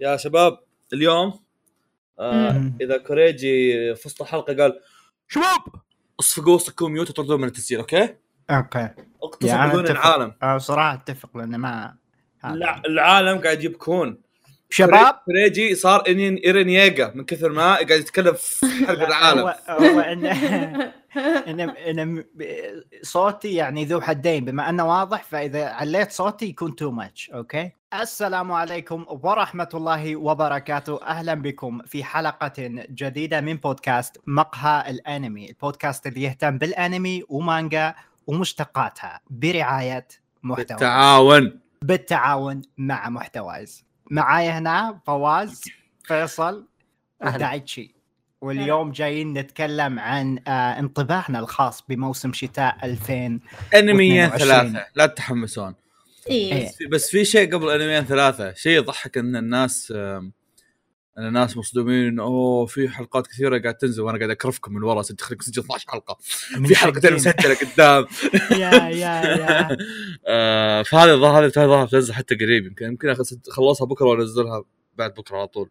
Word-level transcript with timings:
يا 0.00 0.16
شباب 0.16 0.58
اليوم 0.92 1.40
آه. 2.18 2.72
إذا 2.80 2.96
كوريجي 2.98 3.72
في 3.94 4.02
وسط 4.08 4.22
الحلقة 4.22 4.56
قال 4.56 4.80
شباب 5.28 5.82
اصفقوا 6.20 6.58
صكوا 6.58 6.88
mute 6.88 7.10
وطردوه 7.10 7.36
من 7.36 7.44
التسجيل 7.44 7.78
okay؟ 7.78 8.14
okay 8.50 8.88
اقتصد 9.22 9.44
يعني 9.48 9.72
بدون. 9.72 9.86
العالم 9.86 10.58
صراحة 10.58 10.94
أتفق 10.94 11.36
لأن 11.36 11.56
ما. 11.56 11.94
الع- 12.44 12.82
العالم 12.86 13.38
قاعد 13.38 13.64
يبكون 13.64 14.20
شباب 14.70 15.14
كوريجي 15.24 15.74
صار 15.74 16.00
إنين- 16.00 16.44
Eren 16.44 16.71
Yeager 16.71 17.12
من 17.14 17.24
كثر 17.24 17.52
ما 17.52 17.74
قاعد 17.74 17.90
يتكلم 17.90 18.34
في 18.34 18.66
حلق 18.86 19.00
العالم 19.06 19.40
هو, 19.40 19.56
هو 19.68 20.00
ان 20.00 20.26
ان 21.48 21.60
ان 21.70 22.24
صوتي 23.02 23.54
يعني 23.54 23.84
ذو 23.84 24.00
حدين 24.00 24.44
بما 24.44 24.68
أنه 24.68 24.88
واضح 24.88 25.22
فإذا 25.24 25.64
عليت 25.68 26.12
صوتي 26.12 26.46
يكون 26.46 26.76
too 26.76 26.90
much 26.90 27.30
okay 27.30 27.70
السلام 27.94 28.52
عليكم 28.52 29.04
ورحمة 29.08 29.68
الله 29.74 30.16
وبركاته. 30.16 31.02
أهلا 31.02 31.34
بكم 31.34 31.82
في 31.82 32.04
حلقة 32.04 32.52
جديدة 32.90 33.40
من 33.40 33.56
بودكاست 33.56 34.20
مقهى 34.26 34.90
الأنمي 34.90 35.48
البودكاست 35.48 36.06
اللي 36.06 36.22
يهتم 36.22 36.58
بالأنمي 36.58 37.22
ومانجا 37.28 37.94
ومشتقاتها 38.26 39.20
برعاية 39.30 40.08
محتوى. 40.42 40.66
بالتعاون. 40.66 41.60
بالتعاون 41.82 42.62
مع 42.78 43.08
محتوايز. 43.08 43.84
معاي 44.10 44.50
هنا 44.50 45.00
فواز 45.06 45.62
فيصل 46.04 46.66
أهلا. 47.22 47.34
ودايتشي. 47.34 47.94
واليوم 48.40 48.92
جايين 48.92 49.32
نتكلم 49.32 49.98
عن 49.98 50.38
آه 50.48 50.78
انطباعنا 50.78 51.38
الخاص 51.38 51.82
بموسم 51.88 52.32
شتاء 52.32 52.76
2000 52.84 53.40
انميين 53.74 54.24
22. 54.24 54.38
ثلاثة 54.38 54.86
لا 54.94 55.06
تتحمسون. 55.06 55.74
إيه. 56.30 56.66
بس 56.68 56.76
في- 56.76 56.86
بس 56.86 57.10
في 57.10 57.24
شيء 57.24 57.54
قبل 57.54 57.70
أنميين 57.70 58.04
ثلاثة. 58.04 58.52
شيء 58.54 58.72
يضحك 58.72 59.18
إن 59.18 59.36
الناس 59.36 59.90
إن 61.18 61.26
الناس 61.26 61.56
مصدومين 61.56 62.08
انه 62.08 62.22
أوه 62.22 62.66
في 62.66 62.88
حلقات 62.88 63.26
كثيرة 63.26 63.58
قاعد 63.58 63.74
تنزل 63.74 64.02
وأنا 64.02 64.18
قاعد 64.18 64.30
اكرفكم 64.30 64.74
من 64.74 64.82
ورا 64.82 65.02
تسجل 65.02 65.62
12 65.62 65.84
حلقة. 65.90 66.18
في 66.66 66.76
حلقتين 66.76 67.12
مسجلة 67.14 67.54
قدام. 67.72 68.06
يا 68.60 68.88
يا 68.88 69.22
يا. 69.22 69.76
آه، 70.26 70.82
فهذه 70.82 71.14
الظاهر 71.14 71.44
هذه 71.44 71.46
الظاهر 71.46 71.84
بتنزل 71.86 72.14
حتى 72.14 72.34
قريب. 72.34 72.66
يمكن 72.66 72.86
يمكن 72.86 73.08
أخلصها 73.50 73.84
بكرة 73.86 74.06
وأنزلها 74.06 74.64
بعد 74.96 75.14
بكرة 75.14 75.36
على 75.36 75.46
طول. 75.46 75.70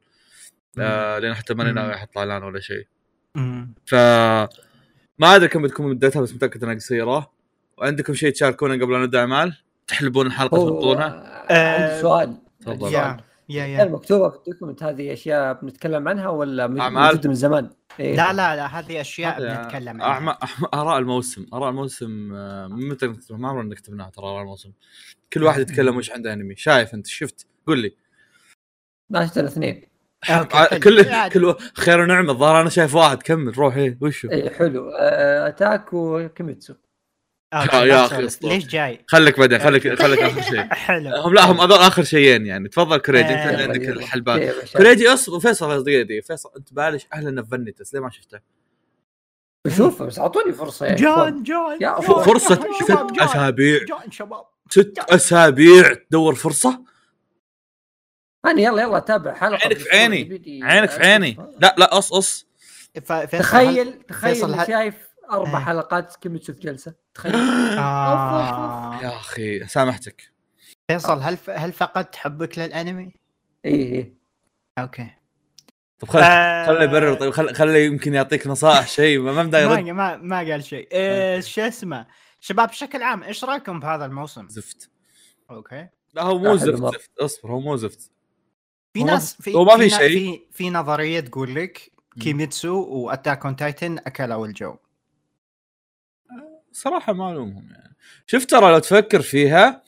آه، 0.80 1.20
لأن 1.20 1.34
حتى 1.34 1.54
ماني. 1.54 1.72
ناوي 1.72 1.94
أحط 1.94 2.18
إعلان 2.18 2.44
ولا 2.44 2.60
شيء. 2.60 2.88
ف 3.86 3.96
ما 5.20 5.36
أدري 5.36 5.48
كم 5.48 5.62
بتكون 5.62 5.90
مدتها 5.90 6.22
بس 6.22 6.34
متأكد 6.34 6.64
إنها 6.64 6.76
قصيرة. 6.76 7.32
وعندكم 7.78 8.14
شيء 8.14 8.32
تشاركونه 8.32 8.76
قبل 8.86 8.96
أن 8.96 9.02
نبدأ 9.02 9.20
أعمال؟ 9.20 9.54
تحلبون 9.88 10.28
الحلقة 10.28 10.58
تحطونها 10.58 11.24
آه، 11.52 11.84
عندي 11.84 12.02
سؤال. 12.02 12.38
تفضل. 12.62 12.94
يا 12.94 13.18
يا 13.50 13.66
يا. 13.66 13.84
المكتوبه 13.84 14.30
في 14.30 14.38
ال 14.38 14.43
document 14.43 14.84
هذه 14.84 15.14
أشياء 15.14 15.54
بنتكلم 15.54 16.08
عنها 16.08 16.28
ولا؟ 16.28 16.68
موجوده 16.68 17.30
من 17.30 17.36
زمان؟ 17.36 17.70
إيه. 18.00 18.16
لا 18.16 18.34
لا 18.34 18.56
لا 18.56 18.80
هذه 18.80 19.02
أشياء 19.02 19.40
بنتكلم 19.40 20.02
عنها. 20.02 20.38
آراء 20.74 20.98
الموسم 21.00 21.46
آراء 21.54 21.70
الموسم 21.70 22.34
آه، 22.34 22.68
من 22.68 22.90
متى 22.90 23.16
ما 23.30 23.50
عمرنا 23.50 23.76
كتبناها 23.76 24.10
ترى 24.10 24.26
آراء 24.26 24.42
الموسم. 24.42 24.72
كل 25.34 25.44
واحد 25.44 25.60
يتكلم 25.62 25.98
وش 25.98 26.12
عنده 26.12 26.34
أنمي. 26.34 26.56
شايف 26.56 26.94
أنت 26.94 27.08
شفت؟ 27.08 27.48
قول 27.68 27.80
لي. 27.80 27.96
ما 29.10 29.26
شفت 29.26 29.38
الاثنين. 29.38 29.82
كل 30.84 31.04
كل 31.34 31.56
خير 31.74 32.00
ونعمة 32.00 32.32
الظاهر 32.32 32.62
أنا 32.62 32.70
شايف 32.70 32.96
واحد 32.96 33.24
كمل 33.24 33.58
روح 33.58 33.76
إيه 33.76 33.98
وشو؟ 34.02 34.32
اي 34.32 34.50
حلو. 34.50 34.90
آه، 34.90 35.48
Attack 35.48 35.94
و 35.94 36.03
Kimetsu. 36.03 36.74
يا. 37.54 38.26
أسطورة. 38.26 38.54
ليش 38.54 38.66
جاي؟ 38.68 39.06
خليك 39.08 39.40
بعدين 39.40 39.60
خليك 39.60 39.94
خليك 40.04 40.20
آخر 40.20 40.42
شيء 40.42 40.64
حلو 40.74 41.16
هم 41.16 41.34
لا 41.34 41.46
هم 41.46 41.62
هذول 41.62 41.78
آخر 41.78 42.04
شيئين 42.04 42.46
يعني 42.46 42.70
تفضل 42.70 42.98
كريجي 42.98 43.30
أنت 43.30 43.60
آه، 43.60 43.64
عندك 43.64 43.90
الحلبان 43.90 44.52
كريجي 44.78 45.08
أصبر 45.14 45.40
فيصل 45.40 45.84
دقيقه 45.84 46.02
دقيقه 46.04 46.24
فيصل 46.26 46.50
أنت 46.58 46.74
بالش 46.74 47.08
أهلا 47.14 47.44
فنتس 47.44 47.94
ليه 47.94 48.02
ما 48.02 48.10
شفته؟ 48.10 48.40
بشوفه 49.68 50.06
بس 50.06 50.20
أعطوني 50.20 50.54
فرصة. 50.54 50.96
جون 50.96 51.44
يا 51.82 52.00
جون، 52.00 52.24
فرصة 52.24 52.56
ست. 52.56 53.22
أسابيع 53.22 53.84
جون 53.84 54.12
شباب 54.12 54.46
ست 54.70 55.00
أسابيع 55.10 55.94
تدور 55.94 56.36
فرصة 56.36 56.82
أنا 58.46 58.62
يلا 58.62 58.82
يلا 58.82 58.98
اتابع 58.98 59.34
حلقة 59.34 59.60
عينك 59.68 59.78
في 59.78 59.90
عيني. 59.98 60.40
عينك 60.64 60.90
في 60.90 61.00
عيني. 61.06 61.38
لا 61.60 61.76
لا 61.78 61.86
قص 61.86 62.14
قص 62.14 62.48
ف- 63.06 63.14
فيصل، 63.14 63.40
تخيل 63.44 63.94
تخيل 64.08 64.68
شايف 64.68 64.96
أربع 65.32 65.60
إيه. 65.60 65.66
حلقات 65.66 66.16
كيميتسو 66.16 66.54
في 66.54 66.60
جلسة؟ 66.60 66.94
تخيل. 67.14 67.36
آه. 67.80 69.00
يا 69.04 69.08
أخي 69.10 69.68
سامحتك. 69.68 70.32
فيصل 70.92 71.20
هل 71.22 71.38
هل 71.50 71.72
فقدت 71.74 72.16
حبك 72.16 72.60
للأنمي؟ 72.60 73.14
اي 73.66 73.72
اي 73.96 74.14
okay. 74.80 75.08
طب 76.00 76.08
خل 76.08 76.20
آه. 76.20 76.66
خليه 76.66 76.84
يبرر 76.84 77.14
طيب 77.14 77.32
خل 77.32 77.56
خليه 77.56 77.86
يمكن 77.86 78.14
يعطيك 78.14 78.48
نصائح 78.48 78.88
شيء. 78.88 79.20
ما 79.20 79.32
ما 79.32 79.44
ما 79.44 79.92
ما 79.94 80.18
ما 80.18 80.38
قال 80.38 80.64
شيء. 80.64 80.88
إيه 80.92 81.40
شو 81.40 81.62
اسمه؟ 81.62 82.08
شباب 82.40 82.68
بشكل 82.70 83.04
عام 83.04 83.24
إيش 83.24 83.44
رأيكم 83.44 83.80
بهذا 83.80 84.06
الموسم؟ 84.06 84.48
زفت. 84.50 84.90
okay. 85.52 85.88
لا 86.14 86.24
هو 86.24 86.38
مو 86.38 86.56
زفت. 86.56 86.76
زفت. 86.96 87.12
اصبر 87.20 87.52
هو 87.52 87.60
مو 87.60 87.76
زفت. 87.76 88.12
في 88.94 89.02
هو 89.02 89.06
ما- 89.06 89.12
ناس 89.12 89.42
في 89.42 89.54
هو 89.54 89.64
ما 89.66 89.78
في 89.78 89.88
نا- 89.88 89.98
شيء. 89.98 90.10
في 90.10 90.40
في 90.52 90.70
نظرية 90.70 91.20
تقول 91.20 91.56
لك 91.56 91.92
كيميتسو 92.22 92.84
و 92.90 92.98
Attack 92.98 93.46
on 93.46 93.56
Titan 93.56 93.98
أكلوا 93.98 94.48
الجو. 94.48 94.76
صراحة 96.78 97.14
ما 97.14 97.32
ألومهم 97.32 97.70
يعني. 97.72 97.96
شفت 98.28 98.50
ترى 98.50 98.72
لو 98.72 98.80
تفكر 98.80 99.22
فيها 99.22 99.84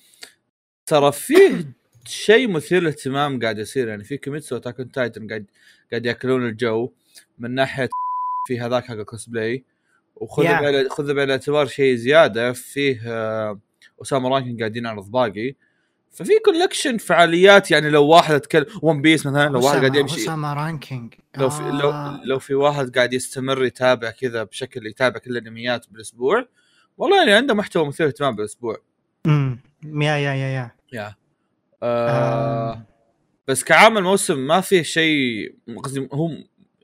ترى 0.86 1.12
فيه 1.12 1.74
شيء 2.06 2.48
مثير 2.52 2.82
للاهتمام 2.82 3.40
قاعد 3.40 3.60
يصير 3.60 3.88
يعني. 3.88 4.04
في 4.04 4.18
كيميتسو 4.18 4.58
Attack 4.58 4.80
on 4.80 4.92
Titan 4.92 5.28
قاعد 5.28 5.46
قاعد 5.92 6.06
يأكلون 6.06 6.46
الجو 6.46 6.92
من 7.40 7.56
ناحية 7.56 7.90
في 8.48 8.60
هذاك 8.60 8.86
حق 8.86 8.94
الكوسبلاي 8.96 9.64
وخذ 10.16 10.44
Yeah. 10.44 10.62
بعين 10.62 10.90
خذ 10.90 11.14
بعين 11.14 11.26
الاعتبار 11.26 11.68
شيء 11.68 11.96
زيادة 11.96 12.54
فيه 12.54 13.02
Ousama 14.02 14.30
Ranking 14.30 14.58
قاعدين 14.58 14.86
يعرض 14.86 15.12
باقي 15.12 15.56
ففي 16.12 16.32
collection 16.46 16.98
فعاليات 16.98 17.72
يعني 17.72 17.90
لو 17.90 18.06
واحد 18.08 18.34
أتكلم 18.36 18.66
One 18.82 19.02
Piece 19.02 19.26
مثلا 19.26 19.50
لو 19.50 19.66
واحد 19.66 19.80
قاعد 19.80 19.96
يمشي. 19.96 20.16
Ousama 20.16 20.54
Ranking 20.54 21.14
لو 21.38 21.50
في 21.50 21.64
لو 21.64 21.90
آه. 21.92 22.22
لو 22.26 22.40
في 22.40 22.54
واحد 22.54 22.96
قاعد 22.98 23.14
يستمر 23.14 23.64
يتابع 23.64 24.10
كذا 24.10 24.44
بشكل 24.44 24.88
يتابع 24.88 25.20
كل 25.20 25.38
الأنميات 25.38 25.86
بالأسبوع 25.92 26.48
والله 27.00 27.18
يعني 27.18 27.34
عنده 27.34 27.54
محتوى 27.54 27.88
مثير 27.88 28.08
اهتمام 28.08 28.36
بالأسبوع 28.36 28.78
أمم. 29.26 29.60
يا 29.84 30.18
يا 30.18 30.34
يا 30.34 30.34
يا 30.34 30.72
يا 30.94 31.16
آه. 31.84 32.10
آه 32.10 32.86
بس 33.48 33.64
كعامل 33.64 34.04
موسم 34.04 34.48
ما 34.48 34.62
فيه 34.62 34.82
شيء 34.82 35.56
قصدي 35.84 36.08
هو 36.14 36.30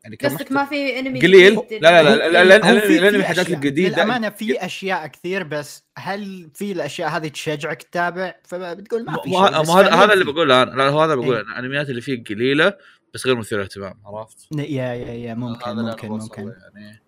يعني 0.04 0.16
قصدك 0.16 0.52
ما 0.52 0.66
في 0.66 1.00
انمي 1.00 1.22
قليل 1.22 1.56
جديد؟ 1.56 1.82
لا 1.82 2.04
لا 2.04 2.44
لا 2.44 2.72
الانمي 2.72 3.10
الحاجات 3.10 3.46
أشياء. 3.46 3.58
الجديدة 3.58 3.96
للأمانة 3.96 4.30
في 4.30 4.66
أشياء 4.66 5.08
كثير 5.08 5.44
بس 5.44 5.84
هل 5.98 6.50
في 6.54 6.72
الأشياء 6.72 7.10
هذه 7.10 7.28
تشجعك 7.28 7.84
تتابع 7.84 8.36
فبتقول 8.44 9.06
ما 9.06 9.18
في 9.24 9.30
شيء 9.30 9.40
هذا 9.40 9.94
هذا 9.96 10.14
اللي. 10.14 10.26
بقوله 10.26 10.64
أنا 10.64 10.72
لا 10.72 10.90
هو 10.90 11.02
هذا 11.02 11.16
بقول 11.16 11.36
إيه. 11.36 11.42
أنا 11.42 11.60
الأنميات 11.60 11.90
اللي 11.90 12.02
فيه 12.02 12.24
قليلة 12.24 12.74
بس 13.14 13.28
غير 13.28 13.36
مثيرة 13.36 13.64
اهتمام 13.64 13.94
عرفت؟ 14.06 14.48
يا 14.56 14.64
يا 14.66 15.14
يا 15.14 15.34
ممكن 15.34 15.76
ممكن 15.76 16.08
ممكن 16.08 16.42
يعني 16.42 17.05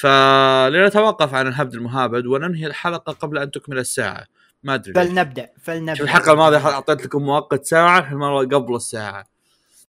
فلنتوقف 0.00 1.34
عن 1.34 1.46
الهبد 1.46 1.74
المهابد 1.74 2.26
وننهي 2.26 2.66
الحلقة 2.66 3.12
قبل 3.12 3.38
أن 3.38 3.50
تكمل 3.50 3.78
الساعة. 3.78 4.26
ما 4.62 4.74
أدري. 4.74 4.94
فلنبدا 4.94 5.48
فلنبدأ. 5.62 5.94
شوف 5.94 6.04
الحلقة 6.06 6.32
الماضية 6.32 6.58
أعطيت 6.68 7.04
لكم 7.04 7.22
مؤقت 7.22 7.64
ساعة 7.64 8.12
المره 8.12 8.44
قبل 8.46 8.74
الساعة. 8.76 9.24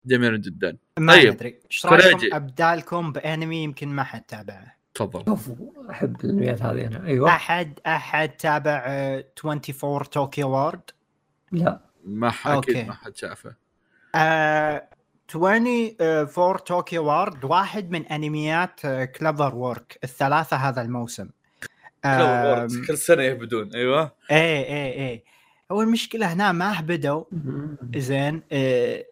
جميل 0.06 0.40
جدا. 0.40 0.76
ما 0.98 1.12
طيب. 1.12 1.32
ندري 1.32 1.58
إيش 1.70 1.86
رأيكم. 1.86 2.34
أبدالكم 2.36 3.12
بأنمي 3.12 3.62
يمكن 3.62 3.88
ما 3.88 4.02
حد 4.04 4.20
تابعه. 4.22 4.74
تفضل. 4.94 5.24
شوف 5.26 5.50
أحب 5.90 6.16
الأنميات 6.24 6.62
هذه 6.62 6.86
أنا. 6.86 7.06
أيوه. 7.06 7.28
أحد 7.28 7.78
أحد 7.86 8.28
تابع 8.28 8.82
آه، 8.86 9.24
24 9.44 10.04
Tokyo 10.04 10.48
Ward 10.50 10.80
لا. 11.52 11.80
ما 12.04 12.30
ح- 12.30 12.48
أكيد. 12.48 12.86
ما 12.86 12.94
حد 12.94 13.16
شافه. 13.16 13.54
آه 14.14 14.88
24 15.30 16.58
Tokyo 16.58 17.04
Ward 17.04 17.44
واحد 17.44 17.90
من 17.90 18.06
أنميات 18.06 18.80
CloverWorks 18.86 19.98
الثلاثة 20.04 20.56
هذا 20.56 20.82
الموسم. 20.82 21.28
كل 22.86 22.98
سنة 22.98 23.22
يهبدون 23.22 23.74
أيوه. 23.74 24.12
إيه 24.30 24.64
إيه 24.64 24.92
إيه. 24.92 25.24
هو 25.72 25.82
المشكلة 25.82 26.32
هنا 26.32 26.52
ما 26.52 26.80
بدوا 26.80 27.24
زين 27.96 28.42
آه 28.52 29.04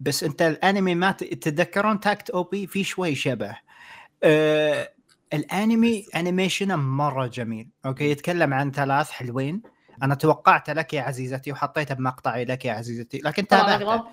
بس 0.00 0.24
أنت 0.24 0.42
الأنمي 0.42 0.94
ما 0.94 1.12
تتذكرون 1.12 2.00
Takt 2.00 2.30
Op 2.30 2.66
في 2.66 2.84
شوي 2.84 3.14
شبه. 3.14 3.56
آه 4.22 4.90
الأنمي 5.32 6.06
animation 6.16 6.70
ه 6.70 6.76
مرة 6.76 7.26
جميل. 7.26 7.68
okay 7.86 8.10
يتكلم 8.10 8.54
عن 8.54 8.70
ثلاث 8.70 9.10
حلوين. 9.10 9.62
أنا 10.02 10.14
توقعت 10.14 10.70
لك 10.70 10.94
يا 10.94 11.02
عزيزتي 11.02 11.52
وحطيته 11.52 11.94
بمقطعي 11.94 12.44
لك 12.44 12.64
يا 12.64 12.72
عزيزتي 12.72 13.18
لكن 13.18 13.46
تابعته. 13.46 14.04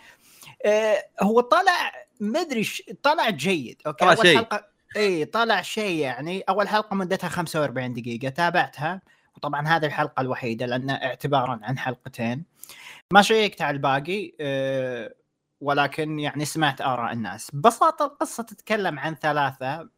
هو 1.21 1.41
طلع 1.41 1.91
مدري 2.19 2.63
ش... 2.63 2.83
طلع 3.03 3.29
جيد 3.29 3.81
okay؟ 3.88 4.06
طلع 4.05 4.13
أول 4.13 4.27
شيء. 4.27 4.37
حلقة 4.37 4.65
إي 4.97 5.25
طلع 5.25 5.61
شيء 5.61 5.99
يعني. 5.99 6.41
أول 6.41 6.67
حلقة 6.67 6.95
مدتها 6.95 7.27
45 7.27 7.93
دقيقة 7.93 8.29
تابعتها. 8.29 9.01
وطبعا 9.35 9.67
هذه 9.67 9.85
الحلقة 9.85 10.21
الوحيدة 10.21 10.65
لأن 10.65 10.89
عبارة 10.89 11.59
عن 11.63 11.77
حلقتين. 11.77 12.45
ما 13.13 13.21
شيكت 13.21 13.61
على 13.61 13.75
الباقي 13.75 14.33
آه 14.41 15.13
ولكن 15.61 16.19
يعني 16.19 16.45
سمعت 16.45 16.81
آراء 16.81 17.13
الناس. 17.13 17.49
ببساطة 17.53 18.05
القصة 18.05 18.43
تتكلم 18.43 18.99
عن 18.99 19.15
ثلاثة 19.15 19.89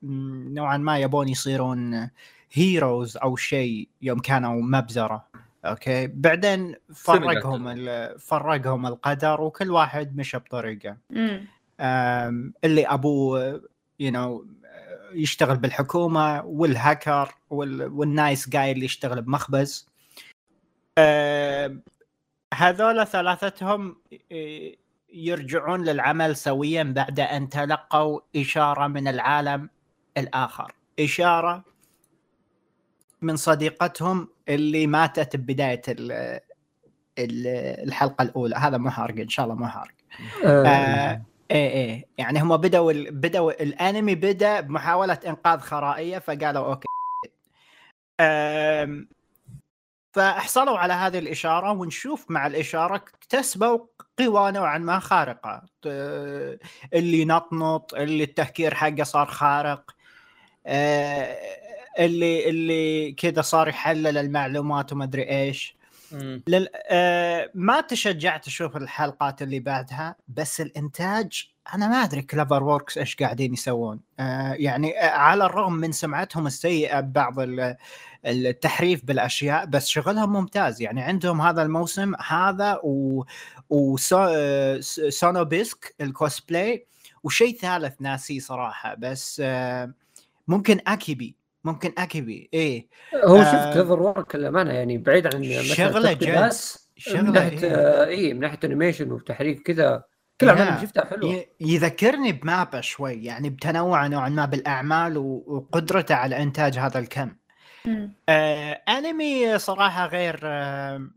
نوعا 0.54 0.78
ما 0.78 1.00
يبون 1.00 1.28
يصيرون 1.28 2.10
heroes 2.54 3.18
أو 3.18 3.36
شيء 3.36 3.90
يوم 4.02 4.20
كانوا 4.20 4.62
مبزرة. 4.62 5.28
okay. 5.66 6.08
بعدين 6.08 6.76
فرقهم 6.96 7.68
ال- 7.68 8.20
فرقهم 8.20 8.86
القدر 8.88 9.42
وكل 9.42 9.72
واحد 9.72 10.18
مشى 10.18 10.38
بطريقة. 10.38 10.98
امم 11.12 11.48
أم، 11.80 12.54
اللي 12.64 12.86
أبوه 12.88 13.62
you 14.00 14.12
know 14.12 14.46
يشتغل 15.14 15.58
بالحكومة 15.58 16.46
والهاكر 16.46 17.36
وال- 17.50 17.88
والنايس 17.92 18.50
جاي 18.50 18.72
اللي 18.72 18.86
يشتغل 18.86 19.22
بمخبز. 19.22 19.88
هذول 22.54 23.08
ثلاثتهم 23.08 23.96
يرجعون 25.14 25.84
للعمل 25.84 26.36
سويا 26.36 26.84
بعد 26.84 27.20
أن 27.20 27.50
تلقوا 27.50 28.20
إشارة 28.36 28.88
من 28.88 29.08
العالم 29.08 29.70
الآخر. 30.18 30.74
إشارة 31.00 31.64
من 33.24 33.36
صديقتهم 33.36 34.28
اللي 34.50 34.88
ماتت 34.88 35.36
ببداية 35.36 35.82
ال- 35.90 36.12
ال- 37.20 37.48
الحلقة 37.88 38.22
الأولى. 38.24 38.56
هذا 38.56 38.78
مو 38.78 38.90
حرق 38.90 39.20
إن 39.20 39.30
شاء 39.30 39.46
الله 39.46 39.56
مو 39.56 39.68
حرق 39.68 39.94
آه، 40.46 40.68
آه 40.68 41.22
إيه 41.52 41.70
إيه. 41.70 42.06
يعني 42.18 42.42
هم 42.42 42.58
بدأوا 42.58 42.92
ال... 42.92 43.12
بدأوا 43.12 43.64
الأنمي 43.64 44.16
بدأ 44.16 44.60
بمحاولة 44.60 45.20
إنقاذ 45.28 45.60
خرائية 45.60 46.20
فقالوا 46.20 46.66
أوكي. 46.66 46.88
آم... 48.20 49.08
فحصلوا 50.16 50.78
على 50.78 50.94
هذه 50.94 51.20
الإشارة 51.20 51.72
ونشوف 51.72 52.32
مع 52.32 52.48
الإشارة 52.48 52.96
اكتسبوا 52.96 53.80
قوى 54.20 54.52
نوعا 54.52 54.78
ما 54.78 55.00
خارقة. 55.00 55.62
اللي 56.94 57.26
نطنط 57.26 57.94
اللي 57.94 58.24
التفكير 58.24 58.74
حقه 58.74 59.04
صار 59.04 59.26
خارق. 59.26 59.92
آه... 60.66 61.38
اللي 62.00 62.50
اللي 62.50 63.12
كذا 63.12 63.42
صار 63.42 63.68
يحلل 63.68 64.18
المعلومات 64.18 64.94
وما 64.94 65.04
أدري 65.04 65.30
إيش. 65.30 65.76
لل... 66.48 66.68
آه 66.90 67.50
ما 67.54 67.82
تشجعت 67.82 68.48
أشوف 68.48 68.78
الحلقات 68.78 69.42
اللي 69.42 69.60
بعدها 69.60 70.16
بس 70.28 70.62
الإنتاج 70.62 71.48
أنا 71.74 71.88
ما 71.88 71.96
أدري 72.04 72.22
CloverWorks 72.22 72.98
إيش 72.98 73.16
قاعدين 73.16 73.54
يسوون. 73.54 74.00
آه 74.20 74.54
يعني 74.54 75.00
آه، 75.00 75.10
على 75.10 75.46
الرغم 75.46 75.74
من 75.74 75.92
سمعتهم 75.92 76.48
السيئة 76.48 77.00
ببعض 77.00 77.40
ال- 77.40 77.76
التحريف 78.26 79.06
بالأشياء 79.06 79.66
بس 79.66 79.88
شغلهم 79.88 80.34
ممتاز. 80.34 80.82
يعني 80.82 81.02
عندهم 81.02 81.42
هذا 81.42 81.62
الموسم 81.62 82.14
هذا 82.28 82.80
و 82.84 83.26
و 83.70 83.90
Sono 83.90 84.72
Bisque 84.72 85.96
ال 86.02 86.12
cosplay 86.12 86.86
وشيء 87.24 87.58
ثالث 87.58 88.02
ناسي 88.02 88.40
صراحة 88.40 88.96
بس 88.96 89.42
آه 89.46 89.94
ممكن 90.48 90.80
Akebi 90.88 91.36
ممكن 91.64 91.94
Akebi 91.98 92.50
إيه 92.54 92.88
هو 93.24 93.38
آه، 93.38 93.44
شوف 93.44 93.74
CloverWorks 93.74 94.36
للأمانة 94.36 94.72
يعني 94.74 94.98
بعيد 94.98 95.36
عن 95.36 95.44
شغلة 95.64 96.14
جد 96.14 96.30
ناس، 96.30 96.90
من 96.98 97.14
شغلة 97.14 97.32
ناحية 97.32 97.64
إيه. 97.64 97.76
آه، 97.76 98.06
اي 98.06 98.34
من 98.34 98.40
ناحية 98.40 98.60
animation 98.64 99.12
وتحريك 99.12 99.62
كذا 99.62 100.04
كل 100.42 100.48
يا. 100.48 100.80
شفتها 100.82 101.06
حلوة 101.06 101.46
يذكرني 101.60 102.32
ب 102.32 102.40
MAPPA 102.40 102.82
شوي 102.82 103.24
يعني 103.24 103.50
بتنوع 103.50 104.08
نوعا 104.08 104.30
ما 104.30 104.46
بالأعمال 104.46 105.18
وقدرته 105.18 106.16
على 106.16 106.44
إنتاج 106.44 106.78
هذا 106.78 107.00
الكم. 107.00 107.32
آه 108.30 108.82
انمي 108.90 109.60
صراحة 109.60 110.06
غير 110.08 110.40
آه 110.44 111.08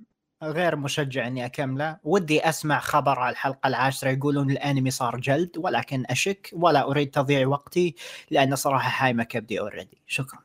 غير 0.43 0.77
مشجع 0.77 1.27
إني 1.27 1.44
أكمله، 1.47 1.97
ودي 2.05 2.49
أسمع 2.49 2.81
خبر 2.81 3.19
على 3.19 3.33
الحلقة 3.33 3.67
العاشرة 3.69 4.09
يقولون 4.11 4.50
الأنمي 4.50 4.91
صار 4.91 5.17
جلد 5.21 5.50
ولكن 5.56 6.05
أشك. 6.11 6.50
ولا 6.53 6.83
أريد 6.91 7.11
تضييع 7.11 7.47
وقتي 7.49 7.94
لأن 8.31 8.56
صراحة 8.56 8.88
حايمه 8.88 9.25
كبدي 9.25 9.61
already، 9.61 10.03
شكرا. 10.06 10.38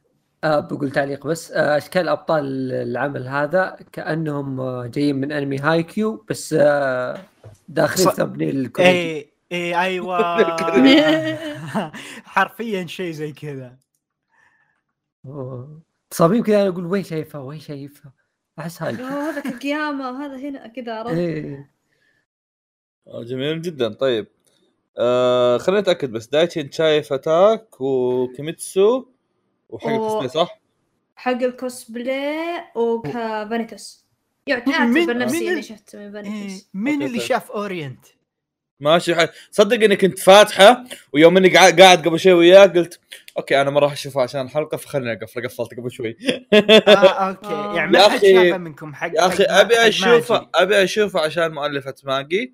آه 0.44 0.60
بقول 0.60 0.92
تعليق 0.92 1.28
بس. 1.28 1.52
آه 1.52 1.78
أشكال 1.78 2.10
أبطال 2.10 2.72
العمل 2.72 3.28
هذا 3.28 3.78
كأنهم 3.92 4.60
آه 4.60 4.88
جايين 4.88 5.16
من 5.16 5.32
أنمي 5.32 5.58
Haikyuu 5.58 6.26
بس 6.30 6.56
آه 6.60 7.22
داخلين 7.70 8.10
ص- 8.10 8.14
thumbnail 8.16 8.72
اي 8.80 9.32
اي 9.52 9.80
أيوه. 9.80 10.22
حرفيا 12.26 12.86
شيء 12.88 13.12
زي 13.12 13.32
كذا. 13.32 13.76
تصاميم 16.10 16.44
كذا 16.44 16.68
أقول 16.68 16.86
وين 16.86 17.04
شايفها؟ 17.04 17.42
وين 17.42 17.60
شايفها؟ 17.60 18.12
أحس 18.60 18.82
هاي 18.82 18.96
أوه، 19.00 19.30
هذا 19.30 19.40
Kageyama 19.42 20.12
وهذا 20.12 20.36
Hinata 20.38 20.94
عرفت 20.94 21.14
إيه. 21.18 21.72
آه، 23.08 23.24
جميل 23.24 23.62
جدا 23.62 23.94
طيب 23.94 24.28
آه 24.98 25.58
خليني 25.58 25.80
أتأكد 25.82 26.12
بس 26.12 26.28
دايتشين 26.28 26.72
شايف 26.72 27.14
Attack 27.14 27.82
وكيميتسو 27.82 29.06
وحق 29.70 29.88
و- 29.88 29.96
الكوسبلاي 29.96 30.28
صح؟ 30.28 30.62
حق 31.16 31.32
ال 31.32 31.48
cosplay 31.48 32.64
و 32.76 32.92
Vanitas 32.92 34.06
يعني 34.48 34.64
من- 34.66 34.74
اعتبر 34.98 35.14
من 35.14 35.20
نفسي 35.20 35.48
ال- 35.48 35.52
إني 35.54 35.62
شفت 35.62 35.96
من 35.96 36.02
إيه، 36.02 36.12
Vanitas 36.12 36.70
مين 36.74 37.02
اللي. 37.02 37.20
شاف 37.20 37.52
Orient؟ 37.52 38.06
ماشي 38.82 39.16
حي. 39.16 39.28
صدق 39.52 39.84
إني 39.84 39.96
كنت 39.96 40.20
فاتحة 40.20 40.84
ويوم 41.14 41.38
إني 41.38 41.50
قاعد 41.50 41.82
قاعد 41.82 42.08
قبل 42.08 42.20
شوي 42.20 42.34
وياه 42.34 42.66
قلت 42.66 43.00
okay 43.38 43.62
أنا 43.62 43.70
ما 43.70 43.80
راح 43.80 43.92
أشوفها 43.92 44.24
عشان 44.24 44.42
الحلقة 44.42 44.78
فخليني 44.78 45.14
أقفل 45.14 45.44
قفلت 45.48 45.74
قبل 45.80 45.92
شوي 45.92 46.18
آه 46.54 47.28
okay 47.30 47.48
آه. 47.48 47.76
يعني 47.76 47.92
ما 47.92 48.10
حد 48.10 48.20
أخي- 48.20 48.22
شافه 48.22 48.58
منكم 48.58 48.94
حق 48.96 49.12
يا 49.16 49.28
أخي 49.28 49.44
أبي 49.44 49.76
Magi. 49.76 50.06
أبي 50.56 50.84
اشوفها 50.84 51.22
عشان 51.22 51.52
مؤلفه 51.52 51.94
Magi 52.04 52.54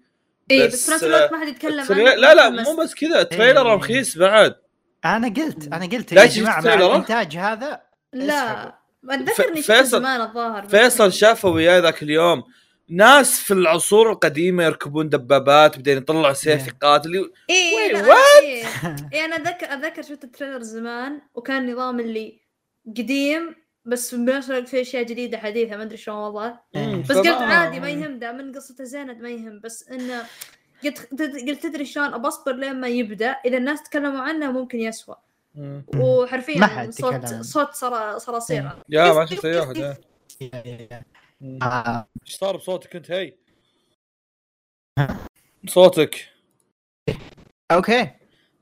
اي 0.51 0.61
إيه، 0.61 0.67
بس 0.67 0.85
في 0.85 0.91
نفس 0.91 1.03
الوقت 1.03 1.31
ما 1.31 1.39
حد 1.41 1.47
يتكلم 1.47 1.85
عنه 1.89 2.03
لا 2.15 2.33
لا 2.35 2.49
مو 2.49 2.75
بس 2.75 2.95
كذا 2.95 3.23
trailer 3.23 3.67
إيه. 3.69 3.75
رخيص 3.75 4.17
بعد 4.17 4.55
أنا 5.05 5.27
قلت 5.27 5.67
أنا 5.73 5.85
قلت 5.85 6.13
لا 6.13 6.21
يا 6.23 6.27
جماعة 6.27 6.61
مع؟ 6.61 6.73
الإنتاج 6.73 7.37
هذا 7.37 7.81
لا 8.13 8.73
أتذكر 9.09 9.47
إني 9.47 9.61
ف- 9.61 9.65
شفت 9.65 9.71
فيصل- 9.71 9.99
زمان 9.99 10.21
الظاهر 10.21 10.67
فيصل 10.67 11.13
شافه 11.13 11.49
وياي 11.49 11.79
ذاك 11.79 12.03
اليوم 12.03 12.43
ناس 12.89 13.39
في 13.39 13.53
العصور 13.53 14.11
القديمة 14.11 14.63
يركبون 14.63 15.09
دبابات 15.09 15.75
بعدين 15.75 15.97
يطلع 15.97 16.33
سيف. 16.33 16.67
يقاتل 16.67 17.15
اي؟ 17.15 17.31
إيه. 17.49 18.65
إيه 19.13 19.25
أنا 19.25 19.35
اتذكر 19.35 19.73
اتذكر 19.73 20.01
شفت 20.01 20.23
ال 20.23 20.28
trailer 20.28 20.61
زمان 20.61 21.21
وكان 21.35 21.71
نظام 21.71 21.99
اللي 21.99 22.39
قديم 22.97 23.55
بس 23.85 24.15
بنفس 24.15 24.49
الوقت 24.49 24.67
في 24.69 24.81
أشياء 24.81 25.03
جديدة 25.03 25.37
حديثة 25.37 25.75
ما 25.77 25.83
أدري 25.83 25.97
شلون 25.97 26.17
والله 26.17 26.59
مم، 26.75 27.01
بس 27.09 27.17
قلت. 27.17 27.27
عادي 27.27 27.79
ما 27.79 27.89
يهم 27.89 28.19
دا 28.19 28.31
من 28.31 28.51
قصته 28.55 28.83
زينة 28.83 29.13
ما 29.13 29.29
يهم 29.29 29.59
بس 29.63 29.89
إنه 29.91 30.23
قلت 30.83 31.07
قلت 31.49 31.63
تدري 31.63 31.85
شلون 31.85 32.13
ابصبر 32.13 32.51
لين 32.55 32.81
ما 32.81 32.87
يبدأ 32.87 33.35
إذا 33.45 33.57
الناس 33.57 33.83
تكلموا 33.83 34.21
عنه 34.21 34.51
ممكن 34.51 34.79
يسوى 34.79 35.15
مم. 35.55 35.83
ما 35.93 36.03
وحرفيا 36.03 36.87
صوت. 36.91 37.25
صوت 37.25 37.73
صرا- 37.73 38.17
صراصير 38.17 38.69
يا 38.89 39.13
ما 39.13 39.25
شفت 39.25 39.45
إيش 41.41 42.35
صار 42.35 42.57
بصوتك 42.57 42.95
انت؟ 42.95 43.11
هي؟ 43.11 43.33
صوتك 45.67 46.29
أوكي. 47.71 48.11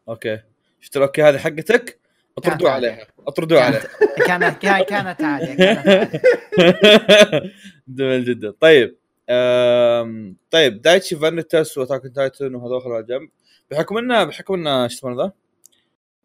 okay. 0.10 0.42
شفت 0.82 0.98
ال 0.98 1.03
okay 1.03 1.24
هذه 1.24 1.38
حقتك؟ 1.38 2.00
اطردوا 2.38 2.70
عليها. 2.70 3.08
اطردوا 3.28 3.60
عليها. 3.60 3.82
كانت 4.28 4.62
كانت 4.62 4.90
كانت 4.90 5.22
عاليه 5.22 5.56
كانت 5.56 5.88
عالية. 5.88 7.52
جميل 7.88 8.26
جدا. 8.26 8.52
طيب 8.52 8.98
أم... 9.30 10.38
طيب 10.52 10.82
دايتشي، 10.82 11.16
فانيتاس 11.16 11.78
وأتاك 11.78 12.02
تايتن 12.16 12.56
وهذول 12.56 12.82
خلوا 12.82 12.96
على 12.96 13.06
جنب. 13.06 13.30
بحكم 13.72 13.98
انه 13.98 14.24
بحكم 14.24 14.54
إنه 14.54 14.84
إيش 14.84 14.94
يسمونه 14.94 15.24
ذا؟ 15.24 15.32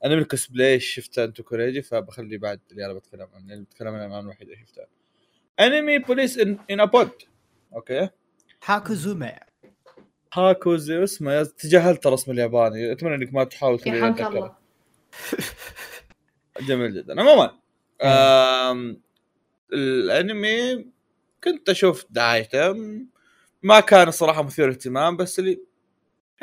أنا 0.04 0.14
من 0.14 0.22
الكوسبلاي 0.22 0.80
شفته 0.80 1.24
أنتو 1.24 1.42
كوريجي 1.42 1.82
فبخلي 1.82 2.38
بعد 2.38 2.60
اللي 2.70 2.84
أنا 2.86 2.94
بتكلم 2.94 3.28
عنه. 3.34 3.52
اللي 3.54 3.64
بتكلم 3.64 3.94
عنه 3.94 4.20
الوحيد 4.20 4.48
اللي 4.48 4.66
شفته. 4.66 4.99
انمي 5.60 5.98
بوليس 5.98 6.38
ان 6.38 6.58
ان 6.70 6.86
بود 6.86 7.10
أوكي 7.74 8.08
هاكوزوما 8.64 9.40
هاكو 10.32 10.76
زي 10.76 11.04
اسمه 11.04 11.42
تجاهلت 11.42 12.06
الرسم 12.06 12.32
الياباني؟ 12.32 12.92
أتمنى 12.92 13.14
إنك 13.14 13.34
ما 13.34 13.44
تحاول 13.44 13.80
يرحمك. 13.86 14.20
الله 14.20 14.56
جميل 16.68 16.94
جدا. 16.94 17.20
عموما 17.20 17.56
الأنمي 19.72 20.86
كنت 21.44 21.68
أشوف 21.68 22.04
دعايته 22.10 22.76
ما 23.62 23.80
كان 23.80 24.08
الصراحه 24.08 24.42
مثير 24.42 24.70
اهتمام 24.70 25.16
بس 25.16 25.38
اللي 25.38 25.60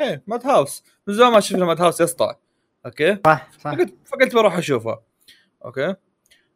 هي 0.00 0.22
ماد 0.26 0.46
هاوس. 0.46 0.84
من 1.06 1.14
زمان 1.14 1.32
ما 1.32 1.40
شفنا 1.40 1.64
ماد 1.64 1.80
هاوس 1.80 2.00
يسطع 2.00 2.36
okay؟ 2.86 3.18
صح 3.26 3.48
صح. 3.52 3.74
فقلت 3.74 3.94
فقلت 4.04 4.34
بروح 4.34 4.56
أشوفه. 4.56 5.00
okay؟ 5.64 5.94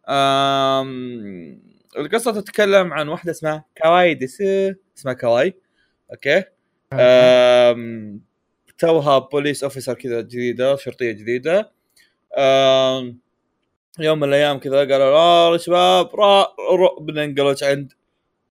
آم... 0.09 1.72
القصة 1.99 2.41
تتكلم 2.41 2.93
عن 2.93 3.09
واحدة 3.09 3.31
اسمها 3.33 3.65
كاواي 3.77 4.15
ديسي 4.15 4.75
اسمها 4.99 5.13
كاواي. 5.15 5.55
okay؟ 6.13 6.45
آم... 6.93 8.21
توها 8.79 9.19
police 9.19 9.65
officer 9.65 9.95
كذا 9.95 10.21
جديدة 10.21 10.77
شرطية 10.77 11.13
جديدة. 11.13 11.73
آم... 12.39 13.19
يوم 13.99 14.21
من 14.21 14.29
الأيام 14.29 14.59
كذا 14.59 14.79
قالوا 14.79 15.53
يا 15.53 15.59
شباب 15.59 16.15
را 16.17 16.43
را 16.77 17.01
بننقلج 17.01 17.65
عند 17.65 17.93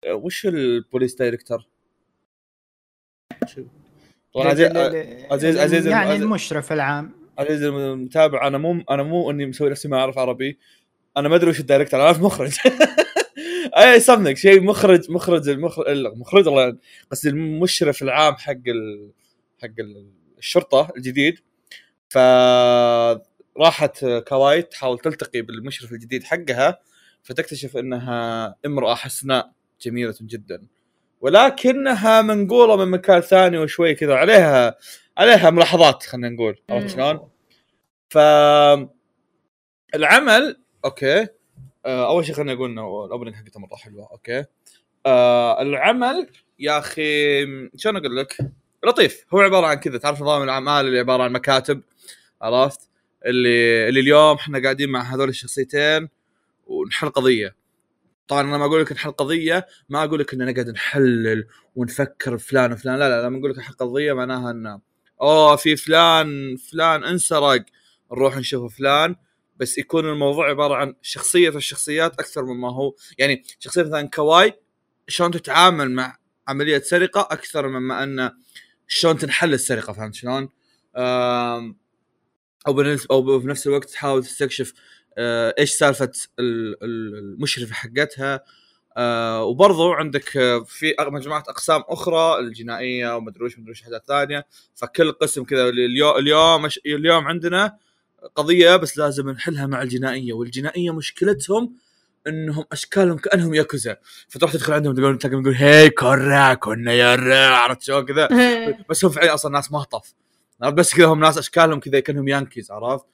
وش 0.10 0.46
البوليس 0.46 1.16
طبعا 1.16 1.64
عزيز 4.36 4.78
عزيز- 5.32 5.58
عزيز- 5.58 5.88
يعني 5.88 6.16
المشرف 6.16 6.74
العام. 6.74 7.12
عزيز 7.38 7.64
المتابع 7.64 8.48
أنا 8.48 8.58
مو 8.58 8.84
أنا 8.92 9.04
مو 9.04 9.32
إني 9.32 9.46
مسوي 9.46 9.70
نفسي 9.70 9.88
ما 9.88 10.00
أعرف 10.00 10.18
عربي. 10.18 10.60
أنا 11.18 11.30
ما 11.30 11.36
أدري 11.36 11.50
وش 11.50 11.60
ال 11.60 11.64
director 11.64 12.00
أنا 12.00 12.06
اعرف 12.08 12.22
مخرج. 12.22 12.58
اي 13.78 14.00
something 14.00 14.38
شيء 14.38 14.62
مخرج 14.64 15.12
مخرج 15.12 15.50
المخرج 15.50 15.88
المخرج 15.88 16.48
الله. 16.48 16.78
قصدي 17.12 17.30
المشرف 17.30 18.04
العام 18.04 18.36
حق 18.36 18.52
ال... 18.68 19.12
حق 19.62 19.80
ال- 19.80 20.12
الشرطة 20.38 20.94
الجديد. 20.98 21.40
ف 22.10 22.18
راحت 23.58 24.06
كواي 24.06 24.62
تحاول 24.62 25.00
تلتقي 25.00 25.42
بالمشرف 25.42 25.92
الجديد 25.92 26.24
حقها 26.24 26.80
فتكتشف 27.24 27.78
إنها 27.78 28.56
امرأة 28.66 28.96
حسناء 28.96 29.52
جميلة 29.82 30.16
جدا. 30.22 30.68
ولكنها 31.22 32.22
منقوله 32.22 32.76
من 32.76 32.92
مكان 32.92 33.22
ثاني 33.22 33.58
وشوي 33.58 33.96
كذا. 33.96 34.16
عليها 34.16 34.78
عليها 35.18 35.50
ملاحظات 35.50 36.04
خلينا 36.04 36.30
نقول. 36.30 36.62
عرفت. 36.70 36.90
شلون؟ 36.90 37.30
ف 38.10 38.18
العمل 39.96 40.64
okay. 40.86 41.28
أول 41.86 42.26
شيء 42.26 42.36
خلينا 42.36 42.54
نقول 42.54 42.70
إنه 42.70 43.06
ال 43.06 43.10
opening 43.10 43.36
حقته 43.36 43.60
مرة 43.60 43.76
حلوة 43.76 44.08
okay 44.12 44.46
آه 45.06 45.62
العمل 45.62 46.28
يا 46.60 46.78
أخي 46.80 47.44
شلون 47.78 47.98
أقول 47.98 48.18
لك؟ 48.18 48.38
لطيف 48.86 49.26
هو 49.34 49.40
عبارة 49.40 49.68
عن 49.68 49.76
كذا 49.76 49.98
تعرف 49.98 50.22
نظام 50.22 50.44
الأعمال 50.44 50.86
اللي 50.86 51.00
عبارة 51.00 51.24
عن 51.24 51.32
مكاتب 51.32 51.82
عرفت؟ 52.42 52.90
اللي 53.26 53.90
اللي 53.90 54.00
اليوم 54.00 54.36
إحنا 54.36 54.64
قاعدين 54.64 54.90
مع 54.90 55.02
هذول 55.02 55.30
الشخصيتين 55.30 56.10
ونحل 56.68 57.10
قضية 57.10 57.56
طبعا 58.28 58.42
أنا 58.42 58.58
ما 58.58 58.66
أقول 58.66 58.82
لك 58.82 58.92
نحل 58.92 59.12
قضية 59.12 59.68
ما 59.90 60.04
أقول 60.04 60.20
لك 60.20 60.34
اننا 60.34 60.52
نقعد 60.52 60.70
نحلل 60.70 61.48
ونفكر 61.76 62.38
فلان 62.38 62.74
وفلان 62.74 63.00
لا 63.00 63.10
لا 63.10 63.28
لما 63.28 63.38
نقول 63.40 63.52
لك 63.52 63.58
نحل 63.58 63.74
قضية 63.74 64.14
معناها 64.14 64.52
إنه 64.52 64.80
أوه 65.22 65.56
في 65.56 65.76
فلان 65.76 66.56
فلان 66.72 67.04
انسرق 67.04 67.66
نروح 68.12 68.38
نشوف 68.38 68.78
فلان 68.78 69.16
بس 69.64 69.78
يكون 69.78 70.06
الموضوع 70.10 70.50
عبارة 70.50 70.76
عن 70.76 70.96
شخصية 71.02 71.50
الشخصيات 71.50 72.14
أكثر 72.20 72.46
مما 72.46 72.72
هو. 72.72 72.96
يعني 73.18 73.44
شخصية 73.60 73.84
مثلا 73.84 74.08
كواي 74.08 74.54
شلون 75.08 75.32
تتعامل 75.32 75.92
مع 75.92 76.18
عملية 76.48 76.80
سرقة 76.80 77.22
أكثر 77.32 77.68
مما 77.68 78.04
أن 78.04 78.32
شلون 78.88 79.18
تنحل 79.18 79.54
السرقة 79.54 79.94
فهمت 79.94 80.16
شلون؟ 80.16 80.50
أو 82.68 82.74
أو 83.12 83.40
بنفس 83.40 83.68
الوقت 83.68 83.90
تحاول 83.90 84.24
تستكشف 84.24 84.74
آه، 85.18 85.56
إيش 85.60 85.72
سالفة 85.72 86.12
ال- 86.40 86.84
ال- 86.84 87.16
المشرفه 87.18 87.74
حقتها. 87.74 88.44
آه 88.98 89.44
عندك 89.96 90.38
آه، 90.38 90.64
في 90.64 90.96
مجموعة 91.10 91.44
أقسام 91.50 91.84
أخرى 91.88 92.40
الجنائية 92.40 93.16
ومدري 93.16 93.46
وش 93.46 93.60
مدري 93.60 93.72
وش 93.72 93.84
ثانية. 94.08 94.46
فكل 94.76 95.12
قسم 95.12 95.44
كذا 95.44 95.70
اليوم 95.70 96.18
اليوم 96.86 97.28
عندنا 97.28 97.78
قضية 98.36 98.76
بس 98.76 98.98
لازم 98.98 99.30
نحلها 99.30 99.66
مع 99.68 99.82
الجنائية 99.82 100.34
والجنائية 100.34 100.94
مشكلتهم 100.94 101.74
إنهم 102.28 102.66
أشكالهم 102.72 103.18
كأنهم 103.18 103.54
ياكوزا. 103.54 103.98
فتروح 104.30 104.52
تدخل 104.54 104.74
عندهم 104.74 104.96
تقول 104.96 105.18
تلاقيهم 105.18 105.42
يقول 105.42 105.54
هي 105.56 105.90
كورا 105.90 106.54
كنا 106.54 106.94
يا 106.94 107.48
عرفت 107.50 107.82
شلون؟ 107.82 108.06
كذا. 108.06 108.28
بس 108.90 109.06
هم 109.06 109.12
فعليا 109.12 109.34
أصلا 109.34 109.52
ناس 109.52 109.72
مهطف؟ 109.72 110.14
بس 110.60 110.96
كذا 110.96 111.06
هم 111.06 111.20
ناس 111.20 111.38
أشكالهم 111.38 111.80
كذا 111.80 112.00
كأنهم 112.00 112.28
يانكيز 112.28 112.72
عرفت؟ 112.72 113.06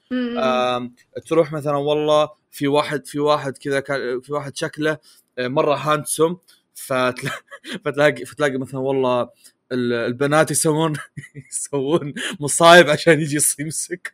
تروح 1.28 1.52
مثلا 1.52 1.76
والله 1.78 2.30
في 2.52 2.68
واحد 2.68 3.06
في 3.08 3.20
واحد 3.20 3.58
كذا 3.58 3.80
كان 3.80 4.22
في 4.22 4.34
واحد 4.34 4.58
شكله 4.58 4.98
آه، 5.40 5.48
مرة 5.48 5.76
هانسوم 5.76 6.38
فتلا... 6.74 7.32
فتلاقي 7.86 8.26
فتلاقي 8.26 8.58
مثلا 8.58 8.80
والله 8.80 9.22
ال- 9.22 9.30
البنات 9.72 10.52
يسوون 10.52 10.94
يسوون 11.52 12.14
مصايب 12.40 12.90
عشان 12.90 13.20
يجي 13.20 13.40
يمسك 13.60 14.14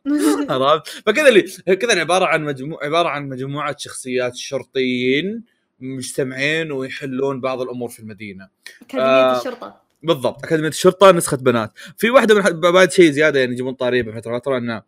عرفت؟ 0.50 0.88
فكذا 1.06 1.28
اللي 1.28 1.42
كذا 1.76 1.90
اللي 1.90 2.00
عبارة 2.00 2.24
عن 2.24 2.44
مجموعه 2.44 2.84
عبارة 2.84 3.08
عن 3.08 3.28
مجموعة 3.28 3.76
شخصيات 3.78 4.36
شرطيين 4.36 5.44
مجتمعين 5.80 6.72
ويحلون 6.72 7.40
بعض 7.40 7.60
الأمور 7.60 7.88
في 7.88 8.00
المدينة. 8.00 8.48
أكاديمية 8.82 9.06
آه، 9.06 9.38
الشرطة 9.38 9.80
بالضبط 10.02 10.44
أكاديمية 10.44 10.68
الشرطة 10.68 11.12
نسخة 11.12 11.36
بنات 11.36 11.72
في 11.96 12.10
واحدة 12.10 12.34
من 12.34 12.60
بعد 12.60 12.92
شيء 12.92 13.10
زيادة 13.10 13.40
يعني 13.40 13.52
يجيبون 13.52 13.74
طاريه 13.74 14.02
بفتره 14.02 14.38
فترة 14.38 14.58
انه 14.58 14.82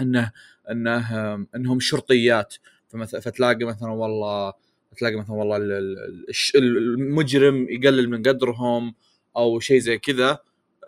انه 0.00 0.32
إنه 0.70 1.34
إنهم 1.54 1.80
شرطيات 1.80 2.54
فمثلا 2.88 3.20
فتلاقي 3.20 3.64
مثلا 3.64 3.90
والله 3.90 4.52
تلاقي 4.96 5.16
مثلا 5.16 5.36
والله 5.36 5.56
المجرم 6.54 7.66
يقلل 7.70 8.10
من 8.10 8.22
قدرهم 8.22 8.94
أو 9.36 9.60
شيء 9.60 9.78
زي 9.78 9.98
كذا 9.98 10.38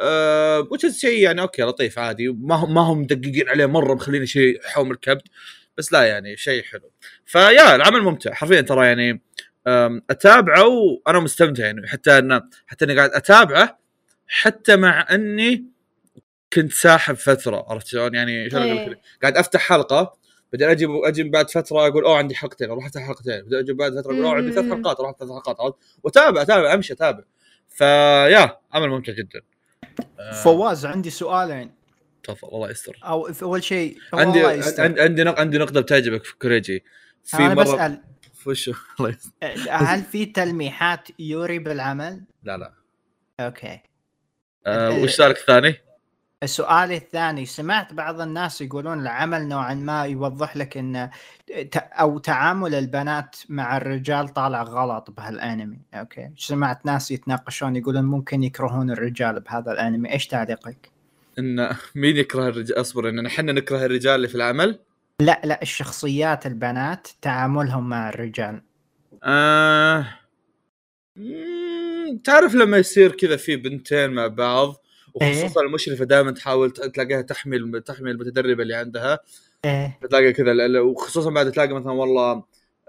أه 0.00 0.68
شيء 1.00 1.22
يعني 1.22 1.40
أوكي 1.40 1.62
لطيف 1.62 1.98
عادي. 1.98 2.28
ما 2.28 2.54
هم 2.54 2.74
ما 2.74 2.80
هم 2.80 3.00
مدققين 3.00 3.48
عليه 3.48 3.66
مرة 3.66 3.94
مخلينه 3.94 4.24
شيء 4.24 4.60
حوم 4.64 4.90
الكبد 4.90 5.22
بس 5.78 5.92
لا 5.92 6.02
يعني 6.04 6.36
شيء 6.36 6.62
حلو. 6.62 6.90
فيا 7.26 7.74
العمل 7.76 8.02
ممتع 8.02 8.34
حرفيا 8.34 8.60
ترى 8.60 8.86
يعني 8.86 9.22
أتابعه 10.10 10.68
وأنا 10.68 11.20
مستمتع 11.20 11.64
يعني 11.66 11.88
حتى 11.88 12.18
ان 12.18 12.40
حتى 12.66 12.84
إني 12.84 12.96
قاعد 12.96 13.10
أتابعه 13.10 13.78
حتى 14.26 14.76
مع 14.76 15.06
إني 15.10 15.64
كنت 16.52 16.72
ساحب 16.72 17.14
فترة 17.14 17.66
عرفت 17.68 17.86
شلون؟ 17.86 18.14
يعني 18.14 18.50
شلون 18.50 18.62
أقول 18.62 18.78
إيه. 18.78 19.00
قاعد 19.22 19.36
أفتح 19.36 19.60
حلقة 19.60 20.12
بعدين 20.52 20.68
أجي 20.68 20.86
أجي 21.04 21.22
بعد 21.22 21.50
فترة 21.50 21.86
أقول 21.86 22.04
أوه 22.04 22.16
عندي 22.18 22.34
حلقتين. 22.34 22.70
أروح 22.70 22.86
افتح 22.86 23.00
حلقتين 23.06 23.42
بعدين 23.42 23.58
أجي 23.58 23.72
بعد 23.72 23.92
فترة 23.92 24.12
أقول 24.12 24.24
أوه 24.24 24.34
عندي 24.34 24.52
ثلاث. 24.52 24.72
حلقات. 24.72 25.00
أروح 25.00 25.12
ثلاث 25.18 25.30
حلقات 25.30 25.60
عرفت؟ 25.60 25.76
وأتابع 26.02 26.42
أتابع 26.42 26.74
أمشي 26.74 26.92
أتابع. 26.92 27.24
فيا 27.78 28.58
عمل 28.72 28.88
ممتع 28.88 29.12
جدا. 29.12 29.40
آه، 30.20 30.32
فواز 30.32 30.86
عندي 30.86 31.10
سؤالين. 31.10 31.70
تفضل 32.22 32.48
الله 32.54 32.70
يستر. 32.70 32.98
أو 33.04 33.28
أول 33.42 33.64
شيء 33.64 33.98
عندي 34.12 34.40
الله 34.40 34.52
يستر. 34.52 34.82
عندي 34.82 35.00
عندي 35.02 35.24
نق- 35.24 35.40
عندي 35.40 35.58
نقطة 35.58 35.80
بتعجبك 35.80 36.24
في 36.24 36.38
كوريجي. 36.38 36.84
في 37.24 37.36
أنا 37.36 37.54
مرة 37.54 37.62
بسأل. 37.62 38.02
وشو 38.46 38.72
الله 39.00 39.10
يستر. 39.10 39.30
هل 39.70 40.02
في 40.02 40.26
تلميحات 40.26 41.08
yuri 41.18 41.58
بالعمل؟ 41.58 42.24
لا 42.42 42.56
لا. 42.56 42.72
okay. 43.40 43.80
آه 44.66 44.90
وش 44.90 45.10
سؤالك 45.14 45.36
الثاني؟ 45.38 45.74
السؤال 46.42 46.92
الثاني 46.92 47.46
سمعت 47.46 47.94
بعض 47.94 48.20
الناس 48.20 48.60
يقولون 48.60 49.00
العمل 49.00 49.48
نوعا 49.48 49.74
ما 49.74 50.04
يوضح 50.04 50.56
لك 50.56 50.76
إن 50.76 51.10
أو 51.76 52.18
تعامل 52.18 52.74
البنات 52.74 53.36
مع 53.48 53.76
الرجال 53.76 54.28
طالع 54.28 54.62
غلط 54.62 55.10
بهالأنمي. 55.10 55.78
أوكي. 55.94 56.30
سمعت 56.36 56.86
ناس 56.86 57.10
يتناقشون 57.10 57.76
يقولون 57.76 58.04
ممكن 58.04 58.42
يكرهون 58.42 58.90
الرجال 58.90 59.40
بهذا 59.40 59.72
الأنمي. 59.72 60.12
إيش 60.12 60.26
تعليقك؟ 60.26 60.90
إن 61.38 61.76
مين 61.94 62.16
يكره 62.16 62.48
الرجال 62.48 62.80
أصبر 62.80 63.08
إن 63.08 63.26
إحنا 63.26 63.52
نكره 63.52 63.84
الرجال 63.84 64.14
اللي 64.14 64.28
في 64.28 64.34
العمل؟ 64.34 64.78
لا 65.20 65.40
لا 65.44 65.62
الشخصيات 65.62 66.46
البنات 66.46 67.08
تعاملهم 67.22 67.88
مع 67.88 68.08
الرجال. 68.08 68.62
آه... 69.24 70.06
تعرف 72.24 72.54
لما 72.54 72.76
يصير 72.76 73.12
كذا 73.12 73.36
في 73.36 73.56
بنتين 73.56 74.10
مع 74.10 74.26
بعض 74.26 74.74
وخصوصا 75.22 75.60
المشرفة 75.60 76.04
دائما 76.04 76.30
تحاول 76.30 76.70
تلاقيها 76.70 77.22
تحمي 77.22 77.80
تحمي 77.80 78.10
المتدربة 78.10 78.62
اللي 78.62 78.74
عندها. 78.74 79.18
إيه. 79.64 79.98
تلاقي 80.10 80.32
كذا 80.32 80.80
وخصوصا 80.80 81.30
بعد 81.30 81.52
تلاقي 81.52 81.74
مثلا 81.74 81.92
والله 81.92 82.42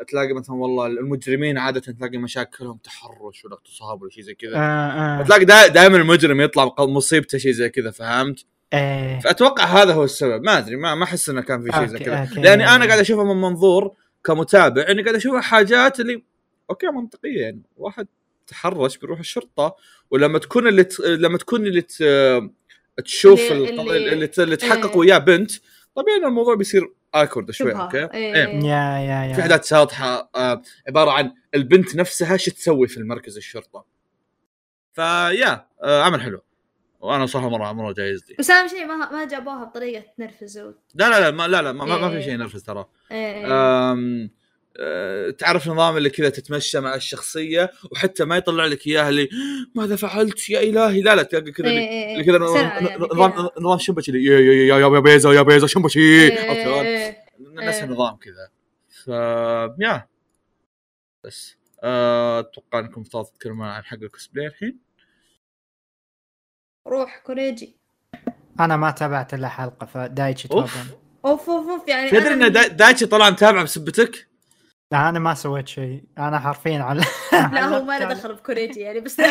تلاقي 0.07 0.33
مثلا 0.33 0.55
والله 0.55 0.85
المجرمين 0.87 1.57
عادة 1.57 1.79
تلاقي 1.79 2.17
مشاكلهم 2.17 2.77
تحرش 2.83 3.45
ولا 3.45 3.53
اغتصاب 3.53 4.01
ولا 4.01 4.11
شيء 4.11 4.23
زي 4.23 4.33
كذا. 4.33 4.55
آه 4.55 5.19
آه. 5.19 5.23
تلاقي 5.23 5.45
دا 5.45 5.67
دائما 5.67 5.97
المجرم 5.97 6.41
يطلع 6.41 6.75
مصيبته 6.79 7.37
شيء 7.37 7.51
زي 7.51 7.69
كذا 7.69 7.91
فهمت؟ 7.91 8.45
إيه. 8.73 9.19
فأتوقع 9.19 9.63
هذا 9.63 9.93
هو 9.93 10.03
السبب. 10.03 10.43
ما 10.43 10.57
أدري 10.57 10.75
ما 10.75 10.95
ما 10.95 11.03
أحس 11.03 11.29
إنه 11.29 11.41
كان 11.41 11.63
في 11.63 11.77
شيء 11.77 11.85
زي 11.85 11.99
كذا. 11.99 12.29
لأني 12.35 12.75
أنا 12.75 12.85
قاعد 12.85 12.99
اشوفها 12.99 13.23
من 13.23 13.41
منظور 13.41 13.91
كمتابع 14.23 14.85
إني 14.89 15.01
قاعد 15.03 15.15
اشوفها 15.15 15.41
حاجات 15.41 15.99
اللي 15.99 16.23
okay 16.69 16.87
منطقية 16.87 17.41
يعني. 17.41 17.61
واحد 17.77 18.07
تحرش 18.47 18.97
بيروح 18.97 19.19
الشرطة 19.19 19.75
ولما 20.11 20.39
تكون 20.39 20.67
اللي 20.67 20.83
ت... 20.83 20.99
لما 20.99 21.37
تكون 21.37 21.65
اللي 21.67 21.81
ت... 21.81 22.03
تشوف 23.05 23.51
اللي- 23.51 23.69
اللي, 23.69 24.13
اللي- 24.13 24.27
ت... 24.27 24.39
اللي 24.39 24.55
تحقق 24.55 24.89
إيه. 24.91 24.97
وياه 24.97 25.17
بنت 25.17 25.51
طبيعي 25.95 26.17
الموضوع 26.17 26.55
بيصير 26.55 26.93
awkward 27.13 27.51
شوي. 27.51 27.71
okay 27.75 27.97
إيه. 27.97 28.07
إيه. 28.35 28.55
yeah 28.55 28.99
yeah 28.99 29.25
yeah 29.25 29.33
في 29.33 29.41
حاجات 29.41 29.65
ساطحه 29.65 30.29
آه 30.35 30.61
عبارة 30.87 31.11
عن 31.11 31.33
البنت 31.55 31.95
نفسها 31.95 32.37
شو 32.37 32.51
تسوي 32.51 32.87
في 32.87 32.97
المركز 32.97 33.37
الشرطة 33.37 33.85
فيا 34.93 35.65
آه 35.83 36.03
عمل 36.03 36.21
حلو 36.21 36.41
وأنا 36.99 37.25
صراحة 37.25 37.49
مره 37.49 37.71
مرة 37.71 37.91
جايز 37.93 38.25
لي 38.29 38.35
بس 38.39 38.49
أهم 38.49 38.67
شيء 38.67 38.85
ما 38.85 39.11
ما 39.11 39.25
جابوها 39.27 39.63
بطريقة 39.63 40.03
تنرفزوا 40.17 40.71
لا 40.95 41.09
لا 41.09 41.19
لا 41.19 41.31
ما 41.31 41.47
لا 41.47 41.61
لا 41.61 41.71
ما, 41.71 41.85
ما- 41.85 41.97
ما 41.97 42.09
في 42.09 42.15
إيه. 42.17 42.21
شيء 42.23 42.33
ينرفز 42.33 42.63
ترى 42.63 42.85
إيه 43.11 43.45
أم... 43.45 43.51
أه، 43.51 44.29
تعرف 45.37 45.67
نظام 45.67 45.97
اللي 45.97 46.09
كذا 46.09 46.29
تتمشى 46.29 46.79
مع 46.79 46.95
الشخصية 46.95 47.71
وحتى 47.91 48.25
ما 48.25 48.37
يطلع 48.37 48.65
لك 48.65 48.87
إياها 48.87 49.09
اللي 49.09 49.29
ماذا 49.75 49.95
فعلت 49.95 50.49
يا 50.49 50.59
إلهي 50.59 51.01
لا 51.01 51.15
لا 51.15 51.23
تلاقي 51.23 51.51
كذا 51.51 51.67
اللي- 51.67 51.79
إيه. 51.89 52.13
اللي 52.13 52.23
كذا 52.23 52.61
يعني 52.61 52.95
نظام. 52.99 53.49
نظام 53.59 53.77
شمبشي 53.79 54.11
اللي 54.11 54.25
يا 54.25 54.39
يا 54.39 54.53
يا 54.53 54.79
يا 54.79 54.95
يا 54.95 54.99
بيزا 54.99 55.33
يا 55.33 55.41
بيزا 55.41 55.67
شمبشي 55.67 55.99
إيه،؟ 55.99 56.31
إيه. 56.51 57.25
نفس 57.39 57.77
إيه. 57.77 57.83
النظام 57.83 58.15
كذا 58.15 58.49
ف 59.03 59.07
يا 59.79 60.07
بس 61.25 61.55
أه، 61.83 62.39
أتوقع 62.39 62.79
إنكم 62.79 63.03
تتكلمون 63.03 63.67
عن 63.67 63.83
حق 63.83 63.97
الكوسبلاي 63.97 64.47
الحين 64.47 64.79
روح 66.87 67.17
كوريجي 67.25 67.75
أنا 68.59 68.77
ما 68.77 68.91
تابعت 68.91 69.33
إلا 69.33 69.47
حلقة 69.47 69.85
فدايتشي 69.85 70.47
أوف 70.51 70.77
أوف 71.25 71.49
أوف 71.49 71.87
يعني 71.87 72.09
تدري 72.09 72.33
إن 72.33 72.51
دا- 72.51 72.67
دايتشي 72.67 73.05
طلع 73.05 73.29
متابع 73.29 73.63
بسبتك؟ 73.63 74.28
لا 74.91 75.09
أنا 75.09 75.19
ما 75.19 75.33
سويت 75.33 75.67
شيء. 75.67 76.03
أنا 76.17 76.39
حرفيا 76.39 76.79
على 76.79 77.01
لا 77.53 77.65
هو 77.65 77.83
ما 77.83 77.99
له 77.99 78.05
دخل 78.13 78.33
بكوريجي 78.33 78.79
يعني 78.79 78.99
بس 78.99 79.19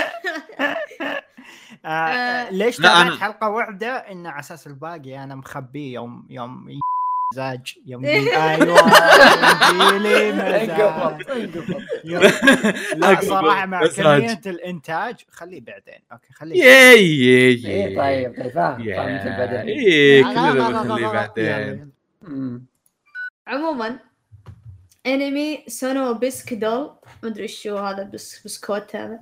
آه 1.85 1.87
آه. 1.89 2.51
ليش 2.51 2.77
تابعت 2.77 3.19
حلقة 3.21 3.49
واحدة؟ 3.49 3.89
إن 3.97 4.27
على 4.27 4.41
أساس 4.41 4.67
الباقي 4.67 5.23
أنا 5.25 5.35
مخبيه 5.35 5.95
يوم 5.95 6.27
يوم 6.31 6.79
مزاج 7.35 7.75
يوم 7.87 8.05
أيوه 8.05 8.59
لي 9.99 10.33
لا 12.97 13.21
صراحة 13.21 13.67
مع. 13.67 13.87
كمية 13.87 14.41
الإنتاج 14.47 15.17
خليه 15.31 15.61
بعدين. 15.61 15.99
أوكي 16.13 16.33
خليه 16.33 16.65
ياي 16.65 17.19
ياي 17.19 17.87
اي 17.89 17.97
طيب 17.97 18.37
طيب 18.43 18.53
فاهم 18.53 18.85
فاهم 18.85 19.39
بعدين 19.39 20.25
كلنا 20.25 20.53
بنخليه 20.53 21.07
لا، 21.07 21.13
لا، 21.13 21.13
بعدين. 21.13 21.91
عموما 23.47 23.99
انمي 25.15 25.65
sono 25.69 26.15
bisque 26.15 26.55
doll 26.55 26.91
مدري 27.23 27.43
إيش 27.43 27.67
هو 27.67 27.79
هذا 27.79 28.03
بس 28.03 28.43
بسكوت 28.45 28.97
هذا. 28.97 29.21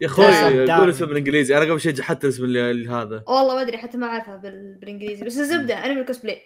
يا 0.00 0.06
أخوي. 0.06 0.72
قول 0.72 0.90
اسمه 0.90 1.06
بالإنجليزي. 1.06 1.56
أنا 1.56 1.64
قبل 1.64 1.80
شيء 1.80 1.94
اللي 2.12 2.70
اللي 2.70 2.88
هذا. 2.88 3.24
والله 3.26 3.54
ما 3.54 3.62
أدري 3.62 3.78
حتى 3.78 3.98
ما 3.98 4.06
اعرفها 4.06 4.36
بال... 4.36 4.74
بالإنجليزي. 4.74 5.24
بس 5.24 5.38
الزبدة 5.38 5.86
انمي 5.86 6.00
الكوسبلاي. 6.00 6.42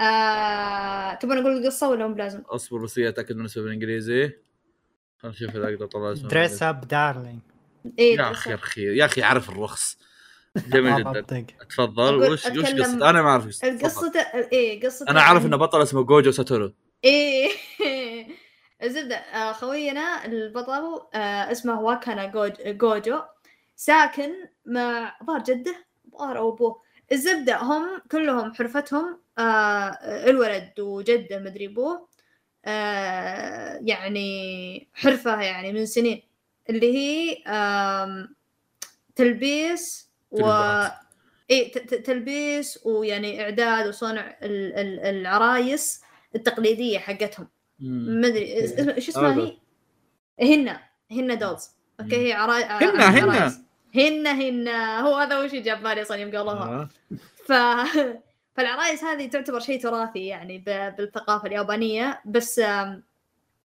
آه... 0.00 1.14
تبغى 1.14 1.40
نقول 1.40 1.56
القصة 1.56 1.88
ولا 1.90 2.06
مو 2.06 2.14
بلازم؟ 2.14 2.42
أصبر 2.46 2.78
بس 2.78 2.98
هي 2.98 3.08
أتأكد 3.08 3.36
من 3.36 3.44
اسمه 3.44 3.62
بالإنجليزي. 3.62 4.32
خلينا 5.18 5.36
نشوف 5.36 5.56
إذا 5.56 5.64
أقدر 5.64 5.84
أطلع 5.84 6.12
اسمه 6.12 6.28
دريس 6.28 6.62
اب 6.62 6.88
دارلينج 6.88 7.40
يا 7.98 8.30
أخي 8.30 8.50
يا 8.50 8.54
أخي 8.54 8.82
يا 8.82 9.04
أخي 9.04 9.22
عارف 9.22 9.50
الرخص. 9.50 9.98
جميل 10.68 11.00
جدا. 11.00 11.46
تفضل 11.68 12.14
وش 12.14 12.46
وش 12.46 12.56
قصته 12.56 13.10
أنا 13.10 13.22
ما 13.22 13.28
أعرف 13.28 13.46
قصته. 13.84 14.20
إيه 14.52 14.80
قصة 14.80 15.06
أنا 15.08 15.20
أعرف 15.20 15.46
انه 15.46 15.56
بطل 15.56 15.82
اسمه 15.82 16.02
جوجو 16.02 16.30
ساتورو. 16.30 16.72
إيه. 17.04 17.50
الزبدة 18.82 19.16
آه، 19.16 19.52
خوينا 19.52 20.24
البطل 20.24 21.00
آه، 21.14 21.52
اسمه 21.52 21.80
واكانا 21.80 22.26
جوج- 22.26 22.68
جوجو. 22.78 23.20
ساكن 23.76 24.30
مع 24.66 25.16
ظهر 25.24 25.38
جده 25.42 25.86
ظهر 26.18 26.38
أو 26.38 26.48
ابوه 26.54 26.82
الزبدة 27.12 27.56
هم 27.62 28.02
كلهم 28.12 28.54
حرفتهم 28.54 29.20
آه، 29.38 29.98
الولد 30.30 30.80
وجده 30.80 31.38
مدري 31.38 31.66
ابوه 31.66 32.08
يعني 33.80 34.88
حرفة 34.94 35.40
يعني 35.42 35.72
من 35.72 35.86
سنين. 35.86 36.22
اللي 36.70 36.94
هي 36.98 37.36
تلبيس 39.16 40.10
و 40.30 40.40
ت- 41.50 41.94
تلبيس 41.94 42.86
ويعني 42.86 43.42
إعداد 43.42 43.86
وصنع 43.88 44.36
ال- 44.42 44.74
ال- 44.74 45.00
العرايس. 45.00 46.02
التقليدية 46.34 46.98
حقتهم. 46.98 47.48
ما 47.80 48.26
أدري 48.26 48.54
إيش 48.94 49.08
اسمها. 49.08 49.34
هي؟ 49.36 49.56
هن 50.54 50.76
هن 51.10 51.38
dolls 51.38 51.70
okay 52.00 52.16
هي. 52.16 52.32
هن- 52.34 53.00
هن. 53.00 53.30
عرايس. 53.30 53.58
هن 53.94 54.26
هن 54.26 54.68
هو 55.04 55.14
هذا 55.16 55.38
وش 55.38 55.50
جاب 55.54 55.82
بالي 55.82 56.02
أصلا 56.02 56.16
يوم 56.16 56.36
قالوها 56.36 56.64
آه. 56.64 56.88
ف 57.46 57.52
فالعرايس 58.56 59.04
هذه 59.04 59.26
تعتبر 59.28 59.60
شيء 59.60 59.80
تراثي 59.82 60.26
يعني. 60.26 60.58
بالثقافة 60.98 61.46
اليابانية 61.46 62.20
بس 62.24 62.60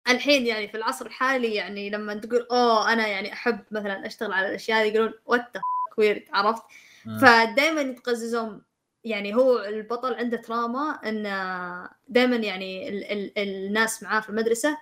الحين 0.09 0.47
يعني 0.47 0.69
في 0.69 0.77
العصر 0.77 1.07
الحالي 1.07 1.55
يعني 1.55 1.91
لما 1.91 2.15
تقول 2.15 2.47
أوه 2.51 2.93
أنا 2.93 3.07
يعني 3.07 3.33
أحب 3.33 3.59
مثلا 3.71 4.07
أشتغل 4.07 4.33
على 4.33 4.49
الأشياء 4.49 4.81
هذه 4.83 4.87
يقولون 4.95 5.13
what 5.27 5.53
weird 5.99 6.23
عرفت 6.33 6.63
آه. 7.09 7.19
فدائما 7.19 7.81
يتقززون 7.81 8.63
يعني 9.07 9.35
هو 9.35 9.59
البطل 9.59 10.15
عنده 10.15 10.37
trauma 10.37 10.99
إن 11.05 11.23
دائما 12.09 12.37
يعني 12.37 12.89
ال 12.89 13.05
ال 13.13 13.39
الناس 13.39 14.03
معاه 14.03 14.21
في 14.21 14.29
المدرسة 14.31 14.79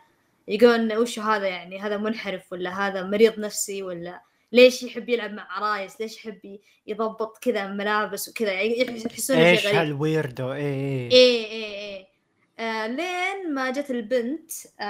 يقولون 0.49 0.96
وش 0.96 1.18
هذا 1.18 1.46
يعني؟ 1.49 1.81
هذا 1.81 1.96
منحرف 1.96 2.53
ولا 2.53 2.70
هذا 2.87 3.03
مريض 3.03 3.38
نفسي 3.40 3.83
ولا 3.83 4.20
ليش 4.53 4.83
يحب 4.83 5.09
يلعب 5.09 5.33
مع 5.33 5.46
عرايس؟ 5.51 6.01
ليش 6.01 6.16
يحب 6.16 6.59
يضبط 6.87 7.38
كذا 7.38 7.66
ملابس 7.66 8.29
وكذا؟ 8.29 8.53
يعني 8.53 8.81
يحس- 8.81 9.07
يحسون 9.07 9.37
إيش 9.37 9.66
ها 9.66 9.76
ال 9.76 9.86
weirdo؟ 9.86 10.53
إيه 10.53 11.11
إيه. 11.11 11.11
إيه 11.11 11.46
إيه 11.46 12.07
آه 12.59 12.87
لين 12.87 13.55
ما 13.55 13.70
جت 13.70 13.90
البنت 13.90 14.51
آه 14.81 14.85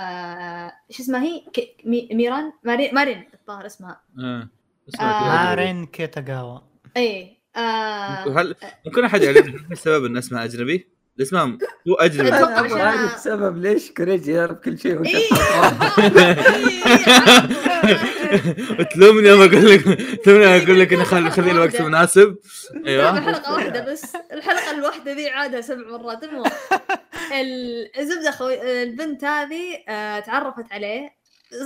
آه 0.00 0.72
شو 0.90 1.02
اسمها 1.02 1.22
هي؟ 1.22 1.40
ك- 1.40 1.76
مي- 1.84 2.08
ميران؟ 2.12 2.52
مارين 2.64 2.94
مارين 2.94 3.24
الظاهر 3.40 3.66
اسمها. 3.66 4.00
آه. 4.18 4.48
اسمها 4.88 5.42
آه. 5.42 5.46
مارين 5.54 5.86
كيتاغاوا. 5.86 6.58
إيه. 6.96 7.35
آه 7.56 8.40
هل 8.40 8.54
ممكن 8.86 9.04
أحد 9.04 9.22
يعلمني 9.22 9.52
إيش 9.54 9.62
السبب 9.72 10.04
إن 10.04 10.16
اسمه 10.16 10.44
أجنبي؟ 10.44 10.88
الاسم 11.18 11.36
هو 11.36 11.94
أجنبي. 11.94 12.28
أنا 12.28 12.60
أبغى 12.60 12.66
عشان- 12.66 12.80
اعرف 12.80 13.14
السبب 13.14 13.62
ليش 13.62 13.90
كوريجي 13.90 14.32
يعرف 14.32 14.58
كل 14.58 14.78
شيء 14.78 14.94
وانت 14.96 15.06
إيه. 15.06 15.28
تلومني 18.94 19.28
لما 19.30 19.44
أقول 19.44 19.70
لك 19.70 19.82
تلومني 20.24 20.44
لما 20.44 20.62
أقول 20.64 20.80
لك 20.80 20.92
إني 20.92 21.04
خلي 21.04 21.30
خلي 21.30 21.50
الوقت 21.50 21.80
مناسب. 21.82 22.36
أيوه. 22.86 23.18
الحلقة 23.18 23.54
واحدة 23.54 23.92
بس. 23.92 24.16
الحلقة 24.32 24.70
الواحدة 24.70 25.12
ذي 25.12 25.28
عادها 25.28 25.60
سبع 25.60 25.88
مرات. 25.98 26.24
المهم 26.24 26.50
ال- 27.32 27.98
الزبدة 27.98 28.30
خوي 28.30 28.82
البنت 28.82 29.24
هذه 29.24 29.76
آه، 29.88 30.20
تعرفت 30.20 30.72
عليه. 30.72 31.10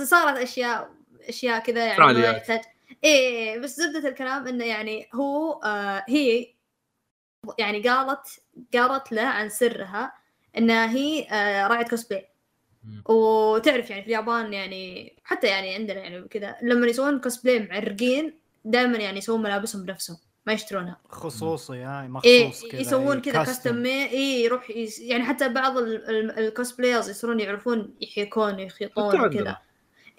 صارت 0.03 0.37
أشياء 0.37 0.89
أشياء 1.29 1.59
كذا 1.59 1.85
يعني 1.85 2.13
ما. 2.13 2.19
يحتاج 2.19 2.59
إيه 3.03 3.59
بس 3.59 3.77
زبدة 3.77 4.09
الكلام 4.09 4.47
إنه 4.47 4.65
يعني 4.65 5.09
هو 5.13 5.53
آه 5.63 6.05
هي 6.09 6.47
يعني 7.59 7.81
قالت 7.89 8.27
قالت 8.73 9.11
له 9.11 9.21
عن 9.21 9.49
سرها 9.49 10.13
انها 10.57 10.89
هي 10.91 11.27
آه 11.31 11.67
راعية 11.67 11.85
كوسبلاي. 11.85 12.27
وتعرف 13.09 13.89
يعني 13.89 14.01
في 14.01 14.07
اليابان 14.07 14.53
يعني 14.53 15.13
حتى 15.23 15.47
يعني 15.47 15.75
عندنا 15.75 15.99
يعني 15.99 16.27
كذا 16.27 16.55
لما 16.61 16.87
يسوون 16.87 17.19
كوسبلاي 17.19 17.59
معرقين 17.59 18.39
دائما 18.65 18.97
يعني 18.97 19.17
يسوون 19.17 19.41
ملابسهم 19.41 19.83
بنفسهم 19.85 20.17
ما 20.45 20.53
يشترونها 20.53 20.97
خصوصي 21.09 21.73
إيه 21.73 22.07
مخصوص 22.07 22.65
كذا 22.71 22.81
يسوون 22.81 23.15
إيه، 23.15 23.21
كذا. 23.21 23.43
كاستم 23.43 23.75
مي 23.75 24.09
اي 24.09 24.43
يروح 24.43 24.69
يس... 24.69 24.99
يعني 24.99 25.23
حتى 25.23 25.49
بعض 25.49 25.77
ال- 25.77 26.09
ال- 26.09 26.39
ال 26.39 26.45
cosplayers 26.45 27.09
يصيرون 27.09 27.39
يعرفون 27.39 27.95
يحيكون 28.01 28.55
ويخيطون 28.55 29.17
حتى 29.19 29.27
وكذا. 29.27 29.57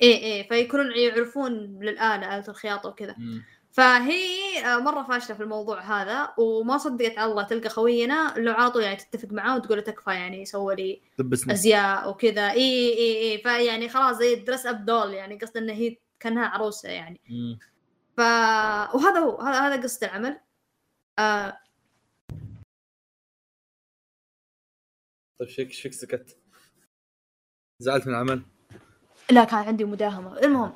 اي 0.02 0.24
اي 0.24 0.44
فيكونون 0.44 0.96
يعرفون 0.96 1.52
للآلة 1.82 2.38
آلة 2.38 2.48
الخياطة 2.48 2.88
وكذا. 2.88 3.16
فهي 3.72 4.64
آه، 4.66 4.78
مرة 4.78 5.02
فاشلة 5.02 5.36
في 5.36 5.42
الموضوع 5.42 5.80
هذا 5.80 6.34
وما 6.38 6.78
صدقت 6.78 7.18
على 7.18 7.30
الله 7.30 7.42
تلقى 7.42 7.68
خوينا 7.68 8.34
لو 8.36 8.52
على 8.52 8.70
طول 8.70 8.82
يعني 8.82 8.96
تتفق 8.96 9.32
معاه 9.32 9.56
وتقول 9.56 9.78
له 9.78 9.84
تكفى 9.84 10.10
يعني 10.10 10.44
سوى 10.44 10.74
لي 10.74 11.00
أزياء 11.50 12.10
وكذا 12.10 12.50
اي 12.50 12.92
اي 12.98 13.32
اي 13.32 13.38
فيعني 13.38 13.88
خلاص 13.88 14.18
زي 14.18 14.34
dress 14.34 14.66
up 14.66 14.84
doll 14.84 15.14
يعني 15.14 15.38
قصد 15.38 15.56
إنه 15.56 15.72
هي 15.72 15.96
كأنها 16.20 16.46
عروسة 16.46 16.88
يعني 16.88 17.20
مم. 17.30 17.58
ف 18.16 18.20
وهذا 18.94 19.18
هو 19.18 19.40
هذا 19.40 19.60
هذا 19.60 19.82
قصة 19.82 20.06
العمل 20.06 20.40
آه 21.18 21.58
طيب 25.38 25.48
إيش 25.58 25.80
فيك 25.80 25.92
سكت؟ 25.92 26.38
زعلت 27.78 28.06
من 28.06 28.14
العمل؟ 28.14 28.42
لا 29.34 29.44
كان 29.44 29.58
عندي 29.58 29.84
مداهمة. 29.84 30.38
المهم 30.38 30.72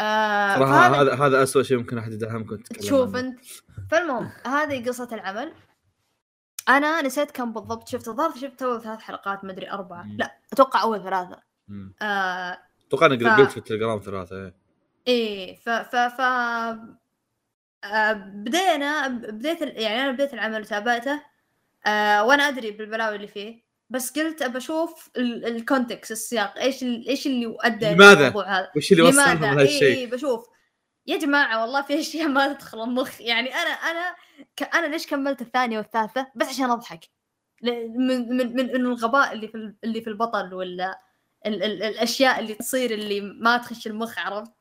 آه 0.00 0.56
صراحة 0.56 1.02
هذا 1.02 1.14
هذا 1.14 1.42
اسوء 1.42 1.62
شيء 1.62 1.78
ممكن 1.78 1.98
أحد 1.98 2.12
يدعمك 2.12 2.50
وانت 2.52 2.66
تتكلم 2.66 2.80
تشوف. 2.82 3.16
أنت. 3.16 3.40
فالمهم 3.90 4.30
هذه 4.46 4.88
قصة 4.88 5.08
العمل. 5.12 5.52
أنا 6.68 7.02
نسيت 7.02 7.30
كم 7.30 7.52
بالضبط 7.52 7.88
شفت 7.88 8.08
الظاهر 8.08 8.36
شفت 8.36 8.62
أول 8.62 8.82
ثلاث 8.82 8.98
حلقات 9.00 9.44
مدري 9.44 9.70
أربعة. 9.70 10.02
مم. 10.02 10.16
لا 10.18 10.36
أتوقع 10.52 10.82
أول 10.82 11.02
ثلاثة. 11.02 11.42
آه 12.02 12.58
أتوقع 12.88 13.06
اني 13.06 13.18
ف- 13.18 13.28
قلت 13.28 13.50
في 13.50 13.56
التليجرام 13.56 13.98
ثلاثة 13.98 14.36
إيه. 14.36 14.54
إيه 15.08 15.56
ف 15.56 15.68
ف 15.68 15.96
ف 15.96 16.20
آه، 17.84 18.12
بدينا 18.12 19.08
بديت 19.08 19.60
يعني 19.62 20.02
أنا 20.02 20.10
بديت 20.12 20.34
العمل 20.34 20.60
وتابعته. 20.60 21.22
آه 21.86 22.24
وأنا 22.24 22.48
أدري 22.48 22.70
بالبلاوي 22.70 23.16
اللي 23.16 23.26
فيه. 23.26 23.65
بس 23.90 24.18
قلت 24.18 24.42
أبى 24.42 24.58
أشوف 24.58 25.10
ال 25.16 25.28
context 25.28 26.10
السياق 26.10 26.58
إيش 26.58 26.82
إيش 26.82 27.26
اللي 27.26 27.56
ادى 27.60 27.90
لماذا؟ 27.90 28.28
هذا 28.46 28.70
وش 28.76 28.92
اللي 28.92 29.02
وصلهم؟ 29.02 29.44
لهالشيء؟ 29.56 29.82
اي 29.82 29.94
اي 30.00 30.06
بشوف 30.06 30.46
يا 31.06 31.16
جماعة 31.16 31.60
والله 31.62 31.82
في 31.82 32.00
أشياء 32.00 32.28
ما 32.28 32.52
تدخل 32.52 32.82
المخ 32.82 33.20
يعني 33.20 33.54
أنا 33.54 33.70
أنا 33.70 34.16
ك... 34.56 34.62
أنا 34.76 34.86
ليش 34.86 35.06
كملت 35.06 35.40
الثانية 35.42 35.78
والثالثة 35.78 36.26
بس 36.34 36.46
عشان 36.48 36.70
أضحك 36.70 37.00
ل- 37.62 37.88
من 37.88 38.28
من 38.36 38.56
من, 38.56 38.66
من 38.66 38.86
الغباء 38.86 39.32
اللي 39.32 39.48
في 39.48 39.54
ال- 39.54 39.76
اللي 39.84 40.00
في 40.00 40.06
البطل 40.10 40.54
ولا 40.54 41.00
ال... 41.46 41.62
ال... 41.62 41.82
الأشياء 41.82 42.38
اللي 42.38 42.54
تصير 42.54 42.90
اللي 42.90 43.20
ما 43.20 43.56
تخش 43.56 43.86
المخ 43.86 44.18
عرفت. 44.18 44.52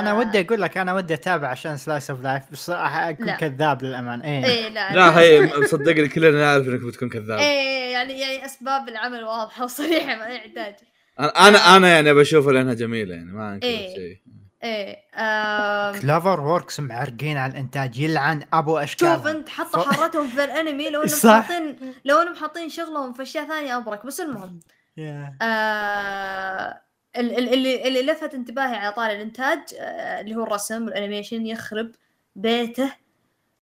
أنا 0.00 0.12
ودي 0.14 0.40
أقول 0.40 0.62
لك 0.62 0.78
أنا 0.78 0.94
ودي 0.94 1.14
أتابع 1.14 1.48
عشان 1.48 1.76
slice 1.76 2.10
of 2.10 2.20
life 2.22 2.42
بس 2.52 2.58
صراحة 2.58 3.10
أكون 3.10 3.26
لا. 3.26 3.36
كذاب 3.36 3.82
للأمان. 3.82 4.20
إيه. 4.20 4.44
إيه 4.44 4.68
لا 4.68 4.92
لا 4.94 5.18
هي 5.20 5.50
صدقني 5.66 6.08
كلنا 6.08 6.30
نعرف 6.44 6.66
إنك 6.68 6.80
بتكون 6.80 7.08
كذاب. 7.08 7.38
إيه 7.38 7.92
يعني 7.92 8.20
يعني 8.20 8.44
أسباب 8.44 8.88
العمل 8.88 9.24
واضحة 9.24 9.64
وصريحة 9.64 10.16
ما 10.16 10.26
يحتاج 10.26 10.74
أنا 11.20 11.48
أنا 11.48 11.76
أنا 11.76 11.88
يعني 11.88 12.14
بشوفها 12.14 12.52
لأنها 12.52 12.74
جميلة 12.74 13.14
يعني 13.14 13.32
ما 13.32 13.54
أنكر 13.54 13.66
إيه. 13.66 13.94
شيء. 13.94 14.20
إيه 14.64 14.96
آم، 15.16 16.00
CloverWorks 16.00 16.80
معرقين 16.80 17.36
على 17.36 17.52
الإنتاج 17.52 17.98
يلعن 17.98 18.42
أبو 18.52 18.78
أشكال. 18.78 19.08
شوف 19.16 19.26
أنت 19.26 19.48
حط 19.48 19.76
حارتهم 19.78 20.28
في 20.28 20.44
الأنمي 20.44 20.90
لو 20.90 21.02
إنهم. 21.02 21.42
حاطين 21.42 21.76
لو 22.04 22.22
إنهم 22.22 22.34
حاطين 22.34 22.68
شغلهم 22.68 23.12
في 23.12 23.22
أشياء 23.22 23.48
ثانية 23.48 23.76
أبرك 23.76 24.06
بس 24.06 24.20
المهم. 24.20 24.60
آه 24.98 25.34
ال- 25.42 25.42
ال- 25.42 26.80
اللي 27.16 27.88
اللي 27.88 28.02
لفت 28.02 28.34
انتباهي 28.34 28.76
على 28.76 28.92
طار 28.92 29.10
الإنتاج 29.10 29.58
آه 29.80 30.20
اللي 30.20 30.34
هو 30.36 30.42
الرسم 30.42 30.84
وال 30.84 30.95
animation 30.95 31.46
يخرب 31.46 31.90
بيته. 32.36 32.92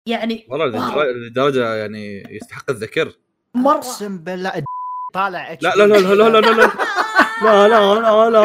يعني 0.06 0.48
والله. 0.50 1.04
لدرجه 1.12 1.76
يعني 1.76 2.24
يستحق 2.36 2.70
الذكر. 2.70 3.14
مره 3.56 3.76
أقسم 3.78 4.18
بالله 4.18 4.64
طالع 5.14 5.58
لا 5.62 5.70
لا 5.76 5.84
لا 5.88 5.98
لا 5.98 6.14
لا 6.14 6.30
لا 6.30 6.40
لا 6.40 6.52
لا. 6.52 6.72
لا 7.44 7.68
لا 7.68 7.96
لا 7.96 8.30
لا 8.30 8.40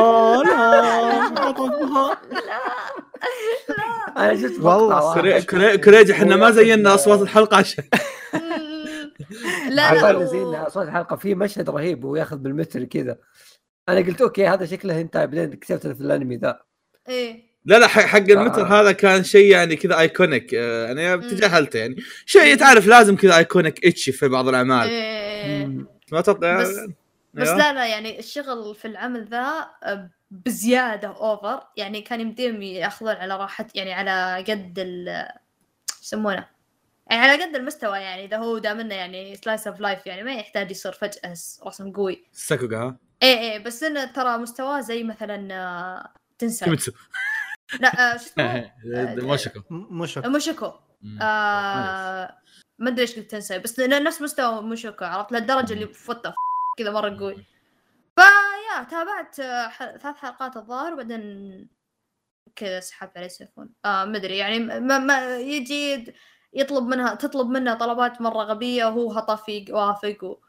والله 4.60 5.04
واحد. 5.04 5.20
كري- 5.20 5.42
كري- 5.42 5.78
كريج 5.78 6.10
إحنا 6.10 6.36
ما 6.36 6.50
زينا 6.50 6.94
أصوات 6.94 7.20
الحلقة 7.22 7.56
عشان. 7.56 7.84
لا 9.68 10.12
لا. 10.12 10.24
زينا 10.24 10.66
أصوات 10.66 10.88
الحلقة 10.88 11.16
في 11.16 11.34
مشهد 11.34 11.70
رهيب 11.70 12.04
وياخذ 12.04 12.36
بالمتر 12.36 12.84
كذا. 12.84 13.16
أنا 13.88 14.00
قلت 14.00 14.20
okay 14.20 14.46
هذا 14.46 14.66
شكله 14.66 15.00
هنتاي 15.00 15.26
بعدين 15.26 15.52
اكتشفت 15.52 15.86
في 15.86 16.00
الأنمي 16.00 16.36
ذا. 16.36 16.60
إيه. 17.08 17.54
لا 17.64 17.78
لا 17.78 17.86
حق 17.86 18.02
حق 18.02 18.18
المتر 18.18 18.62
آه. 18.62 18.80
هذا 18.80 18.92
كان 18.92 19.24
شيء 19.24 19.50
يعني 19.50 19.76
كذا 19.76 20.00
iconic 20.00 20.54
آه، 20.54 20.92
أنا 20.92 21.16
تجاهلته 21.16 21.78
يعني. 21.78 21.96
شيء 22.26 22.56
تعرف 22.56 22.86
لازم 22.86 23.16
كذا 23.16 23.36
iconic 23.36 23.86
ecchi 23.86 24.12
في 24.12 24.28
بعض 24.28 24.48
الأعمال. 24.48 24.88
إيه. 24.88 25.66
ما 26.12 26.20
تطلع 26.20 26.60
بس 26.60 26.80
بس 27.34 27.48
أيوه. 27.48 27.58
لا 27.58 27.72
لا 27.72 27.86
يعني 27.86 28.18
الشغل 28.18 28.74
في 28.74 28.84
العمل 28.84 29.24
ذا 29.24 29.66
آه، 29.84 30.10
بزيادة 30.30 31.08
over 31.08 31.60
يعني 31.76 32.00
كان 32.00 32.20
يمديهم 32.20 32.62
يأخذون 32.62 33.14
على 33.14 33.36
راحة 33.36 33.66
يعني 33.74 33.92
على 33.92 34.44
قد 34.48 34.78
ال 34.78 35.28
يسمونه؟ 36.02 36.48
يعني 37.10 37.22
على 37.22 37.42
قد 37.42 37.56
المستوى 37.56 37.98
يعني 37.98 38.24
إذا 38.24 38.36
هو 38.36 38.58
دام 38.58 38.90
يعني 38.90 39.36
slice 39.36 39.66
of 39.66 39.80
life 39.80 40.06
يعني 40.06 40.22
ما 40.22 40.34
يحتاج 40.34 40.70
يصير 40.70 40.92
فجأة 40.92 41.34
رسم 41.66 41.92
قوي. 41.92 42.24
sakuga 42.32 42.76
ها؟ 42.76 42.96
إيه 43.22 43.38
إيه 43.38 43.58
بس 43.58 43.82
إنه 43.82 44.04
ترى 44.04 44.38
مستواه 44.38 44.80
زي 44.80 45.04
مثلا 45.04 45.48
آه، 45.52 46.12
تنسى. 46.38 46.64
كيميتسو. 46.64 46.92
لا 47.80 48.14
آه، 48.14 48.16
شو 48.16 48.24
اسمه؟ 48.24 48.70
موشكو 49.70 50.28
موشكو. 50.30 50.72
آه 51.22 52.38
ما 52.78 52.90
أدري 52.90 53.02
إيش 53.02 53.16
قلت 53.16 53.30
تنسى 53.30 53.58
بس 53.58 53.80
نفس 53.80 54.22
مستوى 54.22 54.62
موشوكو 54.62 55.04
عرفت؟ 55.04 55.32
للدرجه 55.32 55.72
اللي 55.72 55.86
فوت 55.86 56.22
كذا 56.78 56.90
مرة 56.90 57.18
قوي 57.18 57.34
فيا 58.16 58.84
تابعت 58.90 59.40
آه، 59.40 59.68
ثلاث 59.98 60.16
حلقات 60.16 60.56
الظاهر 60.56 60.92
وبعدين 60.92 61.68
كذا 62.56 62.80
سحبت 62.80 63.16
عليه 63.16 63.28
سيفون 63.28 63.70
آه 63.84 64.04
ما 64.04 64.16
أدري 64.16 64.36
يعني 64.38 64.58
ما, 64.58 64.98
ما 64.98 65.38
يجي 65.38 66.14
يطلب 66.52 66.84
منها 66.84 67.14
تطلب 67.14 67.48
منها 67.48 67.74
طلبات 67.74 68.20
مرة 68.20 68.42
غبية 68.44 68.84
وهو 68.84 69.12
هطف 69.12 69.48
يوافق 69.48 70.24
و 70.24 70.43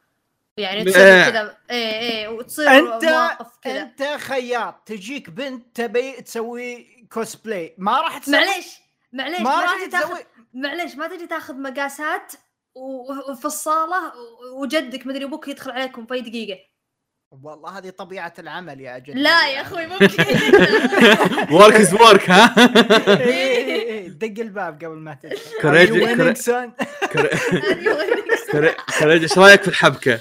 يعني 0.58 0.84
تصير 0.84 1.02
إيه. 1.06 1.30
كذا 1.30 1.58
إيه 1.72 2.00
إيه 2.00 2.28
وتصير 2.28 2.70
انت 2.70 3.06
مواقف 3.06 3.48
كذا 3.64 3.82
أنت 3.82 4.04
خياط 4.04 4.76
تجيك 4.86 5.30
بنت 5.30 5.76
تبي 5.82 6.12
تسوي 6.12 6.88
كوسبلاي 7.14 7.76
ما 7.78 8.02
راح 8.02 8.18
تسوي 8.18 8.34
معليش 8.38 8.66
معليش 9.14 9.40
ما 9.40 9.56
ما, 9.56 9.62
راح 9.62 9.76
تجي 9.82 9.92
تاخذ 9.92 10.08
تسوي 10.08 10.26
معليش 10.54 10.96
ما 10.96 11.08
تجي 11.08 11.28
تاخذ 11.28 11.56
مقاسات 11.56 12.32
وفي 12.76 13.46
الصاله 13.46 14.14
وجدك 14.54 15.08
مدري 15.08 15.26
أبوك 15.26 15.48
يدخل 15.48 15.72
عليكم 15.72 16.06
في 16.06 16.22
دقيقة. 16.22 16.60
والله 17.44 17.78
هذه 17.78 17.90
طبيعة 17.90 18.34
العمل 18.40 18.82
يا 18.82 18.98
جد 18.98 19.16
لا 19.18 19.48
يا 19.48 19.62
أخوي 19.62 19.88
ممكن 19.88 20.24
work 21.56 21.74
is 21.76 21.94
work 21.94 22.30
ها؟ 22.30 22.56
إيه، 23.20 23.26
إيه، 23.26 23.82
إيه، 23.90 24.08
دق 24.10 24.42
الباب 24.42 24.74
قبل 24.84 24.96
ما 24.96 25.14
تدخل 25.24 25.62
كوريجي- 25.62 25.92
Are 25.92 25.96
you 25.96 26.08
winning, 26.08 26.18
كوري- 26.18 26.36
son? 26.36 26.86
كري- 27.08 28.76
كريج 29.00 29.22
إيش 29.22 29.38
رأيك 29.38 29.62
في 29.62 29.68
الحبكة؟ 29.68 30.20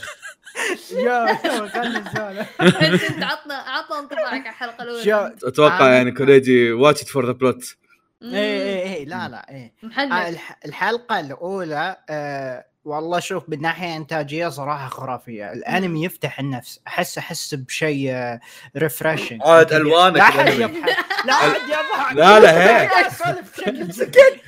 يا 0.93 1.31
انت 1.31 3.23
عطنا 3.25 3.55
عطنا 3.55 3.99
انطباعك 3.99 4.47
على 4.47 4.49
الحلقة 4.49 4.83
الأولى. 4.83 5.35
أتوقع 5.45 5.91
يعني 5.91 6.13
كوريجي 6.13 6.73
watch 6.73 7.11
for 7.11 7.27
the 7.27 7.33
plot. 7.33 7.77
إيه 8.23 8.33
إيه 8.33 8.95
إيه 8.95 9.05
لا 9.05 9.29
لا 9.29 9.47
إيه. 9.51 9.75
آه، 9.99 10.37
الحلقة 10.67 11.21
الأولى 11.21 11.97
آه 12.11 12.65
والله 12.85 13.21
شوف 13.21 13.49
من 13.49 13.61
ناحية 13.61 13.97
إنتاجية 13.97 14.49
صراحة 14.49 14.89
خرافية. 14.89 15.53
الأنمي 15.53 16.05
يفتح 16.05 16.39
النفس. 16.41 16.81
أحس 16.87 17.19
أحس 17.19 17.55
بشيء 17.55 18.11
آه 18.11 18.41
refreshing 18.77 19.41
عاد 19.45 19.73
ألوانك 19.73 20.17
لا 20.17 20.23
أحد. 20.23 20.49
يضحك. 20.49 20.97
لا 21.27 22.15
لا، 22.15 22.41
لا، 22.41 22.81
هيك. 22.81 22.91
لا 22.91 23.07
اسولف 23.07 23.59
بشكل 23.59 23.95
سكت. 23.95 24.41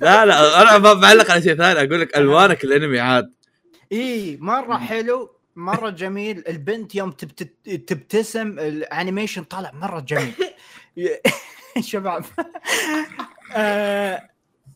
لا 0.00 0.26
لا 0.26 0.62
أنا 0.62 0.78
بعلق 0.78 1.30
على 1.30 1.42
شيء 1.42 1.54
ثاني. 1.54 1.78
أقول 1.78 2.00
لك 2.00 2.16
ألوانك 2.16 2.64
الأنمي 2.64 3.00
عاد. 3.00 3.32
اي 3.92 4.38
مرة 4.40 4.76
حلو. 4.76 5.30
مرة 5.56 5.90
جميل. 5.90 6.44
البنت 6.48 6.94
يوم 6.94 7.10
تبت... 7.10 7.42
تبتسم 7.88 8.58
ال 8.58 8.67
animation 8.67 9.44
طالع 9.44 9.72
مرة 9.72 10.00
جميل. 10.00 10.34
شباب. 11.80 12.24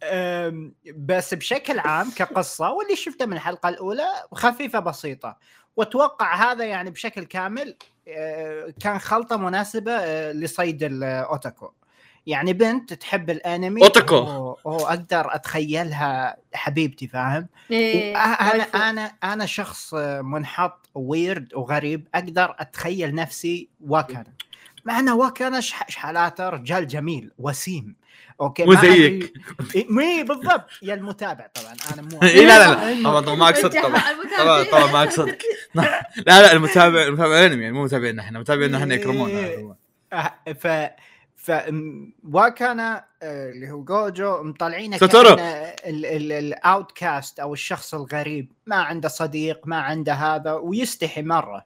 آه، 0.03 0.71
بس 0.97 1.35
بشكل 1.35 1.79
عام 1.79 2.11
كقصة 2.11 2.71
واللي 2.71 2.97
شفته 2.97 3.27
من 3.27 3.33
الحلقة 3.33 3.69
الأولى 3.69 4.09
خفيفة 4.33 4.79
بسيطة. 4.79 5.37
وأتوقع 5.77 6.53
هذا 6.53 6.65
يعني 6.65 6.91
بشكل 6.91 7.25
كامل 7.25 7.77
آه، 8.09 8.75
كان 8.81 8.99
خلطة 8.99 9.37
مناسبة 9.37 9.93
آه، 9.93 10.33
لصيد 10.33 10.83
ال 10.83 10.96
otaku. 10.96 11.73
يعني 12.27 12.53
بنت 12.53 12.93
تحب 12.93 13.31
الانمي 13.31 13.83
otaku. 13.83 14.17
أوه، 14.17 14.57
أوه 14.67 14.89
أقدر 14.89 15.35
أتخيلها 15.35 16.37
حبيبتي 16.55 17.09
فاهم 17.09 17.47
إيه. 17.71 18.17
أنا 18.25 18.53
waifu. 18.53 18.79
أنا 18.79 19.13
أنا 19.25 19.47
شخص 19.47 19.95
منحط 20.21 20.89
ويرد 20.95 21.55
وغريب 21.55 22.09
أقدر 22.15 22.55
أتخيل 22.59 23.15
نفسي 23.15 23.69
واكانا 23.87 24.33
مع 24.85 24.99
إنه 24.99 25.17
واكانا 25.17 25.61
شح- 25.61 25.89
شحالاته 25.91 26.49
رجال 26.49 26.87
جميل 26.87 27.31
وسيم 27.39 27.97
okay 28.41 28.65
مو 28.65 28.75
زيك. 28.75 29.33
مي 29.91 30.23
بالضبط 30.23 30.67
يا 30.83 30.95
المتابع 30.95 31.47
طبعا 31.55 31.75
أنا 31.95 32.03
مو 32.03 32.23
إي 32.23 32.47
لا 32.47 32.59
لا 32.75 32.95
لا. 33.03 33.21
طبعا 33.21 33.35
ما 33.35 33.49
أقصد 33.49 33.71
طبعا. 33.83 34.01
طبعا 34.39 34.63
طبعا 34.63 34.93
ما 34.93 35.03
أقصد 35.03 35.29
لا 35.75 36.03
لا 36.27 36.53
المتابع 36.53 37.03
المتابع 37.03 37.39
الانمي 37.39 37.63
يعني 37.63 37.75
مو 37.75 37.85
متابعينا 37.85 38.23
إحنا 38.23 38.39
متابعينا 38.39 38.79
إحنا 38.79 38.95
يكرمونا 38.95 39.77
آه، 40.13 40.35
ف 40.61 40.67
ف 41.47 41.51
م- 41.51 42.13
واكانا 42.33 43.05
آه، 43.23 43.51
اللي 43.51 43.71
هو 43.71 43.85
جوجو 43.85 44.43
مطلعينه. 44.43 44.99
ال 45.87 46.93
outcast 46.93 47.41
أو 47.41 47.53
الشخص 47.53 47.95
الغريب. 47.95 48.53
ما 48.67 48.77
عنده 48.77 49.09
صديق 49.09 49.67
ما 49.67 49.77
عنده 49.77 50.13
هذا 50.13 50.53
ويستحي 50.53 51.23
مرة. 51.23 51.65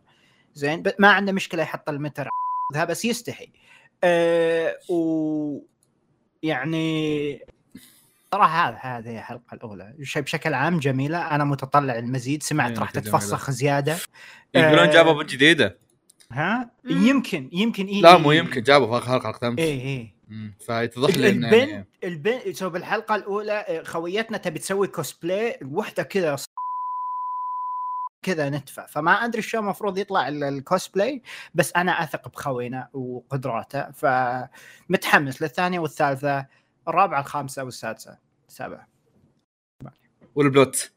زين؟ 0.54 0.82
ما 0.98 1.10
عنده 1.10 1.32
مشكلة 1.32 1.62
يحط 1.62 1.88
المتر 1.88 2.28
ذا 2.74 2.84
بس 2.84 3.04
يستحي. 3.04 3.52
أه 4.04 4.76
و 4.90 5.58
يعني 6.42 7.40
صراحة 8.32 8.68
هذا 8.68 8.78
هذه 8.98 9.18
الحلقة 9.18 9.54
الأولى. 9.54 9.94
بشكل 10.16 10.54
عام 10.54 10.78
جميلة. 10.78 11.34
أنا 11.34 11.44
متطلع 11.44 11.98
المزيد. 11.98 12.42
سمعت 12.42 12.70
إيه، 12.70 12.78
راح. 12.78 12.90
تتفسخ 12.90 13.50
زيادة. 13.50 13.96
يقولون 14.54 14.78
آه، 14.88 14.92
جابوا 14.92 15.12
بنت 15.12 15.30
جديدة. 15.30 15.78
ها؟ 16.32 16.70
مم. 16.84 17.06
يمكن 17.06 17.50
يمكن 17.52 17.86
إيه 17.86 18.02
لا 18.02 18.18
مو 18.18 18.32
يمكن 18.32 18.62
جابوا 18.62 18.86
في 18.86 19.04
آخر 19.04 19.20
حلقة 19.22 19.48
امس 19.48 19.58
إيه 19.58 20.14
مم، 20.28 20.54
فيتضح 20.60 21.16
لي 21.16 21.30
إنه 21.30 21.48
البنت 21.48 21.68
يعني. 21.70 21.86
البنت 22.04 22.48
سو 22.56 22.70
بالحلقة 22.70 23.14
الأولى 23.14 23.52
آه، 23.52 23.82
خويتنا 23.82 24.38
تبي 24.38 24.58
تسوي 24.58 24.86
كوسبلاي 24.86 25.58
الوحده 25.62 26.02
كذا 26.02 26.36
كذا 28.22 28.50
نتفة. 28.50 28.86
فما 28.86 29.12
أدري 29.12 29.42
شو 29.42 29.58
المفروض 29.58 29.98
يطلع 29.98 30.28
ال- 30.28 30.44
الكوسبلاي 30.44 31.22
بس 31.54 31.72
أنا 31.76 32.02
أثق 32.02 32.28
بخوينا 32.28 32.88
وقدراته. 32.92 33.90
فمتحمس 33.90 35.42
للثانية 35.42 35.78
والثالثة 35.78 36.46
الرابعة 36.88 37.20
الخامسة 37.20 37.64
والسادسة. 37.64 38.18
السابعه 38.48 38.88
وال 40.34 40.50
plot. 40.50 40.90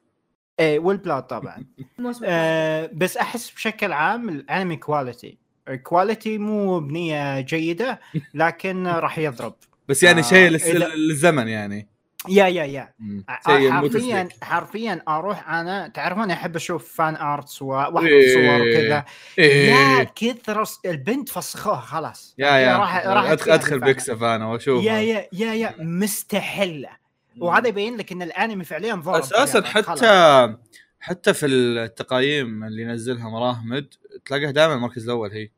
إيه 0.60 0.80
وال 0.80 0.97
plot 0.97 1.30
طبعا. 1.30 1.66
آه 2.26 2.90
بس 2.94 3.18
أحس 3.18 3.52
بشكل 3.52 3.92
عام 3.92 4.30
الانمي 4.30 4.76
quality 4.76 5.38
quality 5.84 6.38
مو 6.38 6.80
بنية 6.80 7.42
جيدة 7.42 8.00
لكن 8.34 8.88
راح 8.88 9.18
يضرب. 9.20 9.56
بس 9.88 10.04
يعني 10.04 10.20
آه، 10.20 10.24
شيء 10.24 10.50
للزمن 10.50 11.48
يعني. 11.48 11.94
يا 12.30 12.48
يا 12.48 12.64
يا. 12.64 12.94
مو 13.00 13.24
حرفيا 13.28 14.30
حرفيا 14.42 15.02
أروح 15.08 15.50
أنا 15.50 15.88
تعرفون 15.88 16.32
أحب 16.32 16.56
أشوف 16.56 16.96
fan 16.96 17.16
arts 17.16 17.62
واحفظ 17.62 18.06
إيه. 18.06 18.34
صور 18.34 18.62
وكذا. 18.62 19.06
yeah 19.38 20.00
إيه 20.00 20.04
كثر 20.16 20.64
البنت 20.86 21.30
فسخوها 21.30 21.80
خلاص. 21.80 22.36
yeah 22.38 22.48
yeah. 22.58 22.78
راح 22.78 23.06
راح 23.06 23.30
أدخل. 23.30 23.80
بيكسف 23.80 24.24
أنا 24.24 24.48
واشوف 24.48 24.84
yeah 24.84 25.00
yeah 25.00 25.28
yeah 25.34 25.54
yeah. 25.54 25.76
مستحله 25.80 27.03
وهذا 27.38 27.68
يبين 27.68 27.98
لك 27.98 28.12
إن 28.12 28.22
الأنمي 28.22 28.64
فعليا 28.64 28.96
ضرب 28.96 29.16
أساسا 29.16 29.60
بلياقة. 29.60 29.74
حتى 29.74 29.84
خلاص. 29.84 30.58
حتى 31.00 31.34
في 31.34 31.46
التقايم 31.46 32.64
اللي 32.64 32.82
ينزلها 32.82 33.30
مراهمد 33.30 33.94
تلاقيها 34.26 34.52
دائما 34.52 34.74
المركز 34.74 35.04
الأول 35.04 35.32
هي 35.32 35.50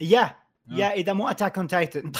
يا 0.00 0.36
يا 0.70 0.92
إذا 0.92 1.12
مو 1.12 1.28
اتاك 1.28 1.58
اون 1.58 1.66
تايتن. 1.68 2.12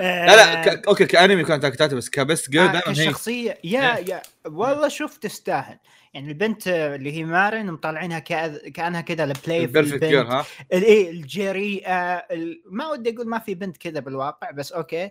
لا 0.00 0.26
لا 0.36 0.64
ك... 0.64 0.86
أوكي 0.88 1.06
كانمي 1.06 1.44
كانت 1.44 1.62
تاكتات 1.62 1.94
بس 1.94 2.10
كبست 2.10 2.50
جير 2.50 2.62
آه 2.64 2.72
دائما 2.72 2.88
هي. 3.00 3.06
كشخصية 3.06 3.58
يا 3.64 3.96
إيه. 3.96 4.04
يا 4.10 4.22
والله 4.46 4.88
شوف 4.88 5.16
تستاهل. 5.16 5.78
يعني 6.14 6.28
البنت 6.28 6.68
اللي 6.68 7.12
هي 7.12 7.24
مارن 7.24 7.66
مطلعينها 7.66 8.20
كأ- 8.20 8.68
كأنها 8.68 9.00
كذا 9.00 9.24
البلاي 9.24 9.64
البيرفكت 9.64 10.04
جير 10.04 10.22
ها. 10.26 10.44
الايه 10.72 11.10
الجريئه 11.10 12.14
ال- 12.16 12.62
ما 12.66 12.88
ودي 12.90 13.14
أقول 13.14 13.28
ما 13.28 13.38
في 13.38 13.54
بنت 13.54 13.76
كذا 13.76 14.00
بالواقع 14.00 14.50
بس 14.50 14.72
أوكي. 14.72 15.04
ال- 15.04 15.10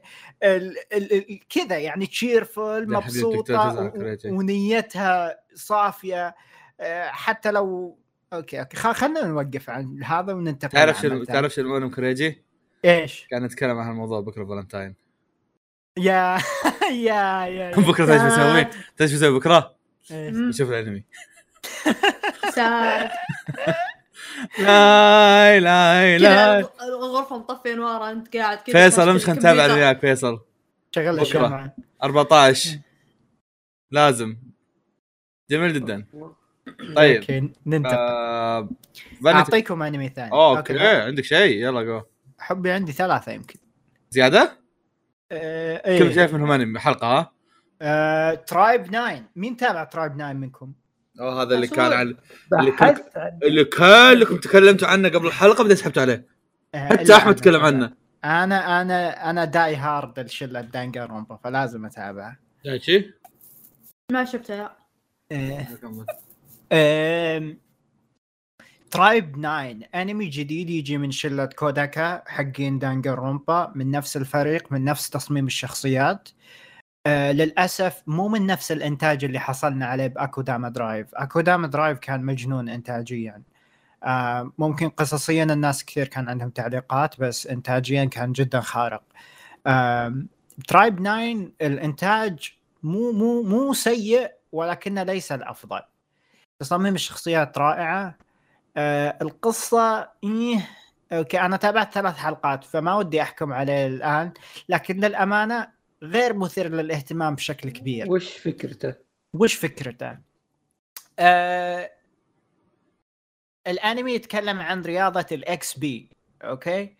ال- 0.93 1.13
ال- 1.13 1.39
كذا 1.49 1.77
يعني 1.77 2.05
حبيبتك 2.07 2.57
مبسوطة 2.87 3.81
و-. 3.81 3.91
ونيتها 4.25 5.39
صافية. 5.55 6.35
آه، 6.81 7.07
حتى 7.07 7.51
لو 7.51 7.98
أوكي 8.33 8.59
أوكي 8.59 8.77
خلينا 8.77 9.27
نوقف 9.27 9.69
عن 9.69 10.03
هذا 10.03 10.33
وننتقل 10.33 10.71
تعرف 10.71 11.01
ثاني. 11.01 11.25
تعرف 11.25 11.53
شنو 11.53 11.77
أنا 11.77 11.89
كريجي؟ 11.89 12.43
إيش؟ 12.85 13.27
كان 13.29 13.43
نتكلم 13.43 13.77
عن 13.77 13.91
الموضوع 13.91 14.19
بكرة 14.19 14.45
فالنتاين 14.45 14.95
yeah 15.97 16.37
yeah 16.91 17.45
yeah 17.45 17.71
بكرة 17.71 18.13
إيش 18.13 18.21
بسوي؟ 18.21 18.63
تدري 18.63 18.77
إيش 19.01 19.13
بسوي 19.13 19.39
بكرة؟ 19.39 19.75
بشوف 20.11 20.69
الأنمي. 20.69 21.03
لا 24.59 25.59
لا 25.59 26.17
لا 26.17 26.59
الغرفة 26.83 27.37
مطفي 27.37 27.73
انوار 27.73 28.11
أنت 28.11 28.37
قاعد 28.37 28.57
كذا 28.57 28.89
فيصل 28.89 29.01
ماسك 29.01 29.29
امش 29.29 29.39
خلينا 29.39 29.39
نتابع. 29.39 29.73
وياك 29.73 29.99
فيصل 29.99 30.41
شغل. 30.95 31.19
الشمعة 31.19 31.75
14 32.03 32.79
لازم 33.91 34.37
جميل 35.51 35.73
جدا 35.73 36.05
طيب 36.95 37.15
أوكي 37.21 37.51
ننتقل 37.65 37.93
آه... 37.95 38.69
أعطيكم 39.27 39.83
أنمي 39.83 40.09
ثاني 40.09 40.31
أوكي 40.31 40.73
لا. 40.73 41.03
عندك 41.05 41.23
شيء 41.23 41.63
يلا 41.65 41.83
جو 41.83 42.01
حبي 42.39 42.71
عندي 42.71 42.91
ثلاثة 42.91 43.31
يمكن 43.31 43.59
زيادة؟ 44.09 44.51
آه 45.31 45.77
كم 45.99 46.05
إيه. 46.05 46.15
شايف 46.15 46.33
منهم 46.33 46.51
أنمي 46.51 46.79
حلقة 46.79 47.07
ها؟ 47.19 47.31
آه، 47.81 48.33
ترايب 48.33 48.85
9 48.91 49.21
مين 49.35 49.57
تابع 49.57 49.83
ترايب 49.83 50.15
9 50.17 50.33
منكم؟ 50.33 50.73
أوه 51.19 51.41
هذا 51.41 51.55
اللي. 51.55 51.67
كان 51.67 51.93
على 51.93 52.15
اللي 52.59 52.73
عن- 52.81 53.39
اللي 53.43 53.63
كلكم 53.63 54.37
تكلمتوا 54.37 54.87
عنه 54.87 55.09
قبل 55.09 55.27
الحلقة 55.27 55.61
بعدين 55.61 55.75
سحبت 55.77 55.97
عليه 55.97 56.25
آه، 56.75 56.87
حتى 56.87 57.15
أحمد 57.15 57.23
أنا 57.25 57.33
تكلم. 57.33 57.61
عنه 57.61 57.93
أنا 58.25 58.81
أنا 58.81 59.29
أنا 59.29 59.45
die 59.45 59.75
hard 59.75 60.19
الشله 60.19 60.61
دانجا 60.61 61.05
رومبا 61.05 61.35
فلازم 61.43 61.85
اتابعه 61.85 62.37
شي؟ 62.77 63.13
ما 64.11 64.25
شفتها 64.25 64.77
آه، 65.31 65.67
آم، 65.83 66.05
Tribe 68.91 69.35
9 69.41 69.75
أنمي 69.95 70.25
جديد 70.25 70.69
يجي 70.69 70.97
من 70.97 71.11
شلة 71.11 71.45
كوداكا 71.45 72.23
حقين 72.27 72.79
دانجا 72.79 73.13
رومبا 73.13 73.71
من 73.75 73.91
نفس 73.91 74.17
الفريق 74.17 74.71
من 74.71 74.83
نفس 74.83 75.09
تصميم 75.09 75.45
الشخصيات. 75.47 76.29
آه 77.07 77.31
للأسف 77.31 78.03
مو 78.07 78.27
من 78.27 78.45
نفس 78.45 78.71
الإنتاج 78.71 79.25
اللي 79.25 79.39
حصلنا 79.39 79.85
عليه 79.85 80.07
ب 80.07 80.15
Akudama 80.15 80.69
Drive. 80.69 81.07
Akudama 81.15 81.67
Drive 81.67 81.99
كان 81.99 82.23
مجنون 82.25 82.69
انتاجيا. 82.69 83.43
آه 84.03 84.51
ممكن 84.57 84.89
قصصيا 84.89 85.43
الناس 85.43 85.85
كثير 85.85 86.07
كان 86.07 86.29
عندهم 86.29 86.49
تعليقات 86.49 87.19
بس 87.21 87.47
انتاجيا 87.47 88.05
كان 88.05 88.31
جدا 88.31 88.59
خارق. 88.61 89.03
آه 89.67 90.23
Tribe 90.67 90.99
9 90.99 91.51
الإنتاج 91.61 92.53
مو 92.83 93.11
مو 93.11 93.43
مو 93.43 93.73
سيء 93.73 94.31
ولكنه 94.51 95.03
ليس 95.03 95.31
الأفضل. 95.31 95.81
تصاميم 96.59 96.95
الشخصيات 96.95 97.57
رائعة 97.57 98.17
آه 98.77 99.17
القصة 99.21 100.09
إيه 100.23 100.69
أوكي 101.11 101.41
أنا 101.41 101.57
تابعت 101.57 101.93
ثلاث 101.93 102.15
حلقات 102.17 102.63
فما 102.63 102.95
ودي 102.95 103.21
أحكم 103.21 103.53
عليه 103.53 103.87
الآن 103.87 104.33
لكن 104.69 104.97
للأمانة 104.99 105.67
غير 106.03 106.33
مثير 106.33 106.67
للاهتمام 106.69 107.35
بشكل 107.35 107.69
كبير 107.69 108.11
وش 108.11 108.37
فكرته؟ 108.37 108.95
وش 109.33 109.53
فكرته؟ 109.53 110.17
آه 111.19 111.91
الأنمي 113.67 114.13
يتكلم 114.13 114.59
عن 114.59 114.81
رياضة 114.81 115.25
ال 115.31 115.77
XB 115.77 116.09
أوكي؟ 116.43 116.95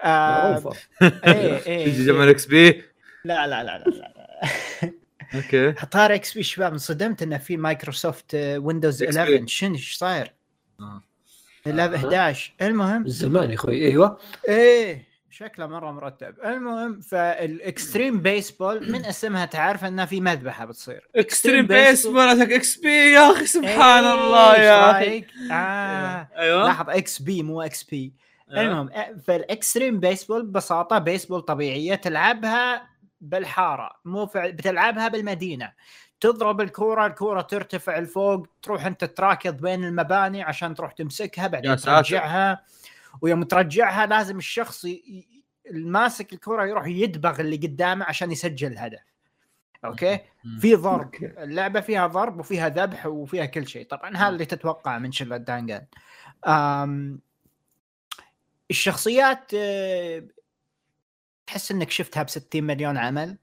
آه 0.00 0.50
معروفة 0.50 0.80
إيه 1.24 1.62
إيه 1.66 1.84
تيجي 1.84 2.06
جمع 2.06 2.24
ال 2.24 2.46
XB 2.46 2.84
لا 3.24 3.46
لا 3.46 3.64
لا 3.64 3.78
لا, 3.78 3.88
لا. 3.88 4.92
أوكي 5.34 5.72
طار 5.72 6.14
XP 6.14 6.42
شباب 6.42 6.72
انصدمت 6.72 7.22
إنه 7.22 7.38
في 7.38 7.56
مايكروسوفت 7.56 8.34
آه، 8.34 8.58
ويندوز 8.58 9.04
XP. 9.04 9.18
11 9.18 9.46
شنو 9.46 9.74
إيش 9.74 9.94
صاير؟ 9.96 10.32
آه. 10.80 11.02
11 11.66 11.96
11 11.96 12.52
المهم 12.62 13.02
من 13.02 13.08
زمان 13.08 13.50
يا 13.50 13.54
أخوي 13.54 13.86
أيوه 13.86 14.18
إيه 14.48 15.12
شكله 15.30 15.66
مرة 15.66 15.90
مرتب 15.90 16.34
المهم 16.44 17.00
فال 17.00 17.27
extreme 17.27 18.20
baseball 18.22 18.92
من 18.92 19.04
اسمها 19.04 19.44
تعرف 19.44 19.84
إنها 19.84 20.04
في 20.06 20.20
مذبحة 20.20 20.64
بتصير 20.64 21.08
extreme 21.16 21.64
extreme 21.66 21.68
base 21.68 22.06
baseball. 22.06 22.10
مالتك 22.10 22.52
XB 22.52 22.88
يا 22.88 23.32
أخي 23.32 23.46
سبحان 23.46 24.04
إيه، 24.04 24.14
الله 24.14 24.56
يا 24.56 24.90
أخي؟ 24.90 25.24
آه. 25.52 26.28
أيوه 26.36 26.64
لاحظ 26.64 26.90
XB 26.90 27.42
مو 27.42 27.62
XP 27.62 28.12
أيوة. 28.52 28.62
المهم 28.72 28.88
آه، 28.88 29.16
فال 29.26 29.42
extreme 29.42 30.00
baseball 30.00 30.42
ببساطة 30.42 30.98
بيسبول 30.98 31.40
طبيعية 31.40 31.94
تلعبها 31.94 32.91
بالحارة 33.22 33.90
مو 34.04 34.26
فع... 34.26 34.50
بتلعبها 34.50 35.08
بالمدينة. 35.08 35.72
تضرب 36.20 36.60
الكورة 36.60 37.06
الكورة 37.06 37.40
ترتفع 37.40 37.98
لفوق 37.98 38.46
تروح 38.62 38.86
أنت 38.86 39.04
تراكض 39.04 39.56
بين 39.56 39.84
المباني 39.84 40.42
عشان 40.42 40.74
تروح 40.74 40.92
تمسكها 40.92 41.46
بعدين 41.46 41.70
يا 41.70 41.76
ساتر. 41.76 41.96
ترجعها. 41.96 42.64
ويوم 43.20 43.42
ترجعها 43.42 44.06
لازم 44.06 44.38
الشخص 44.38 44.84
ي... 44.84 44.90
ي- 44.90 45.42
الماسك 45.70 46.32
الكره 46.32 46.66
يروح 46.66 46.86
يدبغ 46.86 47.40
اللي 47.40 47.56
قدامه 47.56 48.04
عشان 48.04 48.32
يسجل 48.32 48.72
الهدف. 48.72 49.00
أوكي. 49.84 50.18
في 50.60 50.74
ضرب. 50.74 51.14
اللعبة 51.22 51.80
فيها 51.80 52.06
ضرب 52.06 52.38
وفيها 52.40 52.68
ذبح 52.68 53.06
وفيها 53.06 53.44
كل 53.44 53.66
شيء. 53.68 53.86
طبعا 53.86 54.16
هذا 54.16 54.28
اللي 54.28 54.44
تتوقع 54.44 54.98
من 54.98 55.12
شله 55.12 55.36
دانجان 55.36 55.86
أم 56.46 57.20
الشخصيات 58.70 59.50
آه، 59.54 60.22
تحس 61.52 61.70
إنك 61.70 61.90
شفتها 61.90 62.22
ب 62.22 62.28
60 62.28 62.64
مليون 62.64 62.96
عمل. 62.96 63.38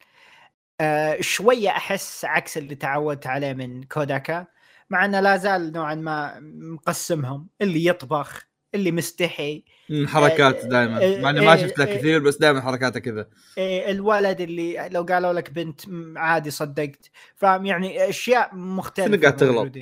آه، 0.82 1.22
شوية 1.22 1.70
أحس 1.70 2.26
عكس 2.26 2.58
اللي 2.58 2.76
تعودت 2.76 3.28
عليه 3.28 3.54
من 3.54 3.84
كوداكا 3.84 4.48
مع 4.90 5.06
إنه 5.06 5.20
لا 5.20 5.38
زال 5.38 5.72
نوعا 5.72 5.96
ما 5.96 6.40
مقسمهم 6.40 7.48
اللي 7.62 7.86
يطبخ 7.86 8.48
اللي 8.76 8.92
مستحي. 8.92 9.64
حركات 10.06 10.64
آه، 10.64 10.68
دائما 10.68 11.04
آه، 11.04 11.22
مع 11.22 11.30
إني 11.30 11.40
ما 11.40 11.54
آه، 11.54 11.56
شفت 11.56 11.80
له 11.80 11.86
آه، 11.86 11.98
كثير 11.98 12.20
بس 12.20 12.38
دائما 12.38 12.62
حركاته 12.62 13.00
كذا. 13.00 13.30
الولد 13.58 14.42
اللي 14.42 14.90
لو 14.90 15.04
قالوا 15.04 15.34
لك 15.34 15.52
بنت 15.52 15.82
عادي 16.16 16.52
صدقت. 16.52 17.10
فاهم؟ 17.36 17.66
يعني 17.66 18.10
أشياء 18.10 18.56
مختلفة 18.56 19.22
قاعد 19.22 19.36
تغلط؟ 19.36 19.76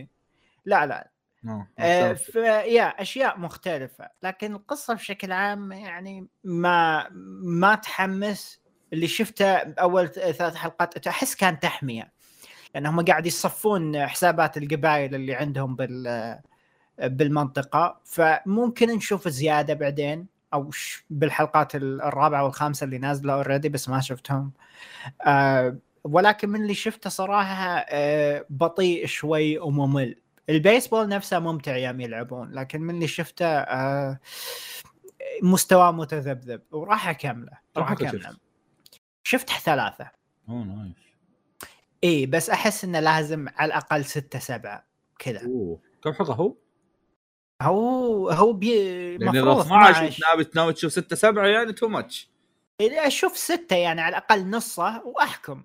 لا 0.65 0.85
لا. 0.85 1.11
آه، 1.79 2.17
آه، 2.37 2.61
يا 2.61 2.83
أشياء 2.83 3.39
مختلفة 3.39 4.09
لكن 4.23 4.55
القصة 4.55 4.93
بشكل 4.93 5.31
عام 5.31 5.71
يعني 5.71 6.27
ما 6.43 7.07
ما 7.43 7.75
تحمس. 7.75 8.61
اللي 8.93 9.07
شفته 9.07 9.45
اول 9.55 10.09
ثلاث 10.09 10.55
حلقات 10.55 11.07
أحس 11.07 11.35
كان 11.35 11.59
تحمية 11.59 12.11
لأنهم 12.75 13.05
قاعد 13.05 13.25
يصفون 13.25 14.07
حسابات 14.07 14.57
القبائل 14.57 15.15
اللي 15.15 15.35
عندهم 15.35 15.75
بال 15.75 16.39
بالمنطقة. 16.99 18.01
فممكن 18.05 18.89
نشوف 18.95 19.27
زيادة 19.27 19.73
بعدين 19.73 20.27
أو 20.53 20.69
بالحلقات 21.09 21.75
ال- 21.75 22.01
الرابعة 22.01 22.43
والخامسة 22.43 22.83
اللي 22.83 22.97
نازلة 22.97 23.33
already 23.33 23.69
بس 23.69 23.89
ما 23.89 23.99
شفتهم. 24.01 24.51
آه 25.27 25.77
ولكن 26.03 26.49
من 26.49 26.61
اللي 26.61 26.73
شفته 26.73 27.09
صراحة 27.09 27.85
آه 27.89 28.45
بطيء 28.49 29.05
شوي 29.05 29.59
وممل. 29.59 30.15
البيسبول 30.49 31.07
نفسه 31.07 31.39
ممتع 31.39 31.77
يوم 31.77 32.01
يلعبون 32.01 32.51
لكن 32.51 32.81
من 32.81 32.95
اللي 32.95 33.07
شفته 33.07 33.45
آه 33.45 34.19
مستواه 35.41 35.91
متذبذب 35.91 36.61
وراح 36.71 37.07
أكمله 37.07 37.59
راح 37.77 37.89
حلقة 37.89 38.09
أكمله. 38.09 38.37
شفت؟ 39.23 39.49
ثلاثة. 39.49 40.11
أوه 40.49 40.63
nice. 40.63 40.93
إي 42.03 42.25
بس 42.25 42.49
أحس 42.49 42.83
إنه 42.83 42.99
لازم 42.99 43.47
على 43.55 43.67
الأقل 43.67 44.05
ستة 44.05 44.39
سبعة 44.39 44.87
كذا. 45.19 45.39
كم 46.03 46.13
حلقه 46.13 46.33
هو؟ 46.33 46.55
هو 47.61 48.29
هو 48.29 48.53
بي 48.53 48.75
يعني 49.11 49.25
مفروض 49.25 49.59
12 49.59 50.07
12 50.07 50.23
ناوي 50.23 50.45
ناوي 50.55 50.73
تشوف 50.73 50.91
6 50.91 51.15
7 51.15 51.47
يعني 51.47 51.73
too 51.73 51.87
much 51.87 52.29
أشوف 52.81 53.37
ستة 53.37 53.75
يعني 53.75 54.01
على 54.01 54.17
الأقل 54.17 54.49
نصه 54.49 55.01
وأحكم. 55.05 55.63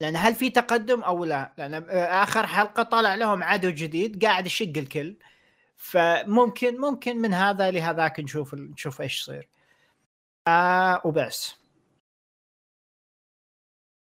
لأن 0.00 0.16
هل 0.16 0.34
في 0.34 0.50
تقدم 0.50 1.02
أو 1.02 1.24
لا؟ 1.24 1.52
لأن 1.58 1.74
آخر 1.90 2.46
حلقة 2.46 2.82
طلع 2.82 3.14
لهم 3.14 3.42
عدو 3.42 3.70
جديد 3.70 4.24
قاعد 4.24 4.46
يشق 4.46 4.72
الكل 4.76 5.16
فممكن 5.76 6.80
ممكن 6.80 7.16
من 7.16 7.34
هذا 7.34 7.70
لهذاك 7.70 8.20
نشوف 8.20 8.54
نشوف 8.54 9.00
إيش 9.00 9.20
يصير. 9.20 9.48
آه 10.48 11.02
وبس. 11.04 11.56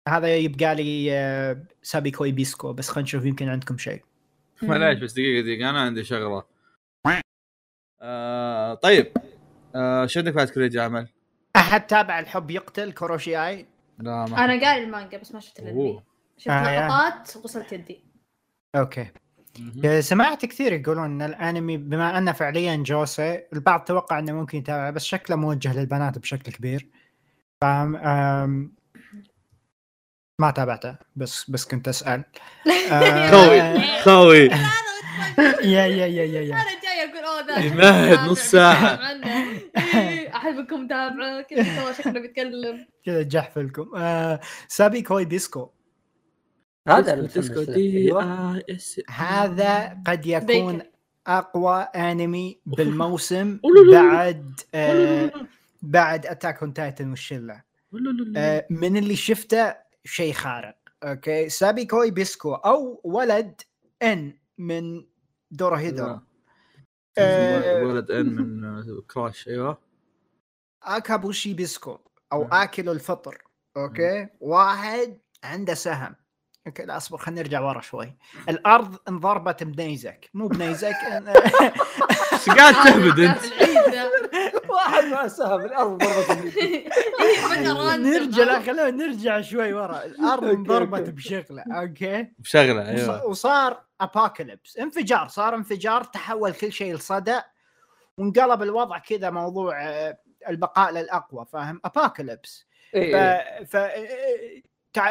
هذا 0.09 0.37
يبقى 0.37 0.75
لي 0.75 1.13
آه 1.13 1.65
سابيكوي 1.83 2.33
بيسكو 2.33 2.73
بس 2.73 2.89
خلينا 2.89 3.03
نشوف 3.05 3.25
يمكن 3.25 3.49
عندكم 3.49 3.79
شيء. 3.79 4.05
معليش 4.63 4.99
بس 4.99 5.13
دقيقة 5.13 5.43
دقيقة 5.43 5.71
أنا 5.71 5.81
عندي 5.81 6.05
شغلة 6.05 6.45
آه 8.03 8.75
طيب 8.75 9.13
آه 9.75 10.07
شو 10.07 10.21
عندك 10.21 10.33
بعد 10.33 10.51
كوريجي 10.51 10.81
عمل؟ 10.81 11.09
أحد 11.57 11.87
تابع 11.87 12.19
الحب 12.19 12.51
يقتل 12.51 12.93
كوروشياي 12.93 13.67
لا 13.99 14.27
ما 14.27 14.45
أنا 14.45 14.67
قاري 14.67 14.85
المانجا 14.85 15.19
بس 15.19 15.35
ما 15.35 15.41
شفت 15.41 15.59
الانمي 15.59 15.91
أوه. 15.91 16.03
شفت 16.39 16.49
آه،. 16.51 16.87
لقطات 16.89 17.37
وصلت 17.45 17.73
يدي 17.73 18.05
أوكي. 18.77 19.11
سمعت 20.01 20.45
كثير 20.47 20.73
يقولون 20.73 21.05
ان 21.05 21.23
الانمي 21.23 21.77
بما 21.77 22.19
انه 22.19 22.33
فعليا 22.33 22.77
josei 22.77 23.43
البعض 23.53 23.81
توقع 23.85 24.19
انه 24.19 24.33
ممكن 24.33 24.59
يتابعه 24.59 24.91
بس 24.91 25.05
شكله 25.05 25.37
موجه 25.37 25.81
للبنات 25.81 26.19
بشكل 26.19 26.53
كبير 26.53 26.91
فاهم 27.61 27.97
أم، 27.97 28.75
ما 30.41 30.51
تابعته 30.51 30.97
بس 31.17 31.51
بس 31.51 31.65
كنت 31.65 31.89
اسال 31.89 32.25
آه، 32.93 33.31
خوي 33.31 33.81
خوي 34.03 34.51
يا 35.63 35.87
يا 35.87 36.07
يا 36.07 36.25
يا 36.25 36.57
ذا 37.41 37.59
يمهد 37.59 38.31
نص 38.31 38.41
ساعة. 38.41 39.01
إيه، 39.77 40.37
احبكم 40.37 40.89
تابعه 40.89 41.43
كذا 41.43 41.63
تو 41.63 41.93
شكله 41.93 42.21
بيتكلم. 42.21 42.87
كذا 43.05 43.23
جحفلكم 43.23 43.97
آه 43.97 44.41
سابي 44.69 45.03
كوي 45.03 45.25
ديسكو. 45.25 45.71
هذا 46.89 47.15
ديسكو. 47.15 47.63
دي 47.63 47.99
أيوة. 47.99 48.63
إس. 48.71 49.01
هذا 49.11 49.99
قد 50.07 50.27
يكون. 50.27 50.83
أقوى 51.27 51.81
أنمي 51.81 52.61
بالموسم. 52.67 53.61
بعد 53.93 54.61
آه 54.75 55.33
بعد 55.83 56.27
اتاك 56.27 56.63
اون 56.63 56.75
تايتن 56.75 57.11
والشلة. 57.11 57.63
آه، 58.37 58.67
من 58.71 58.97
اللي 58.97 59.17
شفته 59.17 59.75
شيء 60.05 60.33
خارق. 60.33 60.77
أوكي؟ 61.03 61.49
سابي 61.49 61.85
كوي 61.85 62.11
بيسكو 62.11 62.55
أو 62.55 63.01
ولد 63.05 63.61
ان 64.03 64.39
من 64.59 65.05
دورهيدو 65.51 66.05
آه، 66.05 66.26
ولد 67.19 68.11
إن 68.11 68.27
من 68.37 68.65
آه، 68.65 69.03
كراش 69.15 69.49
أيوه. 69.49 69.79
أكابوشي 70.83 71.55
بيسكو 71.55 71.99
أو 72.33 72.45
مم. 72.45 72.53
آكل 72.53 72.89
الفطر 72.89 73.43
أوكي؟ 73.77 74.27
واحد 74.41 75.19
عنده 75.45 75.75
سهم. 75.75 76.15
أوكي 76.67 76.83
لا 76.83 76.97
أصبر 76.97 77.19
خلينا 77.19 77.43
نرجع 77.43 77.61
ورا 77.61 77.81
شوي. 77.81 78.15
الأرض 78.49 78.97
انضربت 79.09 79.63
بنيزك. 79.63 80.31
مو 80.35 80.49
بنيزك 80.49 80.95
إيش 80.95 82.49
قاعد 82.59 82.75
تهبد 82.75 83.21
أنت؟ 83.21 83.39
واحد 84.71 85.05
ما 85.05 85.29
سهم 85.29 85.61
الأرض 85.61 85.99
ضربت 85.99 86.55
نرجع 88.07 88.45
لا 88.45 88.61
خلينا 88.61 88.91
نرجع 88.91 89.41
شوي 89.41 89.73
ورا. 89.73 90.05
الأرض 90.05 90.45
انضربت 90.45 90.99
okay. 90.99 91.11
بشغلة 91.11 91.65
okay؟ 91.71 92.27
بشغلة 92.39 92.89
أيوه. 92.89 93.27
وصار 93.27 93.86
apocalypse 94.01 94.77
انفجار 94.77 95.29
صار 95.29 95.55
انفجار 95.55 96.05
تحول 96.05 96.53
كل 96.53 96.73
شيء 96.73 96.95
لصدى 96.95 97.41
وانقلب 98.19 98.63
الوضع 98.63 98.99
كذا 98.99 99.31
موضوع 99.31 99.83
آه، 99.89 100.19
البقاء 100.49 100.93
للأقوى 100.93 101.47
فاهم؟ 101.53 101.81
apocalypse 101.85 102.67
ف, 102.93 102.97
إيه. 102.97 103.65
ف... 103.65 103.77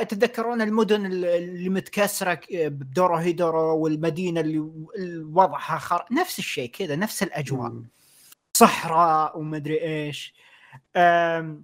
تتذكرون 0.07 0.61
المدن 0.61 1.05
ال- 1.05 1.25
اللي 1.25 1.69
متكسرة 1.69 2.39
بدوروهيدورو 2.53 3.77
والمدينة 3.77 4.39
اللي 4.41 4.59
وضعها 5.33 5.77
خر... 5.77 6.05
نفس 6.11 6.39
الشيء 6.39 6.69
كذا 6.69 6.95
نفس 6.95 7.23
الأجواء. 7.23 7.73
صحراء 8.53 9.39
ومدري 9.39 9.81
إيش. 9.81 10.33
أم... 10.95 11.63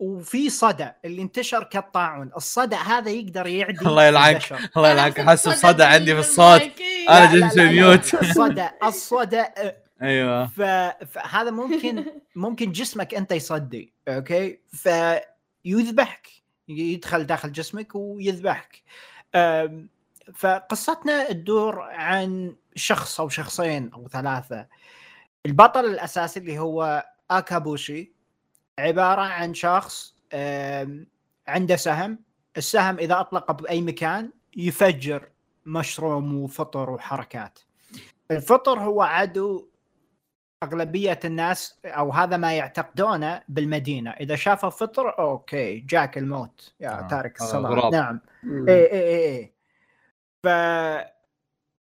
وفي 0.00 0.50
صدى 0.50 0.88
اللي 1.04 1.22
انتشر 1.22 1.64
كالطاعون. 1.64 2.30
الصدى 2.36 2.76
هذا 2.76 3.10
يقدر 3.10 3.46
يعدي 3.46 3.86
الله 3.86 4.04
يلعنك. 4.04 4.52
الله 4.76 4.90
يلعنك. 4.90 5.20
حاسب 5.20 5.52
صدى 5.52 5.82
عندي 5.84 6.14
في 6.14 6.20
الصوت. 6.20 6.62
أنا 7.08 7.32
جالس 7.32 7.56
لا، 7.56 7.62
لا، 7.62 7.70
mute 7.70 8.14
الصدى 8.14 8.68
الصدى 8.84 9.44
أيوه. 10.02 10.46
ف... 10.46 10.62
فهذا 11.12 11.50
ممكن 11.50 12.04
ممكن 12.36 12.72
جسمك 12.72 13.14
أنت 13.14 13.32
يصدي 13.32 13.92
okay؟ 14.08 14.58
فيذبحك 14.72 16.28
يدخل 16.68 17.26
داخل 17.26 17.52
جسمك 17.52 17.94
ويذبحك. 17.94 18.82
فقصتنا 20.34 21.32
تدور 21.32 21.80
عن 21.80 22.56
شخص 22.74 23.20
أو 23.20 23.28
شخصين 23.28 23.90
أو 23.94 24.08
ثلاثة. 24.08 24.66
البطل 25.46 25.84
الأساسي 25.84 26.40
اللي 26.40 26.58
هو 26.58 27.06
آكابوشي. 27.30 28.19
عبارة 28.78 29.20
عن 29.20 29.54
شخص 29.54 30.14
عنده 31.48 31.76
سهم. 31.76 32.18
السهم 32.56 32.98
إذا 32.98 33.20
اطلق 33.20 33.52
بأي 33.52 33.82
مكان 33.82 34.30
يفجر 34.56 35.28
مشروم 35.66 36.42
وفطر 36.42 36.90
وحركات. 36.90 37.58
الفطر 38.30 38.78
هو 38.78 39.02
عدو 39.02 39.68
أغلبية 40.62 41.20
الناس 41.24 41.80
أو 41.84 42.12
هذا 42.12 42.36
ما 42.36 42.56
يعتقدونه 42.56 43.42
بالمدينة. 43.48 44.10
إذا 44.10 44.36
شافوا 44.36 44.70
فطر 44.70 45.18
أوكي 45.18 45.78
جاك 45.78 46.18
الموت. 46.18 46.74
يا 46.80 47.04
آه، 47.04 47.08
تارك 47.08 47.40
آه، 47.40 47.44
الصلاة. 47.44 47.70
غراب. 47.70 47.92
نعم. 47.92 48.20
اي 48.68 48.92
اي 48.92 49.26
اي 49.26 49.52
ف 50.42 50.48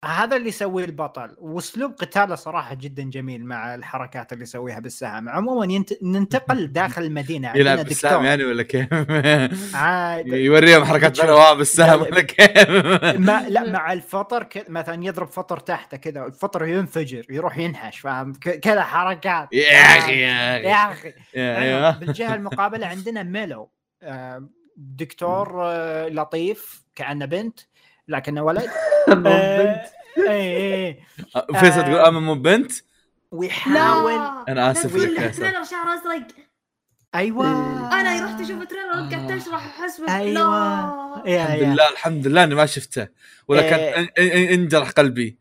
هذا 0.06 0.38
اللي 0.38 0.48
يسويه 0.48 0.86
البطل 0.86 1.36
وأسلوب 1.38 1.92
قتاله 1.92 2.36
صراحة 2.36 2.76
جدا 2.76 3.04
جميل 3.04 3.46
مع 3.46 3.76
الحركات 3.76 4.34
اللي 4.34 4.44
يسويها 4.44 4.80
بالسهم. 4.80 5.30
عموما 5.30 5.74
ينت... 5.74 6.04
ننتقل 6.04 6.68
داخل 6.74 7.04
المدينة 7.04 7.48
عندنا 7.48 7.72
يلعب 7.72 7.86
بالسهم 7.86 8.12
دكتور. 8.12 8.26
يعني 8.26 8.44
ولا 8.44 8.64
كيف؟ 8.64 8.88
يوريهم 10.46 10.86
حركات 10.86 11.16
شنواب 11.16 11.58
بالسهم 11.58 12.02
ولا 12.02 12.22
كيف؟ 12.22 12.70
ما 13.28 13.50
لا 13.50 13.72
مع 13.72 13.94
الفطر 13.94 14.44
ك... 14.44 14.66
مثلا 14.70 15.06
يضرب 15.06 15.28
فطر 15.28 15.60
تحته 15.60 15.98
كذا 15.98 16.26
الفطر 16.26 16.66
ينفجر 16.66 17.26
يروح 17.30 17.58
ينحش 17.58 18.00
فاهم؟ 18.00 18.34
ك... 18.34 18.50
كذا 18.60 18.84
حركات. 18.84 19.54
يا 19.54 19.98
أخي 19.98 20.22
يا 20.22 20.58
أخي. 20.58 20.68
يا 20.68 20.92
أخي. 20.92 21.14
أيوه. 21.36 22.00
بالجهة 22.00 22.36
المقابلة 22.36 22.88
عندنا 22.88 23.24
ميلو. 23.24 23.72
آه، 24.04 24.50
دكتور 24.78 25.66
آه، 25.66 26.10
لطيف 26.10 26.84
كأنه 26.96 27.26
بنت 27.26 27.60
لكنه 28.08 28.44
ولد. 28.44 28.70
بنت. 29.24 29.28
آه، 29.28 29.86
اي 30.18 30.58
اي 30.88 31.04
فيصل 31.60 31.82
تقول 31.82 31.96
أما 32.00 32.20
مو 32.20 32.36
بنت؟ 32.36 32.72
ويحاول. 33.32 34.46
أنا 34.50 34.72
آسف 34.72 34.96
لك 34.96 35.36
تريلر 35.36 35.64
شعر 35.64 35.94
أزرق. 35.94 36.28
أيوه. 37.16 37.46
أنا 38.00 38.26
رحت 38.26 38.42
أشوف 38.42 38.64
تريلر 38.64 38.90
وقعدت 38.90 39.32
أشرح 39.32 39.80
احسب 39.82 40.10
أيوة. 40.10 41.28
يا 41.28 41.44
الحمد 41.46 41.62
لله 41.64 41.90
الحمد 41.90 42.28
لله 42.28 42.44
إني 42.44 42.56
ما 42.56 42.66
شفته. 42.66 43.08
ولا 43.48 43.62
كان 43.62 43.80
إيه. 43.80 44.06
إن- 44.06 44.10
إن- 44.10 44.52
انجرح 44.54 44.90
قلبي. 44.90 45.38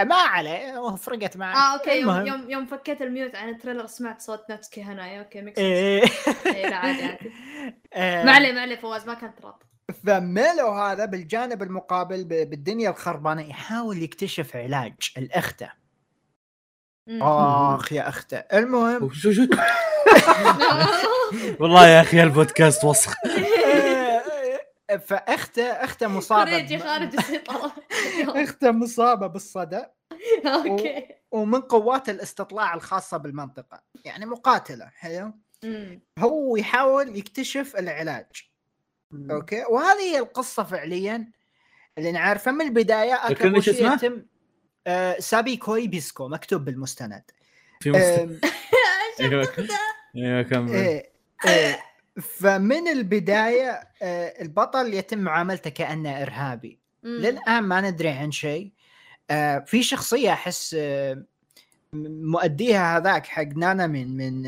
ما 0.00 0.14
عليه 0.14 0.96
فرقت 0.96 1.36
معي 1.36 1.54
آه 1.54 1.74
أوكي. 1.78 2.00
يوم. 2.00 2.26
يوم 2.26 2.50
يوم 2.50 2.66
فكيت 2.66 3.02
الميوت 3.02 3.34
عن 3.34 3.48
التريلر 3.48 3.86
سمعت 3.86 4.20
صوت 4.20 4.44
ناتسكي 4.50 4.82
هنايا 4.82 5.18
أوكي 5.18 5.42
ميكس 5.42 5.58
إيه. 5.58 6.04
إيه، 6.46 6.68
لا 6.68 6.76
عادي 6.76 7.02
عادي. 7.02 7.32
آه، 7.94 8.24
ما 8.24 8.32
عليه 8.32 8.52
ما 8.52 8.60
عليه 8.60 8.76
فواز 8.76 9.06
ما 9.06 9.14
كان 9.14 9.34
تراب. 9.34 9.54
فميلو 9.94 10.68
هذا 10.68 11.04
بالجانب 11.04 11.62
المقابل 11.62 12.24
ب- 12.24 12.50
بالدنيا 12.50 12.90
الخربانة. 12.90 13.42
يحاول 13.50 14.02
يكتشف 14.02 14.56
علاج. 14.56 14.94
الأخته. 15.16 15.72
آخ 17.10 17.92
يا 17.92 18.08
أخته. 18.08 18.36
المهم 18.36 19.12
شو 19.12 19.32
شو؟ 19.32 19.42
والله 21.60 21.88
يا 21.88 22.00
أخي 22.00 22.22
البودكاست 22.22 22.84
وسخ. 22.84 23.14
فأخته 25.06 25.62
أخته 25.62 26.06
مصابة 26.08 26.78
خارج 26.78 27.16
السيطرة. 27.18 27.72
أخته 28.44 28.70
مصابة 28.70 29.26
بالصدى. 29.26 29.82
okay. 30.46 31.08
ومن 31.32 31.60
قوات 31.60 32.08
الاستطلاع 32.08 32.74
الخاصة 32.74 33.16
بالمنطقة. 33.16 33.82
يعني 34.04 34.26
مقاتلة 34.26 34.86
حلو. 34.86 35.32
هو 36.18 36.56
يحاول 36.56 37.16
يكتشف 37.16 37.76
العلاج. 37.76 38.50
okay. 39.30 39.64
وهذه 39.70 40.00
هي 40.00 40.18
القصة 40.18 40.62
فعليا 40.62 41.28
اللي 41.98 42.12
نعرفها 42.12 42.52
من 42.52 42.60
البداية 42.66 43.14
أكابوشي 43.14 43.70
اسمه؟ 43.70 43.94
يتم 43.94 44.22
آه 44.86 45.18
سابي 45.18 45.56
كوي 45.56 45.86
بيسكو 45.86 46.28
مكتوب 46.28 46.64
بالمستند. 46.64 47.22
في 47.80 47.90
مست... 47.90 48.00
آم، 48.00 48.40
أيوه. 49.20 50.42
كمل. 50.42 50.70
إيه 50.70 51.10
إيه. 51.46 51.80
فمن 52.22 52.88
البداية 52.88 53.88
آه 54.02 54.42
البطل 54.42 54.94
يتم 54.94 55.18
معاملته 55.18 55.70
كأنه 55.70 56.22
إرهابي. 56.22 56.78
للآن 57.04 57.62
ما 57.62 57.80
ندري 57.80 58.08
عن 58.08 58.32
شيء. 58.32 58.72
آه 59.30 59.58
في 59.58 59.82
شخصية 59.82 60.32
أحس 60.32 60.76
آه 60.78 61.22
مؤديها 61.92 62.96
هذاك 62.96 63.26
حق 63.26 63.42
نانامي 63.56 63.86
من 63.86 64.46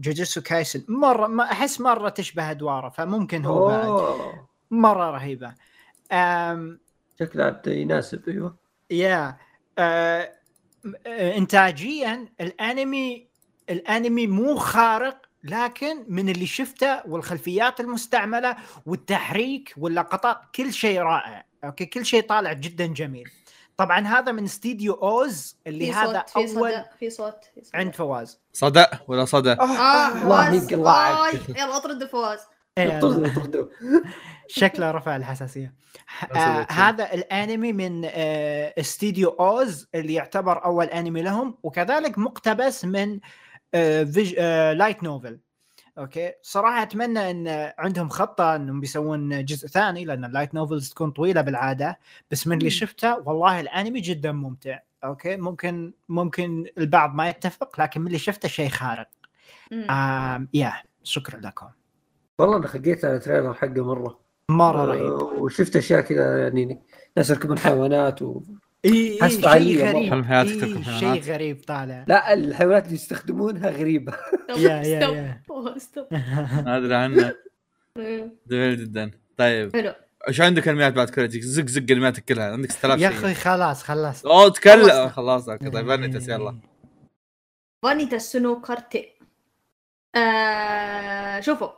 جوجوتسو 0.00 0.40
كايسن 0.40 0.84
مره 0.88 1.26
ما 1.26 1.44
أحس 1.44 1.80
مرة 1.80 2.08
تشبه 2.08 2.50
أدواره 2.50 2.88
فممكن 2.88 3.44
هو 3.44 3.68
بعد. 3.68 4.32
مرة 4.70 5.10
رهيبة. 5.10 5.54
آم 6.12 6.80
شكله 7.20 7.44
عاد 7.44 7.66
يناسب 7.66 8.28
أيوه. 8.28 8.56
يا 8.90 9.28
م- 9.28 9.32
آه، 9.78 11.36
انتاجيا 11.36 12.28
الانمي 12.40 13.26
الأنمي 13.70 14.26
مو 14.26 14.56
خارق 14.56 15.22
لكن 15.44 16.04
من 16.08 16.28
اللي 16.28 16.46
شفته 16.46 17.06
والخلفيات 17.06 17.80
المستعملة 17.80 18.56
والتحريك 18.86 19.74
واللقطات 19.76 20.36
كل 20.54 20.72
شيء 20.72 21.00
رائع 21.00 21.44
okay؟ 21.64 21.86
كل 21.86 22.06
شيء 22.06 22.22
طالع 22.22 22.52
جدا 22.52 22.86
جميل. 22.86 23.30
طبعا 23.84 24.06
هذا 24.06 24.32
من 24.32 24.44
استديو 24.44 24.92
أوز 24.92 25.56
اللي 25.66 25.86
في 25.86 25.92
هذا 25.92 26.24
صوت 26.26 26.48
في 26.48 26.56
أول 26.58 26.84
في 26.98 27.10
صوت 27.10 27.44
في 27.54 27.64
صوت. 27.64 27.74
عند 27.74 27.94
فواز. 27.94 28.40
صدى 28.52 28.84
ولا 29.08 29.24
صدى 29.24 29.52
آه 29.52 30.08
الله 30.22 30.54
يقلعك. 30.54 31.48
يلا 31.48 31.76
اطرد 31.76 32.04
فواز 32.04 32.40
إيه، 32.78 33.00
شكله 34.48 34.90
رفع 34.90 35.16
الحساسية. 35.16 35.74
آه. 36.36 36.66
هذا 36.70 37.14
الأنمي 37.14 37.72
من 37.72 38.04
آه 38.04 38.74
استديو 38.78 39.28
أوز 39.28 39.88
اللي 39.94 40.14
يعتبر 40.14 40.64
أول 40.64 40.86
أنمي 40.86 41.22
لهم 41.22 41.58
وكذلك 41.62 42.18
مقتبس 42.18 42.84
من 42.84 43.20
آه 43.74 44.04
فيج 44.04 44.34
آه 44.38 44.72
light 44.72 45.02
novel 45.02 45.40
okay. 46.00 46.32
صراحة 46.42 46.82
أتمنى 46.82 47.30
إن 47.30 47.72
عندهم 47.78 48.08
خطة 48.08 48.56
إنهم 48.56 48.80
بيسوون 48.80 49.44
جزء 49.44 49.68
ثاني 49.68 50.04
لأن 50.04 50.24
ال 50.24 50.29
light 50.29 50.54
novels 50.54 50.90
تكون 50.90 51.10
طويلة 51.10 51.40
بالعادة. 51.40 51.98
بس 52.30 52.46
من 52.46 52.58
اللي. 52.58 52.70
شفته 52.70 53.18
والله 53.18 53.60
الأنمي 53.60 54.00
جدا 54.00 54.32
ممتع. 54.32 54.78
okay. 55.04 55.36
ممكن 55.36 55.92
ممكن 56.08 56.66
البعض 56.78 57.14
ما 57.14 57.28
يتفق 57.28 57.80
لكن 57.80 58.00
من 58.00 58.06
اللي 58.06 58.18
شفته 58.18 58.48
شيء 58.48 58.68
خارق. 58.68 59.08
آه 59.90 60.46
يا 60.54 60.72
شكرا 61.02 61.40
لكم. 61.40 61.66
والله 62.38 62.56
أنا 62.56 62.66
خقيت 62.66 63.04
على 63.04 63.16
ال 63.16 63.21
trailer 63.21 63.54
حقه 63.54 63.84
مرة. 63.84 64.20
مرة 64.50 64.84
رهيب. 64.84 65.02
آه، 65.02 65.22
وشفت 65.22 65.76
أشياء 65.76 66.00
كذا 66.00 66.42
يعني 66.42 66.82
ناس 67.16 67.30
يركبون 67.30 67.58
حيوانات 67.58 68.22
و... 68.22 68.42
إي 68.84 69.12
إي 69.12 69.18
حس 69.22 69.32
شيء. 69.32 69.46
غريب. 69.48 69.80
إيه، 70.34 70.82
شيء. 70.98 71.22
غريب 71.34 71.64
طالع. 71.66 72.04
لا 72.08 72.32
الحيوانات 72.34 72.84
اللي 72.84 72.94
يستخدمونها 72.94 73.70
غريبة. 73.70 74.12
يا- 74.48 74.56
يا-. 74.56 75.00
يا. 75.00 75.42
ما 76.10 76.76
أدري 76.76 76.94
عنه. 76.94 77.34
إيه. 77.96 78.32
جميل 78.46 78.76
جدا. 78.84 79.10
طيب. 79.36 79.76
حلو. 79.76 79.92
إيش 80.28 80.40
عندك 80.40 80.62
كلمات 80.64 80.92
بعد 80.92 81.10
كذا؟ 81.10 81.26
زق 81.40 81.66
زق 81.66 81.82
كلماتك 81.82 82.24
كلها. 82.24 82.52
عندك 82.52 82.70
6000 82.72 83.00
يا 83.00 83.08
أخي 83.08 83.34
خلاص 83.34 83.82
خلصت 83.82 84.26
اوه 84.26 84.48
تكلم. 84.48 84.82
خلصنا. 84.82 85.08
خلاص 85.08 85.48
okay. 85.48 85.70
طيب 85.70 85.86
فانيتس 85.86 86.28
يلا. 86.28 86.56
فانيتاس 87.82 88.18
نو 88.18 88.48
كارتي 88.48 89.08
آه 90.14 91.40
شوفوا. 91.40 91.68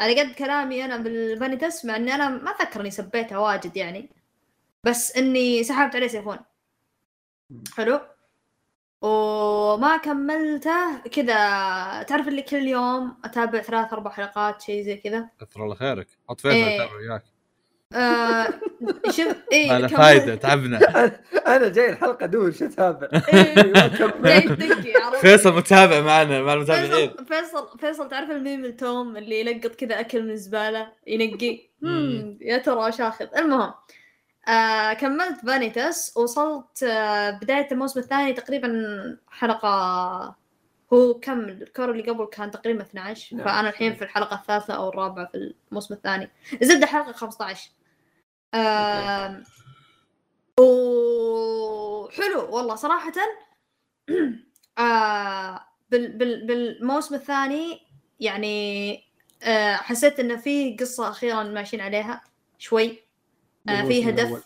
على 0.00 0.20
قد 0.20 0.34
كلامي 0.34 0.84
أنا 0.84 0.96
بالفانيتس 0.96 1.84
مع 1.84 1.96
إني 1.96 2.14
أنا 2.14 2.28
ما 2.28 2.50
اتذكر 2.50 2.80
إني 2.80 2.90
سبيتها 2.90 3.38
واجد 3.38 3.76
يعني. 3.76 4.08
بس 4.84 5.16
إني 5.16 5.64
سحبت 5.64 5.96
عليه 5.96 6.06
season. 6.06 6.38
حلو؟ 7.76 8.00
وما 9.02 9.96
كملته. 9.96 10.98
كذا 10.98 11.34
تعرف 12.02 12.28
اللي 12.28 12.42
كل 12.42 12.68
يوم 12.68 13.16
أتابع 13.24 13.60
ثلاث 13.60 13.92
أربع 13.92 14.10
حلقات 14.10 14.62
شيء 14.62 14.82
زي 14.82 14.96
كذا؟ 14.96 15.28
كثر 15.40 15.64
الله 15.64 15.74
خيرك. 15.74 16.06
حط 16.28 16.40
فيصل 16.40 16.54
إيه. 16.54 16.74
يتابع 16.74 16.94
وياك. 16.94 17.24
آه 17.92 18.48
شوف 19.10 19.36
ما 19.52 19.78
له. 19.78 19.86
فايدة 19.88 20.34
تعبنا. 20.34 20.78
أنا 21.56 21.68
جاي 21.68 21.90
الحلقة 21.90 22.26
دول 22.26 22.54
شو 22.54 22.64
أتابع؟ 22.64 23.08
إيه، 23.32 23.88
فيصل 25.20 25.56
متابع 25.56 26.00
معنا 26.00 26.42
مع 26.42 26.52
المتابعين 26.54 27.10
فيصل 27.10 27.26
فيصل 27.26 27.78
فيصل 27.78 28.08
تعرف 28.08 28.30
الميم 28.30 28.64
التوم 28.64 29.16
اللي 29.16 29.40
يلقط 29.40 29.74
كذا 29.74 30.00
أكل 30.00 30.22
من 30.22 30.30
الزبالة 30.30 30.92
ينقي؟ 31.06 31.60
هم 31.82 32.38
يا 32.40 32.58
ترى 32.58 32.86
إيش 32.86 33.00
آخذ؟ 33.00 33.26
المهم 33.36 33.60
آه 33.60 33.84
كملت 34.92 35.40
فانيتس 35.46 36.16
وصلت 36.16 36.82
آه 36.82 37.30
بداية 37.30 37.68
الموسم 37.72 38.00
الثاني 38.00 38.32
تقريبا 38.32 39.18
حلقة 39.28 39.68
هو 40.92 41.14
كم 41.14 41.40
الكور 41.40 41.90
اللي 41.90 42.02
قبل 42.02 42.24
كان 42.24 42.50
تقريبا 42.50 42.82
12 42.82 43.36
نعم. 43.36 43.44
فأنا 43.46 43.68
الحين 43.68 43.94
في 43.94 44.04
الحلقة 44.04 44.36
الثالثة 44.36 44.74
أو 44.74 44.88
الرابعة 44.88 45.26
في 45.26 45.54
الموسم 45.70 45.94
الثاني. 45.94 46.30
زبدة 46.62 46.86
حلقة 46.86 47.12
15 47.12 47.70
آه 48.54 49.42
وحلو 50.60 52.56
والله 52.56 52.74
صراحة. 52.74 53.12
آه 54.78 55.60
بال 55.90 56.18
بال 56.18 56.46
بالموسم 56.46 57.14
الثاني 57.14 57.80
يعني 58.20 58.92
آه 59.42 59.74
حسيت 59.74 60.20
انه 60.20 60.36
في 60.36 60.76
قصة 60.76 61.08
أخيرا 61.08 61.42
ماشيين 61.42 61.82
عليها 61.82 62.24
شوي. 62.58 62.90
آه 62.90 63.07
في 63.76 63.82
بالموسم 63.82 64.08
الأول. 64.08 64.30
هدف 64.32 64.44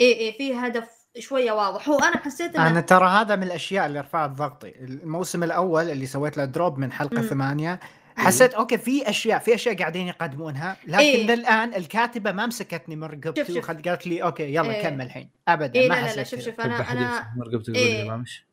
اي 0.00 0.20
اي 0.20 0.32
في 0.32 0.54
هدف 0.54 0.88
شوية 1.18 1.52
واضح 1.52 1.88
هو 1.88 1.98
أنا 1.98 2.16
حسيت 2.16 2.54
إنه 2.56 2.66
أنا 2.68 2.80
ترى 2.80 3.08
هذا 3.08 3.36
من 3.36 3.42
الأشياء 3.42 3.86
اللي 3.86 4.00
رفعت 4.00 4.30
ضغطي 4.30 4.68
الموسم 4.80 5.42
الأول 5.42 5.90
اللي 5.90 6.06
سويت 6.06 6.36
له 6.36 6.44
دروب 6.44 6.78
من 6.78 6.92
حلقة 6.92 7.16
مم. 7.20 7.26
ثمانية 7.26 7.80
حسيت 8.16 8.54
أوكي 8.54 8.78
في 8.78 9.10
أشياء 9.10 9.38
في 9.38 9.54
أشياء 9.54 9.76
قاعدين 9.76 10.06
يقدمونها 10.06 10.76
لكن 10.86 10.98
إيه. 10.98 11.26
للآن 11.26 11.74
الكاتبة 11.74 12.32
ما 12.32 12.46
مسكتني 12.46 12.96
من 12.96 13.04
رقبتي 13.04 13.40
شوف، 13.44 13.46
شوف. 13.46 13.56
وخل- 13.56 13.82
قالت 13.82 14.06
لي 14.06 14.22
أوكي 14.22 14.54
يلا 14.54 14.74
إيه. 14.74 14.82
كمل 14.82 15.04
الحين 15.06 15.30
ابدا 15.48 15.80
اي 15.80 15.88
ما 15.88 15.94
لا 15.94 16.06
لا 16.06 16.14
لا 16.16 16.24
شوف. 16.24 16.40
شوف 16.40 16.60
أنا 16.60 16.92
أنا 16.92 17.32
مرقبتك 17.36 17.74
إيه. 17.76 18.08
ما 18.10 18.16
مش 18.16 18.44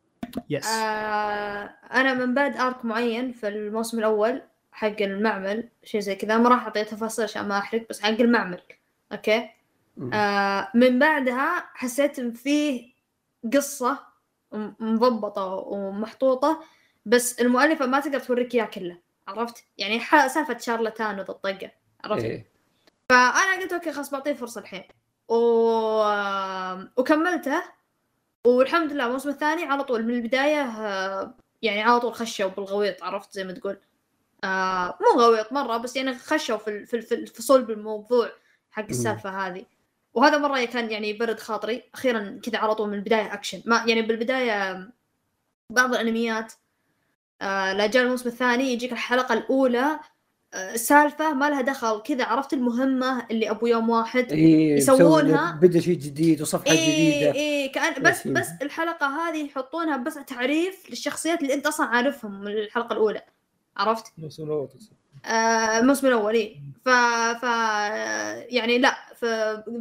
يس 0.50 0.66
آه 0.66 1.70
أنا 1.94 2.14
من 2.14 2.34
بعد 2.34 2.56
ارك 2.56 2.84
معين 2.84 3.32
في 3.32 3.48
الموسم 3.48 3.98
الأول 3.98 4.42
حق 4.72 4.96
المعمل 5.02 5.68
شيء 5.84 6.00
زي 6.00 6.14
كذا 6.14 6.38
ما 6.38 6.48
راح 6.48 6.62
اعطي 6.62 6.84
تفاصيل 6.84 7.24
عشان 7.24 7.48
ما 7.48 7.58
أحرق 7.58 7.86
بس 7.90 8.00
حق 8.00 8.08
المعمل 8.08 8.60
okay. 9.12 9.48
آه 10.12 10.68
من 10.74 10.98
بعدها 10.98 11.70
حسيت 11.74 12.18
إن 12.18 12.32
فيه 12.32 12.92
قصة 13.54 13.98
م- 14.52 14.72
مضبطة 14.80 15.46
ومحطوطة 15.46 16.64
بس 17.06 17.40
المؤلفة 17.40 17.86
ما 17.86 18.00
تقدر 18.00 18.20
توريك 18.20 18.54
إياه 18.54 18.64
كله 18.64 18.98
عرفت؟ 19.28 19.64
يعني 19.78 20.00
سالفة 20.28 20.58
شارلتان 20.58 21.14
وذا 21.20 21.30
الطقه 21.30 21.70
عرفت؟ 22.04 22.24
إيه. 22.24 22.50
فأنا 23.08 23.60
قلت 23.62 23.72
okay 23.72 23.92
خلاص 23.92 24.10
بعطيه 24.10 24.32
فرصة 24.32 24.60
الحين. 24.60 24.84
و... 25.28 25.36
وكملته 26.96 27.62
والحمد 28.46 28.92
لله 28.92 29.06
الموسم 29.06 29.28
الثاني 29.28 29.64
على 29.64 29.84
طول 29.84 30.04
من 30.04 30.14
البداية 30.14 30.62
آه، 30.62 31.34
يعني 31.62 31.82
على 31.82 32.00
طول 32.00 32.14
خشوا 32.14 32.48
بالغويط 32.48 33.02
عرفت؟ 33.02 33.32
زي 33.32 33.44
ما 33.44 33.52
تقول. 33.52 33.78
آه 34.44 34.98
مو 35.00 35.20
غويط 35.22 35.52
مرة 35.52 35.76
بس 35.76 35.96
يعني 35.96 36.14
خشوا 36.18 36.56
في 36.56 36.86
في 36.86 37.00
في, 37.00 37.26
في 37.26 37.42
صلب 37.42 37.70
الموضوع 37.70 38.30
حق 38.70 38.84
السالفة 38.90 39.30
هذه. 39.46 39.64
وهذا 40.18 40.38
مرة 40.38 40.64
كان 40.64 40.90
يعني 40.90 41.12
برد 41.12 41.40
خاطري 41.40 41.82
أخيرا 41.94 42.40
كذا 42.42 42.58
على 42.58 42.74
طول 42.74 42.88
من 42.88 42.94
البداية 42.94 43.34
اكشن 43.34 43.62
ما 43.66 43.84
يعني 43.86 44.02
بالبداية 44.02 44.88
بعض 45.72 45.94
الأنميات 45.94 46.52
آه 47.42 47.72
لا 47.72 47.86
جاء 47.86 48.02
الموسم 48.02 48.28
الثاني 48.28 48.72
يجيك 48.72 48.92
الحلقة 48.92 49.32
الأولى 49.32 50.00
آه 50.54 50.76
سالفة 50.76 51.32
ما 51.34 51.50
لها 51.50 51.60
دخل 51.60 52.02
كذا 52.02 52.24
عرفت 52.24 52.52
المهمة 52.52 53.26
اللي 53.30 53.50
أبو 53.50 53.66
يوم 53.66 53.90
واحد 53.90 54.32
إيه 54.32 54.76
يسوونها. 54.76 55.58
بدأ 55.62 55.80
شيء 55.80 55.94
جديد 55.98 56.42
وصفحة 56.42 56.72
إيه 56.72 56.92
جديدة 56.92 57.34
إيه 57.34 57.72
كأن 57.72 58.02
بس. 58.02 58.26
بس 58.26 58.48
الحلقة 58.62 59.06
هذه 59.06 59.44
يحطونها 59.46 59.96
بس 59.96 60.14
تعريف 60.26 60.90
للشخصيات 60.90 61.42
اللي 61.42 61.54
أنت 61.54 61.66
أصلا 61.66 61.86
عارفهم 61.86 62.40
من 62.40 62.52
الحلقة 62.52 62.92
الأولى 62.92 63.22
عرفت؟ 63.76 64.12
آه 65.24 65.78
الموسم 65.78 66.06
الأول 66.06 66.34
إيه. 66.34 66.56
ف 66.84 66.88
ف 67.40 67.42
يعني 68.52 68.78
لا 68.78 68.96
ف 69.20 69.24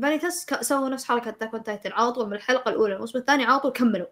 فانيتاس 0.01 0.45
ك- 0.45 0.61
سووا 0.61 0.89
نفس 0.89 1.05
حركة 1.05 1.31
تاكون 1.31 1.63
Titan 1.63 1.91
على 1.91 2.11
طول 2.11 2.27
من 2.27 2.33
الحلقة 2.33 2.69
الأولى 2.69 2.93
الموسم 2.95 3.19
الثاني 3.19 3.43
على 3.45 3.59
طول 3.59 3.71
كملوا. 3.71 4.07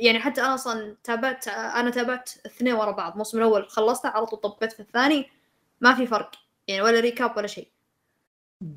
يعني 0.00 0.18
حتى 0.20 0.40
أنا 0.40 0.54
أصلا 0.54 0.96
تابعت 1.04 1.48
أنا 1.48 1.90
تابعت 1.90 2.30
اثنين 2.46 2.72
ورا 2.74 2.90
بعض. 2.90 3.12
الموسم 3.12 3.38
الأول 3.38 3.68
خلصته 3.68 4.08
على 4.08 4.26
طول 4.26 4.40
طبيت 4.40 4.72
في 4.72 4.80
الثاني 4.80 5.30
ما 5.80 5.94
في 5.94 6.06
فرق. 6.06 6.30
يعني 6.68 6.82
ولا 6.82 7.00
recap 7.00 7.36
ولا 7.36 7.46
شيء. 7.46 7.68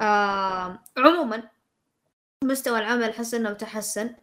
آه 0.02 0.80
عموما 0.98 1.44
مستوى 2.44 2.80
العمل 2.80 3.10
احس 3.10 3.34
انه 3.34 3.52
تحسن؟ 3.54 4.16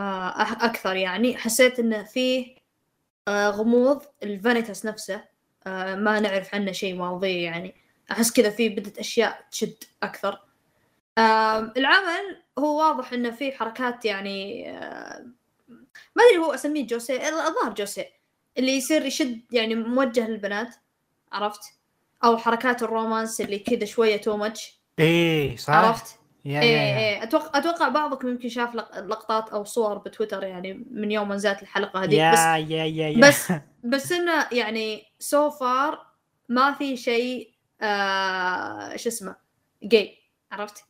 آه 0.00 0.42
أكثر 0.42 0.96
يعني. 0.96 1.36
حسيت 1.36 1.78
إنه 1.78 2.02
فيه 2.02 2.56
آه 3.28 3.50
غموض 3.50 4.02
الفانيتاس 4.22 4.86
نفسه. 4.86 5.24
آه 5.66 5.94
ما 5.94 6.20
نعرف 6.20 6.54
عنه 6.54 6.72
شيء 6.72 6.94
مواضيع 6.94 7.40
يعني. 7.52 7.74
أحس 8.10 8.32
كذا 8.32 8.50
في 8.50 8.68
بدت 8.68 8.98
أشياء 8.98 9.46
تشد 9.50 9.76
أكثر. 10.02 10.40
آه 11.20 11.72
العمل 11.76 12.42
هو 12.58 12.78
واضح 12.78 13.12
إنه 13.12 13.30
في 13.30 13.52
حركات 13.52 14.04
يعني 14.04 14.70
آه 14.70 15.26
ما 16.16 16.22
أدري 16.30 16.38
هو 16.38 16.54
أسميه 16.54 16.86
josei 16.86 17.28
الظاهر 17.28 17.74
josei 17.76 18.04
اللي 18.58 18.72
يصير 18.76 19.04
يشد 19.04 19.40
يعني 19.52 19.74
موجه 19.74 20.28
للبنات 20.28 20.74
عرفت؟ 21.32 21.60
أو 22.24 22.36
حركات 22.36 22.82
ال 22.82 22.89
romance 22.89 23.40
اللي 23.40 23.58
كذا 23.58 23.84
شوية 23.84 24.16
too 24.16 24.36
much 24.36 24.80
إيه 24.98 25.56
صح. 25.56 25.74
عرفت؟ 25.74 26.16
yeah 26.44 26.60
إيه 26.62 26.76
yeah. 26.76 26.98
إيه. 26.98 27.22
أتوقع 27.22 27.58
أتوقع 27.58 27.88
بعضكم 27.88 28.28
يمكن 28.28 28.48
شاف 28.48 28.74
لق- 28.74 28.98
لقطات 28.98 29.48
أو 29.50 29.64
صور 29.64 29.98
بتويتر 29.98 30.42
يعني 30.42 30.84
من 30.90 31.10
يوم 31.10 31.28
ما 31.28 31.34
نزلت 31.34 31.62
الحلقة 31.62 32.02
هذه 32.04 32.32
بس 32.32 32.38
yeah 32.70 32.84
yeah 32.84 32.84
yeah. 33.08 33.28
بس 33.28 33.52
بس 33.92 34.12
إنه 34.12 34.46
يعني 34.52 35.02
so 35.18 35.50
far 35.50 36.06
ما 36.48 36.72
في 36.72 36.96
شيء 36.96 37.50
آه 37.80 38.96
شو 38.96 39.08
اسمه 39.08 39.36
جاي 39.82 40.18
عرفت؟ 40.52 40.84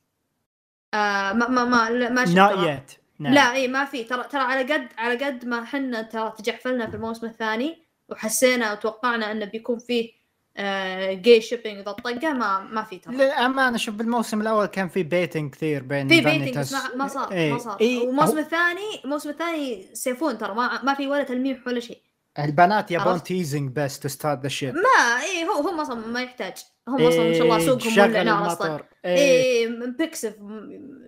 آه 0.95 1.32
ما 1.32 1.49
ما 1.49 1.64
ما 1.64 1.91
لا- 1.91 2.11
ما 2.11 2.24
شفت 2.24 2.36
yet. 2.36 3.01
لا 3.20 3.53
اي 3.53 3.68
ما 3.68 3.84
في. 3.84 4.05
ترى 4.05 4.24
ترى 4.24 4.41
على 4.43 4.72
قد 4.74 4.88
على 4.99 5.24
قد 5.24 5.45
ما 5.45 5.64
حنا 5.64 6.03
ترى 6.03 6.32
تجحفلنا 6.38 6.86
في 6.91 6.97
الموسم 6.97 7.26
الثاني 7.26 7.82
وحسينا 8.09 8.72
وتوقعنا 8.72 9.32
إنه 9.32 9.45
بيكون 9.45 9.78
فيه 9.78 10.11
آه 10.57 11.12
جي 11.12 11.41
shipping 11.41 11.78
ذا 11.84 11.91
الطقه 11.91 12.32
ما 12.32 12.61
ما 12.61 12.82
في 12.82 12.99
ترى. 12.99 13.14
للأمانة 13.14 13.76
شوف 13.78 13.95
بالموسم 13.95 14.41
الأول 14.41 14.66
كان 14.66 14.88
في 14.88 15.03
baiting 15.03 15.51
كثير 15.55 15.82
بين 15.82 16.09
في 16.09 16.20
baiting 16.20 16.59
بس 16.59 16.74
ما, 16.97 17.09
صار 17.09 17.32
إيه، 17.32 17.53
ما 17.53 17.59
صار. 17.59 17.76
إيه، 17.80 18.07
والموسم 18.07 18.32
هو- 18.32 18.38
الثاني 18.38 19.01
الموسم 19.05 19.30
الثاني 19.30 19.86
so 19.93 20.11
far 20.11 20.38
ترى 20.38 20.55
ما, 20.55 20.82
ما 20.82 20.95
في 20.95 21.07
ولا 21.07 21.22
تلميح 21.22 21.66
ولا 21.66 21.80
شيء. 21.80 21.99
البنات 22.45 22.91
يبون؟ 22.91 23.22
teasing 23.22 23.70
بس 23.76 23.99
to 23.99 24.09
start 24.09 24.43
the 24.43 24.49
ship 24.49 24.74
ما 24.74 25.20
اي 25.22 25.45
هو 25.45 25.68
هم 25.68 25.80
أصلا 25.80 26.07
ما 26.07 26.22
يحتاج. 26.22 26.55
هم 26.88 27.07
أصلا 27.07 27.24
ما 27.24 27.32
شاء 27.32 27.43
الله 27.43 27.59
سوقهم 27.59 27.99
ولا 27.99 28.22
نار 28.22 28.47
أصلا. 28.47 28.82
إيه. 29.05 29.16
إيه 29.16 29.68
من 29.68 29.93
بيكسف 29.93 30.34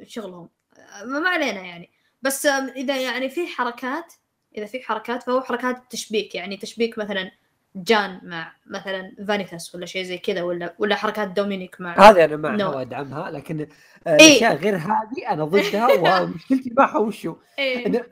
شغلهم. 0.07 0.49
ما 1.05 1.29
علينا 1.29 1.61
يعني. 1.61 1.91
بس 2.23 2.47
إذا 2.47 2.97
يعني 2.97 3.29
في 3.29 3.47
حركات 3.47 4.13
إذا 4.57 4.67
في 4.67 4.83
حركات 4.83 5.23
فهو 5.23 5.41
حركات 5.41 5.83
تشبيك. 5.91 6.35
يعني 6.35 6.57
تشبيك 6.57 6.99
مثلا 6.99 7.31
جان 7.77 8.21
مع 8.23 8.53
مثلا 8.67 9.13
فانيتاس 9.29 9.75
ولا 9.75 9.87
شيء 9.87 10.03
زي 10.03 10.19
كذا 10.19 10.43
ولا 10.43 10.75
ولا 10.79 10.97
حركات 10.97 11.29
دومينيك 11.29 11.81
مع 11.81 12.11
هذه 12.11 12.25
أنا 12.25 12.37
معها 12.37 12.59
No. 12.59 12.77
وادعمها 12.77 13.31
لكن 13.31 13.61
آه، 14.07 14.11
إيه. 14.11 14.15
الأشياء 14.15 14.57
غير 14.57 14.77
هذه 14.77 15.33
أنا 15.33 15.45
ضدها 15.45 16.21
ومشكلتي 16.23 16.73
معها 16.77 16.99
وشو 16.99 17.37
إنه 17.59 18.05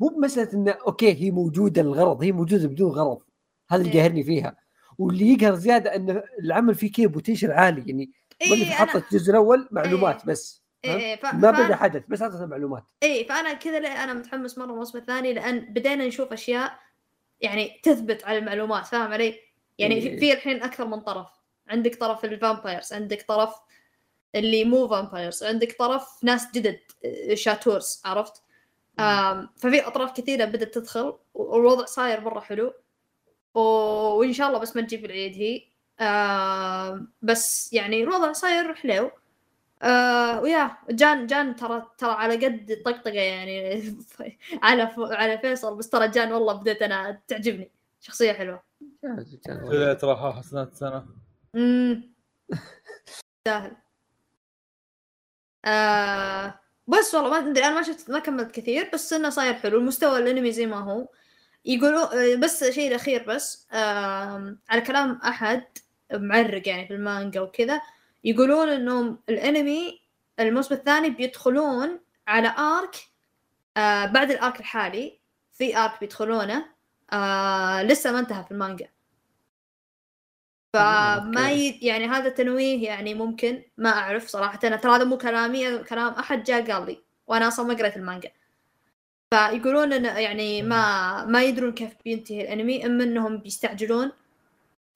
مو 0.00 0.08
بمسألة 0.08 0.52
إنه 0.52 0.70
أوكي 0.86 1.14
هي 1.14 1.30
موجودة 1.30 1.82
الغرض 1.82 2.22
هي 2.22 2.32
موجودة 2.32 2.68
بدون 2.68 2.90
غرض 2.92 3.22
هذا 3.70 3.82
اللي 3.82 3.92
إيه. 3.94 4.00
قاهرني 4.00 4.24
فيها 4.24 4.56
واللي 4.98 5.32
يقهر 5.32 5.54
زيادة 5.54 5.94
إنه 5.96 6.22
العمل 6.40 6.74
فيه 6.74 6.92
كذا 6.92 7.06
بوتنشل 7.06 7.50
عالي 7.52 7.84
يعني 7.86 8.10
واللي 8.50 8.64
إيه 8.64 8.70
حطت 8.70 9.12
الجزء 9.12 9.30
الأول 9.30 9.68
معلومات 9.70 10.16
إيه. 10.20 10.26
بس 10.26 10.62
فهمت؟ 10.84 11.00
إيه 11.02 11.16
ف... 11.16 11.24
ما 11.34 11.50
بدأ 11.50 11.76
حدث 11.76 12.02
بس 12.08 12.22
اعطتنا 12.22 12.46
معلومات 12.46 12.84
إيه 13.02 13.28
فأنا 13.28 13.52
كذا 13.52 13.78
أنا 13.78 14.14
متحمس 14.14 14.58
مرة 14.58 14.70
الموسم 14.72 14.98
الثاني 14.98 15.32
لأن 15.32 15.60
بدينا 15.60 16.06
نشوف 16.06 16.32
أشياء 16.32 16.78
يعني 17.40 17.80
تثبت 17.82 18.24
على 18.24 18.38
المعلومات 18.38 18.86
فاهم 18.86 19.12
علي؟ 19.12 19.34
يعني 19.78 20.00
في- 20.00 20.08
إيه. 20.08 20.18
في 20.18 20.32
الحين 20.32 20.62
أكثر 20.62 20.86
من 20.86 21.00
طرف 21.00 21.26
عندك 21.68 21.94
طرف 21.94 22.24
ال 22.24 22.32
vampires 22.32 22.92
عندك 22.92 23.22
طرف 23.28 23.54
اللي 24.34 24.64
مو 24.64 24.88
vampires 24.88 25.44
عندك 25.44 25.76
طرف 25.78 26.24
ناس 26.24 26.46
جدد 26.54 26.78
آه، 27.04 27.34
شاتورز 27.34 28.02
عرفت؟ 28.04 28.42
ففي 29.56 29.86
أطراف 29.86 30.12
كثيرة 30.20 30.44
بدأت 30.44 30.74
تدخل 30.74 31.18
والوضع 31.34 31.84
صاير 31.84 32.20
مرة 32.20 32.40
حلو. 32.40 32.74
وإن 33.54 34.32
شاء 34.32 34.48
الله 34.48 34.58
بس 34.58 34.76
ما 34.76 34.82
تجي 34.82 34.98
في 34.98 35.06
العيد 35.06 35.34
هي. 35.36 35.62
بس 37.22 37.72
يعني 37.72 38.02
الوضع 38.02 38.32
صاير 38.32 38.74
حلو. 38.74 39.10
آه 39.82 40.40
و 40.40 40.47
yeah 40.47 40.76
جان 40.90 41.26
جان 41.26 41.56
ترى 41.56 41.86
ترى 41.98 42.10
على 42.12 42.46
قد 42.46 42.70
الطقطقه 42.70 43.10
يعني. 43.20 43.82
على. 44.62 44.94
على 44.98 45.38
فيصل 45.38 45.76
بس 45.76 45.88
ترى 45.88 46.08
جان 46.08 46.32
والله 46.32 46.52
بديت 46.52 46.82
أنا 46.82 47.20
تعجبني. 47.28 47.70
شخصية 48.00 48.32
حلوة. 48.32 48.62
كذا 49.70 49.94
ترى 49.94 50.32
حسنات 50.36 50.74
سنه 50.74 51.06
امم 51.54 52.14
سهل 53.48 53.76
آه 55.64 56.60
بس 56.88 57.14
والله 57.14 57.30
ما 57.30 57.38
أدري 57.50 57.64
أنا 57.64 57.74
ما 57.74 57.82
شفت 57.82 58.10
ما 58.10 58.18
كملت 58.18 58.50
كثير 58.50 58.90
بس 58.94 59.12
إنه 59.12 59.30
صاير 59.30 59.54
حلو 59.54 59.78
المستوى 59.78 60.18
الأنمي 60.18 60.52
زي 60.52 60.66
ما 60.66 60.76
هو. 60.76 61.08
يقولوا 61.64 62.32
آه، 62.32 62.36
بس 62.36 62.64
شيء 62.64 62.88
الأخير 62.88 63.24
بس 63.28 63.66
على 64.68 64.80
كلام 64.86 65.20
أحد 65.24 65.64
معرق 66.12 66.68
يعني 66.68 66.86
في 66.88 66.94
المانجا 66.94 67.40
وكذا 67.40 67.80
يقولون 68.24 68.68
إنهم 68.68 69.18
الأنمي 69.28 70.00
الموسم 70.40 70.74
الثاني 70.74 71.10
بيدخلون 71.10 72.00
على 72.28 72.48
آرك 72.58 72.96
آه 73.76 74.06
بعد 74.06 74.30
الآرك 74.30 74.60
الحالي 74.60 75.18
في 75.52 75.76
آرك 75.78 76.00
بيدخلونه 76.00 76.64
آه 77.12 77.82
لسه 77.82 78.12
ما 78.12 78.18
انتهى 78.18 78.44
في 78.44 78.50
المانجا. 78.50 78.88
فما. 80.78 81.50
ي... 81.50 81.78
يعني 81.82 82.06
هذا 82.06 82.28
تنويه 82.28 82.84
يعني 82.84 83.14
ممكن 83.14 83.62
ما 83.76 83.90
أعرف 83.90 84.28
صراحة. 84.28 84.58
أنا 84.64 84.76
ترى 84.76 84.96
هذا 84.96 85.04
مو 85.04 85.18
كلامي 85.18 85.68
هذا 85.68 85.82
كلام 85.82 86.12
أحد 86.12 86.42
جاء 86.42 86.72
قال 86.72 86.86
لي 86.86 87.02
وأنا 87.26 87.48
أصلا 87.48 87.66
ما 87.66 87.74
قريت 87.74 87.96
المانجا. 87.96 88.30
فيقولون 89.34 89.92
انه 89.92 90.18
يعني 90.18 90.62
ما 90.62 91.24
ما 91.24 91.42
يدرون 91.42 91.72
كيف 91.72 91.90
بينتهي 92.04 92.42
الأنمي 92.42 92.86
إما 92.86 93.04
إنهم 93.04 93.38
بيستعجلون 93.38 94.12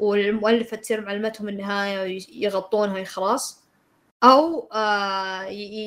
والمؤلفة 0.03 0.77
تصير 0.77 1.01
معلمتهم 1.01 1.49
النهاية 1.49 2.01
ويغطونها 2.01 3.01
وخلاص 3.01 3.63
أو 4.25 4.69
آه 4.73 5.43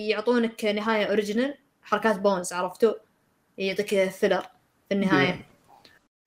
يعطونك 0.10 0.66
نهاية 0.66 1.06
original 1.06 1.58
حركات 1.84 2.20
بونز 2.20 2.54
عرفتوا؟ 2.54 2.94
يعطيك 3.58 4.10
filler 4.10 4.42
في 4.90 4.96
النهاية. 4.96 5.46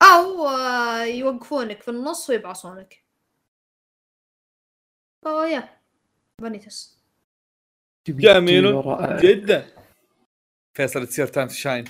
أو 0.01 0.47
آه 0.47 1.03
يوقفونك 1.03 1.81
في 1.81 1.91
النص 1.91 2.29
ويبعصونك 2.29 3.08
أوه 5.27 5.47
يا 5.47 5.69
فانيتس 6.41 6.99
جميل. 8.09 8.83
جدا. 9.21 9.65
فيصل 10.77 11.07
تصير 11.07 11.27
time 11.27 11.49
shine. 11.49 11.85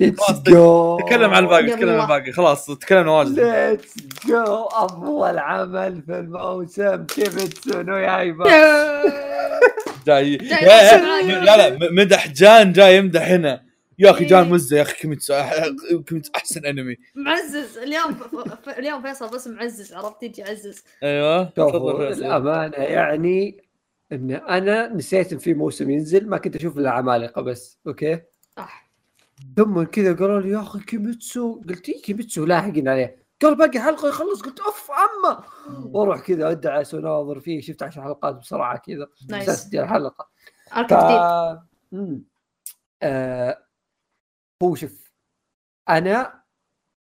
let's 0.00 0.20
خلاص، 0.22 0.42
جو 0.42 0.98
تكلم 1.06 1.34
عن 1.34 1.44
الباقي 1.44 1.70
تكلم 1.76 1.88
عن. 1.88 2.00
الباقي. 2.00 2.32
خلاص 2.32 2.66
تكلمنا 2.66 3.10
واجد. 3.10 3.40
let's 3.40 3.94
جو 4.26 4.64
أفضل 4.64 5.38
عمل 5.38 6.02
في 6.02 6.12
الموسم. 6.18 7.06
كيميتسو 7.06 7.82
نو 7.82 7.96
يايبا 7.96 8.44
جاي. 10.06 10.32
يمشي 10.32 10.54
معاك. 10.54 11.24
لا 11.24 11.68
لا 11.70 11.90
مدح 11.92 12.28
جان 12.28 12.72
جاي 12.72 12.96
يمدح 12.96 13.22
هنا. 13.28 13.63
يا 13.98 14.10
أخي 14.10 14.24
جان 14.24 14.44
إيه. 14.44 14.52
مزة 14.52 14.76
يا 14.76 14.82
أخي 14.82 14.96
كيميتسو 14.96 15.34
كيميتسو 16.06 16.32
أحسن 16.36 16.66
أنمي. 16.66 16.96
معزز 17.14 17.78
اليوم 17.78 18.14
ف... 18.14 18.68
اليوم 18.68 19.02
فيصل 19.02 19.30
بس 19.30 19.46
معزز 19.48 19.92
عرفت؟ 19.92 20.22
يجي 20.22 20.42
يعزز. 20.42 20.82
أيوه 21.02 21.44
شوفوا 21.44 21.70
تفضل 21.70 22.08
فيصل. 22.08 22.24
الامانه 22.24 22.76
يعني 22.76 23.64
إن 24.12 24.30
أنا 24.30 24.88
نسيت 24.94 25.32
إن 25.32 25.38
في 25.38 25.54
موسم 25.54 25.90
ينزل 25.90 26.28
ما 26.28 26.38
كنت 26.38 26.56
أشوف 26.56 26.78
إلا 26.78 26.90
عمالقة 26.90 27.42
بس 27.42 27.78
أوكي؟ 27.86 28.20
صح. 28.56 28.90
ثم 29.56 29.82
كذا 29.82 30.12
قالوا 30.14 30.40
لي 30.40 30.50
يا 30.50 30.60
أخي 30.60 30.80
كيميتسو. 30.80 31.60
قلت 31.68 31.88
إيه 31.88 32.02
كيميتسو 32.02 32.44
لاحقين 32.44 32.88
عليه. 32.88 33.24
قال 33.42 33.54
باقي 33.54 33.80
حلقة 33.80 34.08
يخلص. 34.08 34.42
قلت 34.42 34.60
أوف 34.60 34.90
عمه 34.90 35.44
وأروح 35.86 36.20
كذا 36.20 36.50
ادعس 36.50 36.94
وناظر 36.94 37.40
فيه 37.40 37.60
شفت 37.60 37.82
عشر 37.82 38.02
حلقات 38.02 38.34
بسرعة 38.34 38.78
كذا. 38.78 39.08
nice. 39.30 39.74
الحلقة 39.74 40.28
arc 40.76 40.90
ف... 40.90 40.94
جديد. 40.94 42.24
آه... 43.02 43.64
هو 44.64 44.74
شوف 44.74 45.12
أنا 45.88 46.42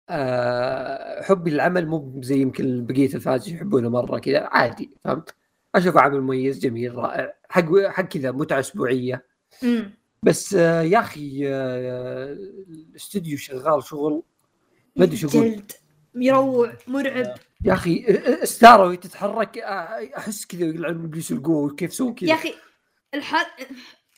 آه... 0.10 1.24
حبي 1.24 1.52
للعمل 1.52 1.88
مو 1.88 2.22
زي 2.24 2.41
يمكن 2.41 2.86
بقية 2.86 3.14
ال 3.16 3.22
fans 3.22 3.50
يحبونه 3.50 3.89
مرة 3.89 4.20
كذا 4.20 4.39
عادي 4.39 4.89
فهمت؟ 5.04 5.36
أشوفه 5.76 6.02
عمل 6.02 6.22
مميز 6.22 6.60
جميل 6.60 6.95
رائع 6.95 7.34
حق 7.50 7.78
حق 7.88 8.04
كذا 8.04 8.32
متعة 8.32 8.60
أسبوعية 8.60 9.26
بس 10.24 10.54
آه 10.54 10.82
يا 10.82 11.00
أخي 11.00 11.41
آه 11.47 12.38
الاستوديو 12.70 13.38
شغال 13.38 13.84
شغل 13.84 14.24
ما 14.95 15.04
أدري 15.06 15.18
شو 15.18 15.28
جلد 15.28 15.72
يروع 16.16 16.74
مرعب 16.88 17.38
يا 17.66 17.74
أخي 17.74 18.06
آه، 18.08 18.41
آه، 18.41 18.45
ستاره 18.45 18.88
وهي 18.88 18.97
تتحرك 18.97 19.58
أحس 19.58 20.45
كذا 20.45 20.66
يلعب 20.66 21.16
يسلقوه 21.16 21.76
كيف 21.76 21.93
سووا 21.93 22.14
كذا 22.14 22.30
يا 22.30 22.36
أخي 22.36 22.54
الح... 23.14 23.58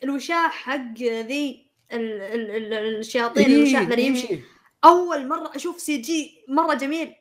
الوشاح 0.04 0.52
حق 0.52 0.98
ذي. 1.02 1.71
الشياطين 1.94 3.46
إيه، 3.46 3.78
اللي 3.84 4.06
يمشي. 4.06 4.30
إيه. 4.30 4.42
أول 4.86 5.28
مرة 5.28 5.52
أشوف 5.56 5.80
CG 5.80 6.32
مرة 6.48 6.74
جميل. 6.74 7.14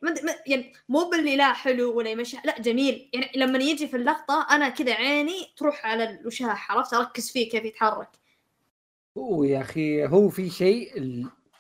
يعني 0.47 0.73
مو 0.89 1.11
باللي 1.11 1.37
لا 1.37 1.53
حلو 1.53 1.97
ولا 1.97 2.11
يمشي 2.11 2.37
لا 2.45 2.61
جميل. 2.61 3.11
يعني 3.13 3.31
لما 3.37 3.59
يجي 3.59 3.89
في 3.89 3.97
اللقطة 3.97 4.47
أنا 4.51 4.69
كذا 4.69 4.95
عيني 4.95 5.47
تروح 5.57 5.87
على 5.87 6.11
الوشاح 6.11 6.73
عرفت؟ 6.73 6.95
أركز 6.95 7.31
فيه 7.31 7.51
كيف 7.51 7.65
يتحرك. 7.65 8.09
ويا 9.15 9.61
أخي 9.61 10.07
هو 10.07 10.29
في 10.29 10.51
شيء 10.51 10.93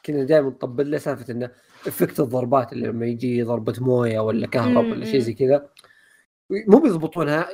كنا 0.06 0.24
دائما 0.24 0.48
نطبل 0.48 0.90
له 0.90 0.98
سالفة 0.98 1.32
إنه 1.32 1.50
effect 1.86 2.20
الضربات 2.20 2.72
اللي 2.72 2.86
لما 2.86 3.06
يجي 3.06 3.42
ضربة 3.42 3.74
موية 3.80 4.20
ولا 4.20 4.46
كهرب 4.46 4.84
ولا. 4.84 5.04
شيء 5.04 5.20
زي 5.20 5.32
كذا 5.32 5.70
مو 6.50 6.78
بيضبطونها 6.78 7.50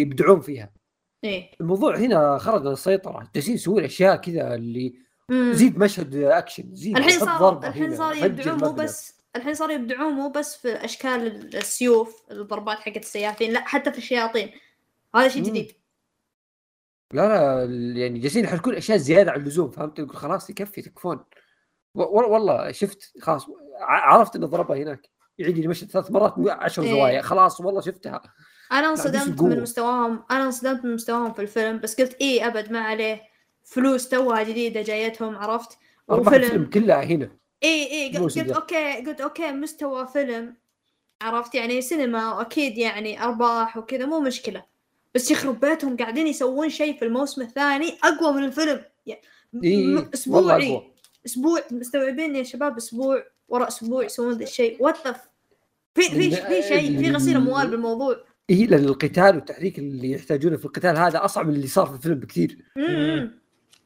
يبدعون 0.00 0.40
فيها. 0.40 0.79
إيه 1.24 1.50
الموضوع 1.60 1.96
هنا 1.96 2.38
خرج 2.38 2.66
عن 2.66 2.72
السيطره 2.72 3.30
جالسين 3.34 3.54
يسوون 3.54 3.84
أشياء 3.84 4.16
كذا 4.16 4.54
اللي 4.54 4.94
مم. 5.28 5.52
زيد 5.52 5.78
مشهد 5.78 6.14
أكشن 6.16 6.74
زيد 6.74 6.96
الحين 6.96 7.18
صار 7.18 7.66
الحين 7.66 7.96
صار 7.96 8.16
يبدعون 8.16 8.64
مو. 8.64 8.72
بس 8.72 9.20
الحين 9.36 9.54
صار 9.54 9.70
يبدعون 9.70 10.12
مو 10.12 10.28
بس 10.28 10.56
في 10.56 10.84
أشكال 10.84 11.56
السيوف 11.56 12.22
الضربات 12.30 12.78
حقت 12.78 12.96
السيافين 12.96 13.52
لا 13.52 13.60
حتى 13.60 13.92
في 13.92 13.98
الشياطين 13.98 14.50
هذا 15.14 15.28
شيء. 15.28 15.42
جديد 15.42 15.72
لا 17.12 17.28
لا 17.28 18.00
يعني 18.00 18.18
جالسين 18.18 18.44
يحركون 18.44 18.74
أشياء 18.74 18.98
زيادة 18.98 19.32
عن 19.32 19.40
اللزوم 19.40 19.70
فهمت 19.70 19.98
يقول 19.98 20.16
خلاص 20.16 20.50
يكفي 20.50 20.82
تكفون 20.82 21.24
والله 21.94 22.72
شفت 22.72 23.12
خلاص 23.20 23.46
عرفت 23.80 24.36
انه 24.36 24.46
ضربها 24.46 24.76
هناك 24.76 25.08
يعيد 25.38 25.58
لي 25.58 25.64
المشهد 25.64 25.90
ثلاث 25.90 26.10
مرات 26.10 26.34
عشر 26.48 26.82
إيه. 26.82 26.90
زوايا 26.90 27.22
خلاص 27.22 27.60
والله 27.60 27.80
شفتها 27.80 28.22
أنا 28.72 28.90
انصدمت. 28.90 29.42
من 29.42 29.62
مستواهم 29.62 30.22
أنا 30.30 30.44
انصدمت 30.44 30.84
من 30.84 30.94
مستواهم 30.94 31.32
في 31.32 31.42
الفيلم 31.42 31.78
بس 31.78 32.00
قلت 32.00 32.16
إيه 32.20 32.46
أبد 32.46 32.72
ما 32.72 32.80
عليه. 32.80 33.22
فلوس 33.64 34.08
توها 34.08 34.42
جديدة 34.42 34.82
جايتهم 34.82 35.36
عرفت؟ 35.36 35.78
ارباح 36.10 36.34
الفيلم 36.34 36.62
وفيلم 36.62 36.84
كلها 36.84 37.02
هنا. 37.02 37.30
اي 37.62 37.92
اي 37.92 38.18
قلت. 38.18 38.38
أوكي 38.38 39.06
قلت 39.06 39.20
أوكي 39.20 39.52
مستوى 39.52 40.06
فيلم 40.06 40.56
عرفت؟ 41.22 41.54
يعني 41.54 41.80
سينما 41.80 42.34
واكيد 42.34 42.78
يعني 42.78 43.22
أرباح 43.22 43.76
وكذا 43.76 44.06
مو 44.06 44.20
مشكلة. 44.20 44.64
بس 45.14 45.30
يخرب 45.30 45.60
بيتهم 45.60 45.96
قاعدين 45.96 46.26
يسوون 46.26 46.68
شيء 46.68 46.98
في 46.98 47.04
الموسم 47.04 47.42
الثاني 47.42 47.98
أقوى 48.04 48.32
من 48.32 48.44
الفيلم. 48.44 48.84
يعني 49.06 49.22
إيه، 49.64 50.10
اسبوعي 50.14 50.66
أقوى. 50.66 50.92
أسبوع 51.26 51.60
مستوعبين 51.70 52.36
يا 52.36 52.42
شباب 52.42 52.76
أسبوع 52.76 53.24
ورا 53.48 53.68
أسبوع 53.68 54.04
يسوون 54.04 54.32
ذا 54.32 54.42
الشيء. 54.42 54.76
وات 54.80 54.96
في 55.94 56.02
في 56.02 56.30
في 56.30 56.62
شيء 56.68 56.98
في 56.98 57.10
غسيل 57.10 57.36
أموال 57.36 57.70
بالموضوع. 57.70 58.24
اي 58.50 58.66
لأن 58.66 58.84
القتال 58.84 59.34
والتحريك 59.34 59.78
اللي 59.78 60.10
يحتاجونه 60.10 60.56
في 60.56 60.64
القتال 60.64 60.96
هذا 60.96 61.24
أصعب 61.24 61.48
من 61.48 61.54
اللي 61.54 61.66
صار 61.66 61.86
في 61.86 61.94
الفيلم 61.94 62.14
بكثير. 62.14 62.58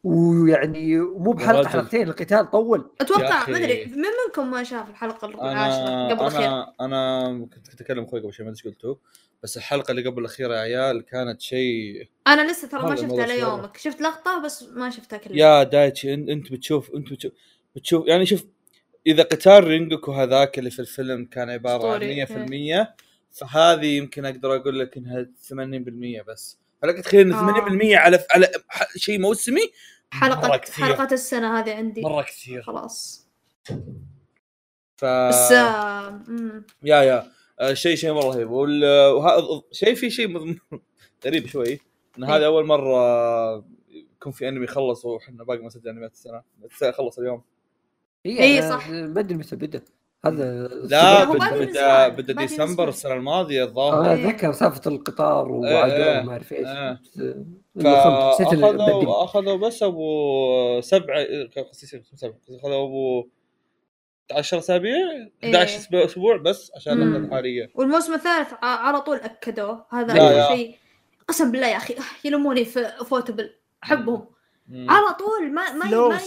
ويعني 0.05 0.97
مو 0.99 1.33
بحلقة. 1.33 1.69
حلقتين 1.69 2.09
القتال 2.09 2.51
طول 2.51 2.91
أتوقع. 3.01 3.51
ما 3.51 3.57
أدري 3.57 3.85
من 3.85 4.03
منكم 4.27 4.51
ما 4.51 4.63
شاف 4.63 4.91
الحلقة 4.91 5.29
العاشره 5.29 6.15
قبل 6.15 6.21
الاخيره 6.21 6.75
أنا 6.81 7.27
أنا 7.27 7.49
كنت 7.69 7.81
اكلم 7.81 8.05
أخوي 8.05 8.21
قبل 8.21 8.33
شوي 8.33 8.47
ما 8.47 8.53
أدري 8.53 8.63
إيش 8.67 8.75
قلتوا 8.75 8.95
بس 9.43 9.57
الحلقة 9.57 9.91
اللي 9.91 10.03
قبل 10.03 10.21
الأخيرة 10.21 10.55
يا 10.55 10.61
عيال 10.61 11.05
كانت 11.05 11.41
شيء 11.41 12.09
أنا 12.27 12.51
لسه 12.51 12.69
ترى 12.69 12.83
ما 12.83 12.97
شفتها. 12.97 13.27
ليومك 13.27 13.77
شفت 13.77 14.01
لقطة 14.01 14.43
بس 14.45 14.63
ما 14.63 14.91
شفتها 14.91 15.17
كلها 15.17 15.37
يا 15.37 15.63
دايتشي 15.63 16.15
انت 16.15 16.29
أنت 16.29 16.53
بتشوف 16.53 16.95
أنت 16.95 17.13
بتشوف, 17.13 17.33
بتشوف 17.77 18.07
يعني 18.07 18.27
شوف 18.27 18.45
إذا 19.07 19.23
قتال 19.23 19.65
رينجوكو 19.65 20.13
هذاك 20.13 20.59
اللي 20.59 20.71
في 20.71 20.79
الفيلم 20.79 21.25
كان 21.25 21.51
عبارة. 21.51 21.95
عن 21.95 22.01
100% 22.01 22.95
فهذه 23.35 23.87
يمكن 23.97 24.25
أقدر 24.25 24.57
أقول 24.57 24.79
لك 24.81 24.97
إنها 24.97 25.27
80% 26.23 26.23
بس. 26.29 26.59
فلك 26.83 27.01
تخيل 27.05 27.21
إن 27.21 27.33
آه. 27.33 27.69
80% 27.69 27.95
على 27.97 28.25
على 28.31 28.49
ح- 28.69 28.97
شيء 28.97 29.19
موسمي؟ 29.21 29.61
حلقه. 30.11 30.61
حلقة 30.73 31.09
السنة 31.15 31.59
هذه 31.59 31.75
عندي. 31.75 32.01
مرة 32.01 32.23
كثير. 32.23 32.63
خلاص. 32.63 33.29
ف 34.97 35.05
بس 35.05 35.53
آه،. 35.53 36.21
يا 36.83 37.03
يا. 37.03 37.31
آه، 37.61 37.75
شيء 37.75 37.97
شيء 37.97 38.13
مرة 38.13 38.25
رهيب. 38.35 38.51
وال- 38.51 39.11
وه- 39.13 39.65
شيء 39.73 39.95
في 39.95 40.11
شيء 40.11 40.57
غريب 41.25 41.47
شوي. 41.47 41.81
إن 42.19 42.25
هذه 42.25 42.37
إيه. 42.41 42.47
أول 42.47 42.67
مرة 42.67 43.65
يكون 43.91 44.33
في 44.33 44.49
أنمي 44.49 44.67
خلص 44.67 45.05
وحنا 45.05 45.45
باقي 45.45 45.59
ما 45.59 45.69
سجل 45.71 45.89
أنميات 45.89 46.13
السنة. 46.13 46.43
السنة 46.65 46.91
خلص 46.91 47.19
اليوم. 47.19 47.43
اي 48.27 48.39
إيه، 48.39 48.61
صح. 48.71 48.89
ما 48.91 49.21
أدري 49.21 49.35
متى 49.39 49.57
بدأ. 49.57 49.83
هذا 50.27 50.69
لا 50.69 51.25
هو 51.25 51.33
بدا 51.35 52.09
بدا, 52.09 52.33
ديسمبر. 52.33 52.89
السنة 52.89 53.13
الماضية 53.15 53.65
الظاهر 53.65 54.01
أنا 54.01 54.13
إيه. 54.13 54.29
أتذكر 54.31 54.53
سالفه 54.53 54.91
القطار 54.91 55.47
إيه، 55.47 55.53
وما 56.21 56.33
أعرف 56.33 56.53
إيش 56.53 56.67
إيه. 56.67 56.99
فهمت، 57.81 58.41
نسيت 58.41 58.53
إنه 58.53 58.71
بدل. 58.71 58.79
فاخذوا 58.79 59.25
أخذوا 59.25 59.57
بس 59.57 59.83
أبو 59.83 60.81
سبعه 60.81 61.27
أخذوا 62.51 62.85
أبو 62.85 63.29
10 64.33 64.59
أسابيع 64.59 64.95
11 65.45 65.79
أسبوع- 65.81 66.05
أسبوع 66.05 66.37
بس 66.37 66.73
عشان 66.77 66.97
مم. 66.97 67.03
اللقطه 67.03 67.25
الحاليه 67.27 67.71
والموسم 67.75 68.15
الثالث 68.15 68.53
ع- 68.53 68.67
على 68.67 69.01
طول 69.01 69.17
اكدوه 69.17 69.87
هذا. 69.91 70.49
شيء 70.49 70.77
قسم 71.29 71.53
بالله 71.53 71.67
يا 71.67 71.77
أخي 71.77 71.95
يلموني 72.25 72.65
في 72.65 72.85
يوفوتبل 73.07 73.51
أحبهم. 73.85 74.27
على 74.73 75.15
طول 75.19 75.53
ما 75.53 75.73
ما 75.73 75.85
ما. 76.09 76.19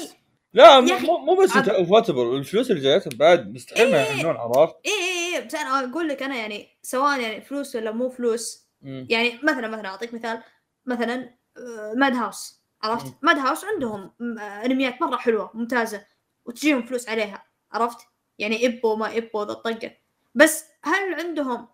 لا 0.57 0.79
مو 0.79 1.17
مو 1.17 1.35
بس 1.35 1.55
عاد- 1.57 1.85
يوفوتبل 1.85 2.35
الفلوس 2.35 2.71
اللي 2.71 2.81
جايتهم 2.81 3.17
بعد 3.17 3.53
مستحيل 3.53 3.91
ما 3.91 3.97
إيه. 3.97 4.11
يحنون 4.11 4.35
عرفت؟ 4.35 4.75
اي 4.85 4.91
اي 4.91 5.35
اي 5.37 5.45
بس 5.45 5.55
أنا 5.55 5.91
أقول 5.91 6.07
لك 6.07 6.23
أنا 6.23 6.35
يعني 6.35 6.77
سواء 6.81 7.19
يعني 7.19 7.41
فلوس 7.41 7.75
ولا 7.75 7.91
مو 7.91 8.09
فلوس 8.09 8.67
مم. 8.81 9.07
يعني 9.09 9.39
مثلا 9.43 9.67
مثلا 9.67 9.87
أعطيك 9.87 10.13
مثال 10.13 10.43
مثلا 10.85 11.33
آه، 11.57 11.93
Madhouse 11.95 12.61
عرفت؟ 12.83 13.13
Madhouse 13.21 13.65
عندهم 13.65 14.11
آه، 14.39 14.41
أنميات 14.65 15.01
مرة 15.01 15.17
حلوة 15.17 15.51
ممتازة 15.53 16.05
وتجيهم 16.45 16.85
فلوس 16.85 17.09
عليها 17.09 17.45
عرفت؟ 17.71 17.97
يعني 18.39 18.65
إبو 18.67 18.95
ما 18.95 19.17
إبو 19.17 19.43
ذا 19.43 19.51
الطقة 19.51 19.91
بس 20.35 20.65
هل 20.83 21.13
عندهم 21.13 21.67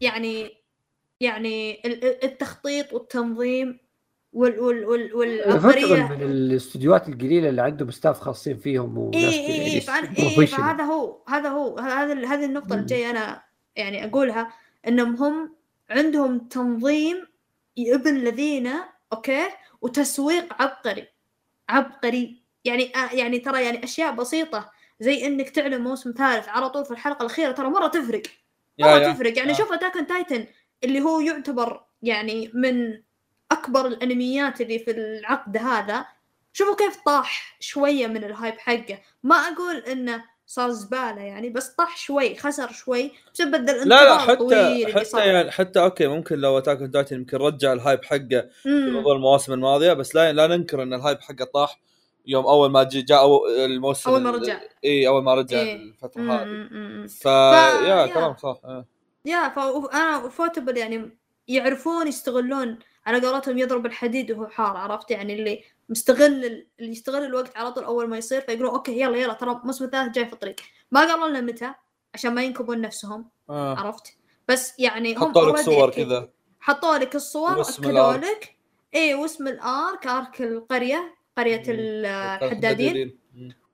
يعني 0.00 0.56
يعني 1.20 1.80
ال- 1.86 2.04
ال- 2.04 2.24
التخطيط 2.24 2.92
والتنظيم 2.92 3.80
وال 4.32 4.60
وال 4.60 4.84
وال 5.14 5.40
أفكر 5.42 5.66
والعبقريه 5.66 6.02
من 6.02 6.22
الاستديوهات 6.22 7.08
القليلة 7.08 7.48
اللي 7.48 7.62
عندهم 7.62 7.90
staff 7.90 8.20
خاصين 8.20 8.56
فيهم 8.56 8.98
وناس 8.98 9.24
اي 9.24 9.46
اي 9.46 9.62
اي. 9.62 9.72
إيه 10.18 10.46
فهذا 10.46 10.84
هو 10.84 11.22
هذا 11.28 11.48
هو 11.48 11.78
هذا 11.78 12.26
هذه 12.26 12.44
النقطة 12.44 12.74
مم. 12.74 12.80
الجاية 12.80 13.10
أنا 13.10 13.42
يعني 13.76 14.04
أقولها 14.04 14.52
إنهم 14.88 15.16
هم 15.16 15.54
عندهم 15.90 16.38
تنظيم 16.38 17.26
ابن 17.78 18.16
الذين 18.16 18.70
okay 19.12 19.48
وتسويق 19.82 20.62
عبقري 20.62 21.06
عبقري 21.68 22.42
يعني 22.64 22.92
آه 22.96 23.14
يعني 23.14 23.38
ترى 23.38 23.64
يعني 23.64 23.84
أشياء 23.84 24.14
بسيطة 24.14 24.70
زي 25.00 25.26
إنك 25.26 25.50
تعلن 25.50 25.82
موسم 25.82 26.14
ثالث 26.18 26.48
على 26.48 26.68
طول 26.70 26.84
في 26.84 26.90
الحلقة 26.90 27.22
الأخيرة 27.22 27.52
ترى 27.52 27.68
مرة 27.68 27.86
تفرق 27.86 28.22
يا 28.78 28.86
مرة 28.86 28.98
يا 28.98 29.12
تفرق 29.12 29.38
يعني 29.38 29.50
آه. 29.50 29.54
شوف 29.54 29.72
Attack 29.72 30.08
Titan 30.08 30.46
اللي 30.84 31.00
هو 31.00 31.20
يعتبر 31.20 31.84
يعني 32.02 32.50
من 32.54 33.02
أكبر 33.52 33.86
الأنميات 33.86 34.60
اللي 34.60 34.78
في 34.78 34.90
العقد 34.90 35.56
هذا 35.56 36.06
شوفوا 36.52 36.76
كيف 36.76 36.96
طاح 37.06 37.56
شوية 37.60 38.06
من 38.06 38.24
ال 38.24 38.30
hype 38.30 38.54
حقه 38.58 38.98
ما 39.22 39.34
أقول 39.36 39.76
إنه 39.76 40.24
صار 40.46 40.70
زبالة 40.70 41.20
يعني 41.20 41.50
بس 41.50 41.68
طاح 41.68 41.96
شوي 41.96 42.36
خسر 42.36 42.72
شوي 42.72 43.12
بسبب 43.34 43.54
الانتظار 43.54 43.86
لا 43.86 44.04
لا 44.04 44.18
حتى 44.18 44.92
حتى 44.92 45.26
يعني 45.26 45.50
حتى 45.50 45.80
okay 45.82 46.06
ممكن 46.06 46.38
لو 46.38 46.58
Attack 46.58 46.78
on 46.78 46.90
Titan 46.90 47.16
يمكن 47.16 47.36
رجع 47.36 47.72
ال 47.72 47.78
hype 47.78 48.04
حقه 48.04 48.48
في. 48.62 48.90
موضوع 48.90 49.16
المواسم 49.16 49.52
الماضية 49.52 49.92
بس 49.92 50.14
لا 50.14 50.32
لا 50.32 50.46
ننكر 50.46 50.82
إن 50.82 50.94
ال 50.94 50.99
hype 50.99 51.20
حقه 51.20 51.44
طاح 51.44 51.80
يوم 52.26 52.46
أول 52.46 52.70
ما 52.70 52.82
جاء 52.82 53.24
الموسم 53.64 54.10
أول 54.10 54.20
ما 54.20 54.30
رجع. 54.30 54.60
إي 54.84 55.08
أول 55.08 55.22
ما 55.22 55.34
رجع 55.34 55.58
إيه. 55.58 55.76
الفترة 55.76 56.22
هذه. 56.22 57.06
ف 57.06 57.28
ف- 57.28 57.82
yeah. 57.84 58.06
كلام 58.06 58.36
صح. 58.36 58.60
yeah 59.24 59.48
ف 59.48 60.28
ufotable 60.28 60.76
يعني 60.76 61.16
يعرفون 61.48 62.08
يستغلون 62.08 62.78
على 63.10 63.26
قولتهم 63.26 63.58
يضرب 63.58 63.86
الحديد 63.86 64.30
وهو 64.30 64.46
حار 64.48 64.76
عرفت؟ 64.76 65.10
يعني 65.10 65.34
اللي 65.34 65.62
مستغل 65.88 66.44
ال- 66.44 66.66
اللي 66.80 66.90
يستغل 66.92 67.24
الوقت 67.24 67.56
على 67.56 67.72
طول 67.72 67.84
أول 67.84 68.08
ما 68.08 68.18
يصير 68.18 68.40
فيقولون 68.40 68.70
okay 68.70 69.00
يلا 69.00 69.16
يلا 69.18 69.32
ترى 69.32 69.50
الموسم 69.62 69.84
الثالث 69.84 70.14
جاي 70.14 70.26
في 70.26 70.32
الطريق. 70.32 70.56
ما 70.92 71.00
قالوا 71.00 71.28
لنا 71.28 71.40
متى 71.40 71.72
عشان 72.14 72.34
ما 72.34 72.42
ينكبون 72.42 72.80
نفسهم 72.80 73.28
آه. 73.50 73.76
عرفت؟ 73.78 74.16
بس 74.48 74.78
يعني 74.78 75.14
هم 75.16 75.20
حطوا 75.30 75.50
لك 75.50 75.56
صور 75.60 75.90
كذا. 75.90 76.28
حطوا 76.60 76.98
لك 76.98 77.14
الصور 77.14 77.60
الآرك. 77.84 78.24
لك. 78.24 78.56
إيه 78.94 79.14
واسم 79.14 79.48
الأرك 79.48 80.06
أرك 80.06 80.42
القرية 80.42 81.14
قرية 81.38 81.62
الحدادين. 81.68 83.18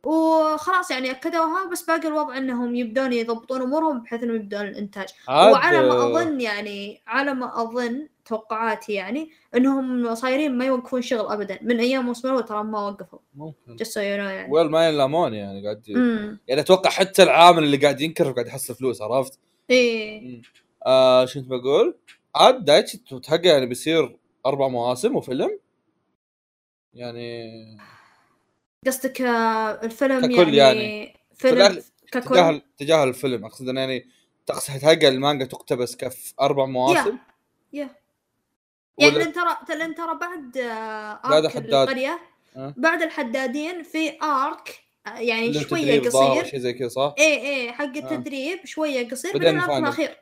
وخلاص 0.07 0.91
يعني 0.91 1.11
اكدوها 1.11 1.71
بس 1.73 1.83
باقي 1.83 2.09
الوضع 2.09 2.37
إنهم 2.37 2.75
يبدون 2.75 3.13
يضبطون 3.13 3.63
أمورهم 3.63 4.03
بحيث 4.03 4.23
إنهم 4.23 4.37
يبدون 4.37 4.61
الإنتاج. 4.61 5.09
وعلى 5.29 5.89
ما 5.89 5.95
آه، 5.95 6.07
أظن 6.07 6.41
يعني 6.41 7.03
على 7.07 7.35
ما 7.35 7.63
أظن 7.63 8.09
توقعاتي 8.25 8.93
يعني 8.93 9.31
إنهم 9.55 10.15
صايرين 10.15 10.59
ما 10.59 10.65
يوقفون 10.65 11.03
شغل 11.03 11.33
ابدا. 11.33 11.59
من 11.63 11.81
أيام 11.81 12.07
موسم 12.07 12.29
الأول 12.29 12.45
ترى 12.45 12.65
ما 12.65 12.87
وقفوا. 12.89 13.19
ممكن. 13.35 13.77
جست 13.77 13.97
يعني. 13.97 14.53
ويل 14.53 14.71
ما 14.71 14.89
ينلامون 14.89 15.35
يعني 15.35 15.63
قاعد 15.65 15.89
يعني 16.49 16.61
أتوقع 16.61 16.91
حتى 16.91 17.23
العامل 17.23 17.65
اللي 17.65 17.77
قاعد 17.77 18.01
ينكر 18.01 18.33
قاعد 18.33 18.47
يحصل 18.47 18.75
فلوس 18.75 19.03
عرفت؟ 19.03 19.39
إيه. 19.71 20.43
آه 20.87 21.25
شو 21.25 21.41
كنت 21.41 21.51
بقول؟ 21.51 21.95
عاد 22.35 22.65
دايتشي 22.65 22.99
تتحقق 22.99 23.47
يعني 23.47 23.67
بيصير 23.67 24.17
أربع 24.47 24.69
مواسم 24.69 25.17
وفيلم؟ 25.17 25.59
يعني 26.95 27.53
قصدك 28.87 29.23
آه، 29.23 29.71
الفيلم 29.85 30.21
ككل 30.27 30.55
يعني, 30.55 30.55
يعني. 30.55 31.17
فيلم 31.35 31.83
ككل؟ 32.13 32.31
تجاهل 32.35 32.63
تجاهل 32.79 33.09
الفيلم. 33.09 33.45
أقصد 33.45 33.69
إنه 33.69 33.81
يعني 33.81 34.09
تقصد 34.47 34.75
تتحقق 34.79 35.05
المانجا 35.09 35.45
تقتبس 35.45 35.97
كف 35.97 36.33
أربع 36.41 36.65
مواسم. 36.65 37.19
يا 37.73 37.89
يعني 38.99 39.17
ولا- 39.17 39.25
لأن 39.25 39.33
ترى 39.33 39.77
لأن 39.79 39.95
ترى 39.95 40.19
بعد 40.21 40.57
آه، 40.59 41.21
بعد 41.31 41.45
ارك 41.45 41.55
حداد. 41.55 41.75
القرية 41.89 42.19
أه. 42.57 42.75
بعد 42.77 43.03
الحدادين 43.03 43.83
في 43.83 44.23
arc 44.23 44.81
آه، 45.07 45.19
يعني 45.19 45.55
شوية 45.65 46.01
قصير. 46.01 46.45
شيء 46.45 46.59
زي 46.61 46.73
كذا 46.73 46.89
صح؟ 46.89 47.15
إيه 47.19 47.39
إيه 47.41 47.73
حق 47.73 47.85
التدريب 47.97 48.65
شوية 48.67 49.09
قصير 49.11 49.33
بعدين 49.33 49.59
ال 49.59 49.63
arc. 49.63 49.79
الأخير. 49.83 50.17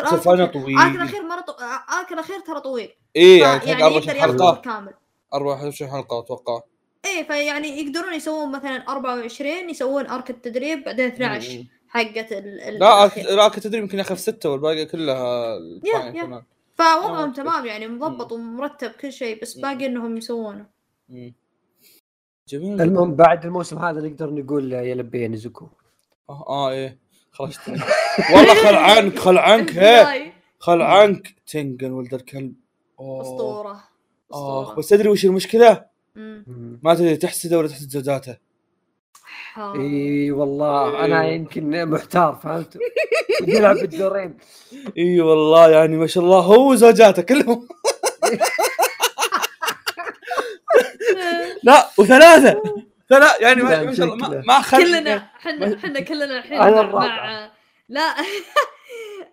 ال 0.00 0.08
final 0.08 0.46
الأخير- 0.48 0.52
طويل. 0.52 0.76
ال 0.78 0.82
arc 0.82 0.94
الأخير 0.96 1.22
مرة 1.22 1.40
طو... 1.40 1.52
ال 1.52 1.67
arc 1.67 2.12
الأخير 2.12 2.40
ترى 2.40 2.60
طويل. 2.60 2.92
إيه 3.16 3.40
يعني 3.40 3.54
24 3.72 4.02
يقدر 4.02 4.16
ياخذ 4.16 4.32
حلقة. 4.38 4.60
كامل. 4.60 4.94
24 5.34 5.90
حلقة 5.90 6.18
أتوقع. 6.20 6.60
إيه 7.06 7.22
فيعني 7.26 7.68
يقدرون 7.80 8.14
يسوون 8.14 8.52
مثلا 8.52 8.76
24 8.88 9.70
يسوون 9.70 10.06
arc 10.06 10.30
التدريب 10.30 10.84
بعدين 10.84 11.06
12 11.06 11.58
مم. 11.58 11.66
حقت 11.88 12.32
ال 12.32 12.60
ال 12.60 12.74
لا. 12.78 13.06
لا 13.16 13.46
التدريب 13.46 13.82
يمكن 13.82 13.98
ياخذ 13.98 14.14
ستة 14.14 14.50
والباقي 14.50 14.86
كلها 14.86 15.58
yeah. 15.84 16.10
كمان. 16.10 16.42
فوضعهم 16.74 17.28
آه. 17.28 17.32
تمام 17.32 17.66
يعني 17.66 17.88
مضبط 17.88 18.32
ومرتب 18.32 18.90
كل 18.90 19.12
شيء 19.12 19.42
بس. 19.42 19.54
باقي 19.58 19.86
إنهم 19.86 20.16
يسوونه. 20.16 20.66
جميل 22.48 22.82
المهم 22.82 23.14
بعد 23.14 23.44
الموسم 23.44 23.78
هذا 23.78 24.00
نقدر 24.00 24.30
نقول 24.30 24.72
يا 24.72 24.94
لبي 24.94 25.22
يا 25.22 25.28
نزوكو 25.28 25.68
آه, 26.30 26.44
آه 26.48 26.70
إيه 26.70 26.98
خرجت 27.32 27.68
والله 28.34 28.54
خل 28.54 28.74
عنك 28.74 29.18
خل 29.18 29.38
عنك 29.38 29.70
هي 29.70 30.00
البداية. 30.00 30.32
خل 30.58 30.82
عنك 30.82 31.34
تنقل 31.46 31.92
ولد 31.92 32.14
الكلب 32.14 32.54
أسطورة 33.00 33.72
آخ 33.72 33.80
أسطورة 34.32 34.74
بس 34.78 34.88
تدري 34.88 35.08
وش 35.08 35.24
المشكلة؟ 35.24 35.84
ما 36.16 36.94
تدري 36.94 37.16
تحسده 37.16 37.58
ولا 37.58 37.68
تحسد 37.68 37.88
زوجاته. 37.88 38.36
إي 39.58 40.30
والله 40.30 41.04
أنا. 41.04 41.28
يمكن 41.28 41.86
محتار 41.86 42.40
فهمت؟ 42.42 42.78
يلعب 43.46 43.76
بالدورين. 43.76 44.38
إي 44.98 45.20
والله 45.20 45.70
يعني 45.70 45.96
ما 45.96 46.06
شاء 46.06 46.24
الله 46.24 46.40
هو 46.40 46.70
وزوجاته 46.70 47.22
كلهم. 47.22 47.68
لا 51.62 51.90
وثلاثة. 51.98 52.62
ثلاث 53.08 53.40
يعني 53.40 53.62
ما, 53.62 53.94
شاء 53.94 54.14
الله 54.14 54.42
ما, 54.46 54.62
كلنا 54.70 55.16
إحنا 55.16 55.74
إحنا 55.74 56.00
كلنا 56.00 56.38
الحين 56.38 56.58
مع, 56.58 57.50
لا. 57.88 58.00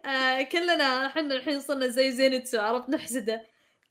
آه، 0.05 0.41
كلنا 0.41 1.05
إحنا 1.05 1.35
الحين 1.35 1.59
صرنا 1.59 1.87
زي 1.87 2.11
زينتسو 2.11 2.59
عرفت؟ 2.59 2.89
نحسده. 2.89 3.41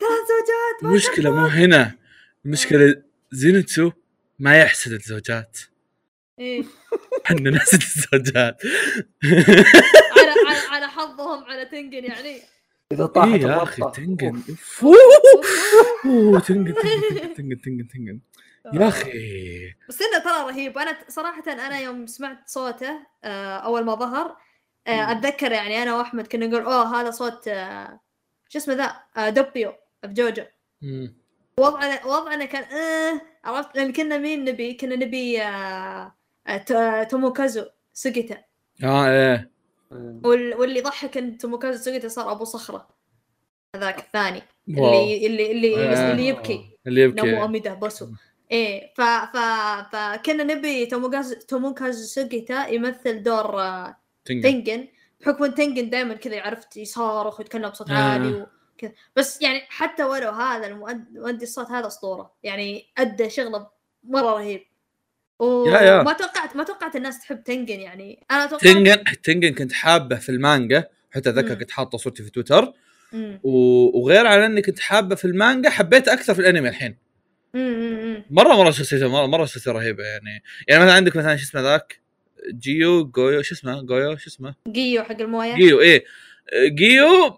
ثلاث 0.00 0.10
زوجات 0.28 0.82
المشكلة 0.82 1.30
مو. 1.30 1.46
هنا. 1.46 1.92
المشكلة 2.46 3.02
زينتسو 3.30 3.92
ما 4.38 4.60
يحسد 4.60 4.92
الزوجات. 4.92 5.58
إيه. 6.38 6.64
إحنا 7.26 7.50
نحسد 7.50 7.82
الزوجات. 7.82 8.62
على 10.12 10.34
على 10.48 10.58
على 10.68 10.88
حظهم 10.88 11.44
على 11.44 11.64
تنجن 11.64 12.04
يعني. 12.04 12.40
إذا 12.92 13.06
طاحت 13.06 13.28
اي 13.28 13.40
يا 13.40 13.62
أخي 13.62 13.82
الربطة. 13.82 14.02
تنقن 14.02 14.42
تنقن 16.46 16.74
تنقن 16.74 17.34
تنقن 17.34 17.88
تنقن 17.88 18.20
يا 18.74 18.88
أخي. 18.88 19.74
بس 19.88 20.02
إنه 20.02 20.18
ترى 20.24 20.50
رهيب. 20.50 20.78
أنا 20.78 20.98
صراحة 21.08 21.42
أنا 21.52 21.80
يوم 21.80 22.06
سمعت 22.06 22.48
صوته 22.48 23.06
آه، 23.24 23.56
أول 23.56 23.84
ما 23.84 23.94
ظهر 23.94 24.36
آه، 24.86 25.12
أتذكر 25.12 25.52
يعني 25.52 25.82
أنا 25.82 25.96
وأحمد 25.96 26.26
كنا 26.26 26.46
نقول 26.46 26.62
أوه 26.62 27.00
هذا 27.00 27.10
صوت 27.10 27.48
آه، 27.48 28.00
شو 28.48 28.58
اسمه 28.58 28.74
ذا؟ 28.74 29.30
دوبيو 29.30 29.72
في 30.02 30.08
جوجو. 30.08 30.44
وضعنا 31.60 32.06
وضعنا 32.06 32.44
كان 32.44 32.62
آه 32.62 33.20
عرفت؟ 33.44 33.76
لأن 33.76 33.92
كنا 33.92 34.18
مين 34.18 34.44
نبي؟ 34.44 34.74
كنا 34.74 34.96
نبي 34.96 35.42
آه 35.42 36.14
آه 36.46 36.56
ت- 36.56 37.10
توموكازو 37.10 37.64
سوجيتا. 37.92 38.38
آه 38.84 39.06
إيه. 39.10 39.50
وال- 40.24 40.54
واللي 40.54 40.78
يضحك 40.78 41.16
إن 41.18 41.38
توموكازو 41.38 41.84
سوجيتا 41.84 42.08
صار 42.08 42.32
أبو 42.32 42.44
صخرة. 42.44 42.88
هذاك 43.76 43.98
الثاني. 43.98 44.42
واو. 44.78 45.02
اللي 45.02 45.26
اللي 45.26 45.50
اللي, 45.52 45.76
آه. 45.96 46.12
اللي 46.12 46.28
يبكي. 46.28 46.70
اللي 46.86 47.06
نمو 47.06 47.24
يبكي 47.26 47.44
أميدة 47.44 47.74
بوسو 47.74 48.06
إيه 48.50 48.94
ف 48.96 49.00
ف 49.00 49.36
فكنا 49.92 50.44
نبي 50.44 50.86
توموكازو 50.86 51.34
توموكازو 51.34 52.04
سوجيتا 52.06 52.66
يمثل 52.66 53.22
دور 53.22 53.60
آه، 53.62 53.96
تنقن 54.24 54.42
تنجن. 54.42 54.88
بحكم 55.20 55.44
إن 55.44 55.54
تنجن 55.54 55.90
دائما 55.90 56.14
كذا 56.14 56.40
عرفت 56.40 56.76
يصارخ 56.76 57.38
ويتكلم 57.40 57.68
بصوت 57.68 57.90
عالي 57.90 58.46
وكذا 58.80 58.92
بس 59.16 59.42
يعني 59.42 59.60
حتى 59.68 60.04
ولو 60.04 60.30
هذا 60.30 60.66
المؤد- 60.66 61.12
مؤدي 61.14 61.44
الصوت 61.44 61.66
هذا 61.70 61.86
أسطورة. 61.86 62.32
يعني 62.42 62.86
أدى 62.98 63.30
شغلة 63.30 63.66
مرة 64.04 64.32
رهيب. 64.34 64.60
yeah- 65.42 65.80
yeah. 65.80 66.00
وما 66.00 66.12
توقعت 66.12 66.56
ما 66.56 66.64
توقعت 66.64 66.96
الناس 66.96 67.20
تحب 67.20 67.42
تنجن 67.44 67.80
يعني. 67.80 68.26
أنا 68.30 68.46
توقعت 68.46 68.64
تنقن 68.64 69.04
تنقن 69.22 69.54
كنت 69.54 69.72
حابه 69.72 70.16
في 70.16 70.28
المانجا 70.28 70.84
حتى 71.10 71.30
أتذكر. 71.30 71.54
كنت 71.54 71.70
حاطه 71.70 71.98
صورتي 71.98 72.22
في 72.22 72.30
تويتر. 72.30 72.72
مم. 73.12 73.40
وغير 73.42 74.26
على 74.26 74.46
إني 74.46 74.62
كنت 74.62 74.78
حابه 74.80 75.14
في 75.14 75.24
المانجا 75.24 75.70
حبيته 75.70 76.12
أكثر 76.12 76.34
في 76.34 76.40
الأنمي 76.40 76.68
الحين. 76.68 76.96
مم. 77.54 78.24
مره 78.30 78.54
مرة 78.54 78.70
شخصيته 78.70 79.08
مره 79.08 79.26
مرة 79.26 79.44
شخصيته 79.44 79.72
رهيبة 79.72 80.04
يعني. 80.04 80.42
يعني 80.68 80.82
مثلا 80.84 80.94
عندك 80.94 81.16
مثلا 81.16 81.36
شو 81.36 81.42
اسمه 81.44 81.60
ذاك؟ 81.60 82.00
جيو 82.52 83.04
جويو 83.04 83.42
شو 83.42 83.54
اسمه؟ 83.54 83.82
جويو 83.82 84.16
شو 84.16 84.26
اسمه؟ 84.30 84.54
جيو 84.68 85.02
حق 85.02 85.20
الموية. 85.20 85.54
جيو 85.54 85.80
إيه. 85.80 86.04
جيو 86.68 87.36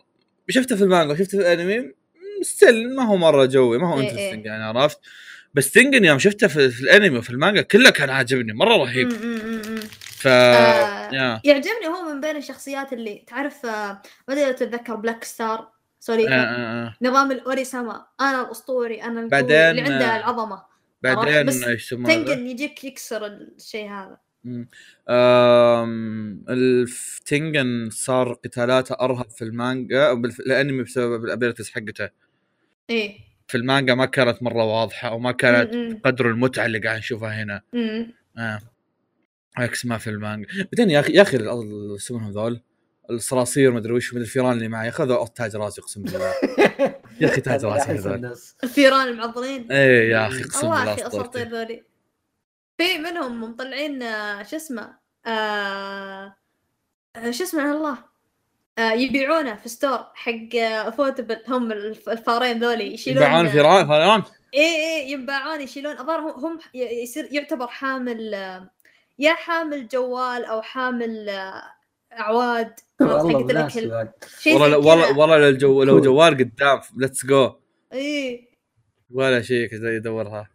شفته 0.48 0.76
في 0.76 0.84
المانجا 0.84 1.14
شفته 1.14 1.38
في 1.38 1.52
الانمي 1.52 1.92
still 2.42 2.96
ما 2.96 3.06
هو 3.06 3.16
مرة 3.16 3.44
جوي 3.44 3.78
ما 3.78 3.88
هو 3.88 4.00
إيه، 4.00 4.10
interesting 4.10 4.46
إيه. 4.46 4.52
يعني 4.52 4.64
عرفت 4.64 4.98
بس 5.54 5.70
تنقن 5.70 6.04
يوم 6.04 6.18
شفته 6.18 6.48
في, 6.48 6.70
في 6.70 6.80
الانمي 6.80 7.18
وفي 7.18 7.30
المانجا 7.30 7.62
كله 7.62 7.90
كان 7.90 8.10
عاجبني 8.10 8.52
مرة 8.52 8.76
رهيب. 8.76 9.12
ف 10.22 10.26
آه، 10.26 11.40
يعجبني 11.44 11.86
هو 11.86 12.12
من 12.12 12.20
بين 12.20 12.36
الشخصيات 12.36 12.92
اللي 12.92 13.24
تعرف 13.26 13.66
آه، 13.66 14.02
ما 14.28 14.34
أدري 14.34 14.52
تتذكر 14.52 14.94
بلاك 14.94 15.24
ستار 15.24 15.68
sorry 16.02 16.28
آه، 16.28 16.32
آه، 16.32 16.86
آه. 16.86 16.94
نظام 17.02 17.32
الاوري 17.32 17.64
سما 17.64 18.06
أنا 18.20 18.40
الأسطوري 18.40 19.02
أنا 19.02 19.28
بعدين، 19.28 19.56
اللي 19.56 19.80
عنده 19.80 20.14
آه، 20.14 20.16
العظمة 20.16 20.62
بعدين 21.02 21.48
إيش؟ 21.48 21.90
تنقن 21.90 22.46
يجيك 22.46 22.84
يكسر 22.84 23.26
الشيء 23.26 23.90
هذا 23.90 24.18
التنجن 26.50 27.90
صار 27.90 28.32
قتالاته 28.32 28.94
أرهب 29.00 29.30
في 29.30 29.42
المانجا 29.44 30.12
الأنمي 30.46 30.82
بسبب 30.82 31.24
ال 31.24 31.29
abilities 31.29 31.70
حقته. 31.70 32.08
إيه. 32.90 33.18
في 33.48 33.58
المانجا 33.58 33.94
ما 33.94 34.06
كانت 34.06 34.42
مرة 34.42 34.64
واضحة 34.64 35.08
أو 35.08 35.18
ما 35.18 35.32
كانت 35.32 36.00
قدر 36.06 36.30
المتعة 36.30 36.66
اللي 36.66 36.78
قاعد 36.78 36.98
نشوفها 36.98 37.42
هنا. 37.42 37.62
م. 37.72 38.04
آه. 38.38 38.60
عكس 39.56 39.86
ما 39.86 39.98
في 39.98 40.10
المانجا. 40.10 40.48
بعدين 40.72 40.90
يا 40.90 41.00
أخي 41.00 41.12
يا 41.12 41.22
أخي 41.22 41.38
اسمهم 41.96 42.30
ذول 42.30 42.60
الصراصير 43.10 43.70
ما 43.70 43.78
أدري 43.78 43.92
وش 43.92 44.12
مدري 44.12 44.24
الفيران 44.24 44.52
اللي 44.52 44.68
معي. 44.68 44.88
اخذوا 44.88 45.26
تاج 45.26 45.56
راسي 45.56 45.80
أقسم 45.80 46.02
بالله. 46.02 46.32
يا 47.20 47.26
أخي 47.28 47.40
تاج 47.40 47.64
راسي 47.64 47.90
هذول. 47.92 48.14
الناس. 48.14 48.56
الثيران 48.64 49.08
المعضلين. 49.08 49.72
إيه 49.72 50.10
يا 50.10 50.26
أخي 50.26 50.40
أقسم 50.44 50.66
الله 50.66 50.78
بالله 50.78 50.94
أخي 50.94 51.06
أساطير 51.06 51.48
ذولي. 51.48 51.82
في 52.86 52.98
منهم 52.98 53.40
مطلعين 53.40 54.02
آه، 54.02 54.42
شو 54.42 54.56
اسمه 54.56 54.98
آه 55.26 56.36
آه، 57.16 57.30
شو 57.30 57.44
اسمه 57.44 57.72
الله 57.72 57.98
آه 58.78 58.92
يبيعونه 58.92 59.54
في 59.56 59.68
ستور 59.68 59.98
حق 60.14 60.54
افوتبل 60.60 61.42
هم 61.48 61.72
الف- 61.72 62.08
الفارين 62.08 62.58
ذولي 62.58 62.94
يشيلون 62.94 63.22
يبيعون 63.24 63.48
فيران 63.48 63.86
فيران؟ 63.86 64.22
اي 64.54 64.60
اي 64.60 65.10
ينباعون 65.10 65.60
يشيلون. 65.60 65.98
الظاهر 65.98 66.20
هم- 66.20 66.44
هم 66.44 66.58
ي- 66.74 67.02
يصير 67.02 67.28
يعتبر 67.30 67.66
حامل 67.66 68.32
يا 69.18 69.34
حامل 69.34 69.88
جوال 69.88 70.44
أو 70.44 70.62
حامل 70.62 71.28
أعواد 72.12 72.80
والله 73.00 73.34
والله 74.46 74.78
والله. 74.78 75.18
والله 75.18 75.50
لو 75.84 76.00
جوال 76.00 76.34
قدام 76.34 76.80
ليتس 76.96 77.26
جو 77.26 77.54
اي 77.92 78.48
ولا 79.10 79.42
شيء 79.42 79.66
كذا 79.70 79.96
يدورها. 79.96 80.48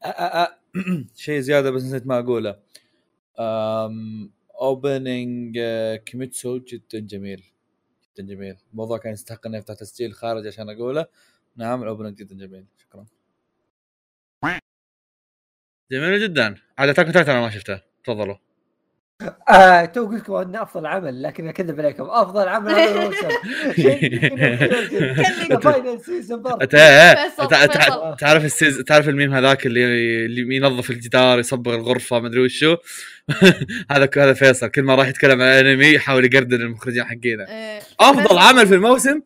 شيء 1.16 1.40
زيادة 1.40 1.70
بس 1.70 1.82
نسيت 1.82 2.06
ما 2.06 2.18
أقوله. 2.18 2.56
اوبننج 4.62 5.58
كيميتسو 6.06 6.58
جدا 6.58 6.98
جميل. 7.00 7.44
جدا 8.16 8.26
جميل. 8.34 8.56
الموضوع 8.72 8.98
كان 8.98 9.12
يستحق 9.12 9.46
إنه 9.46 9.58
يفتح 9.58 9.74
تسجيل 9.74 10.14
خارج 10.14 10.46
عشان 10.46 10.70
أقوله. 10.70 11.06
نعم 11.56 11.82
ال 11.82 11.86
opening 11.86 12.16
جدا 12.18 12.34
جميل. 12.36 12.66
شكرا. 12.78 13.06
جميل 15.92 16.20
جدا. 16.22 16.54
عاد 16.78 16.88
Attack 16.88 17.28
أنا 17.28 17.40
ما 17.40 17.50
شفته. 17.50 17.80
تفضلوا. 18.04 18.47
آه 19.48 19.84
تو 19.84 20.06
قلت 20.06 20.22
لكم 20.22 20.34
إنه 20.34 20.62
أفضل 20.62 20.86
عمل 20.86 21.22
لكن 21.22 21.48
أكذب 21.48 21.80
عليكم 21.80 22.04
أفضل 22.04 22.48
عمل 22.48 22.72
هذا 22.72 22.90
الموسم 22.90 23.28
إيه، 26.74 27.14
فيصل. 27.14 27.48
تعرف 28.16 28.44
السيز 28.44 28.78
تعرف 28.78 29.08
الميم 29.08 29.34
هذاك 29.34 29.66
اللي 29.66 29.84
اللي 30.26 30.56
ينظف 30.56 30.90
الجدار 30.90 31.38
يصبغ 31.38 31.74
الغرفة 31.74 32.20
ما 32.20 32.26
أدري 32.26 32.40
وشو؟ 32.40 32.76
هذا 33.90 34.10
هذا 34.16 34.32
فيصل 34.32 34.68
كل 34.68 34.82
ما 34.82 34.94
راح 34.94 35.08
يتكلم 35.08 35.42
عن 35.42 35.48
انمي 35.48 35.86
يحاول 35.86 36.24
يقردن 36.24 36.60
المخرجين 36.60 37.04
حقينا 37.04 37.48
إيه. 37.48 37.80
أفضل 38.00 38.38
عمل 38.38 38.66
في 38.66 38.74
الموسم؟ 38.74 39.20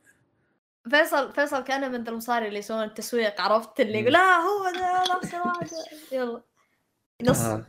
فيصل 0.91 1.33
فيصل 1.33 1.65
كانه 1.65 1.89
من 1.89 2.09
المصاري 2.09 2.49
اللي 2.49 2.59
يسوون 2.59 2.85
التسويق 2.85 3.41
عرفت؟ 3.41 3.81
اللي 3.81 4.01
يقول 4.01 4.13
لا 4.13 4.37
هو 4.37 4.69
ذا 4.69 5.15
نفس 5.17 5.35
واحد 5.35 5.69
يلا. 6.13 6.43
نص. 7.23 7.41
آه. 7.41 7.67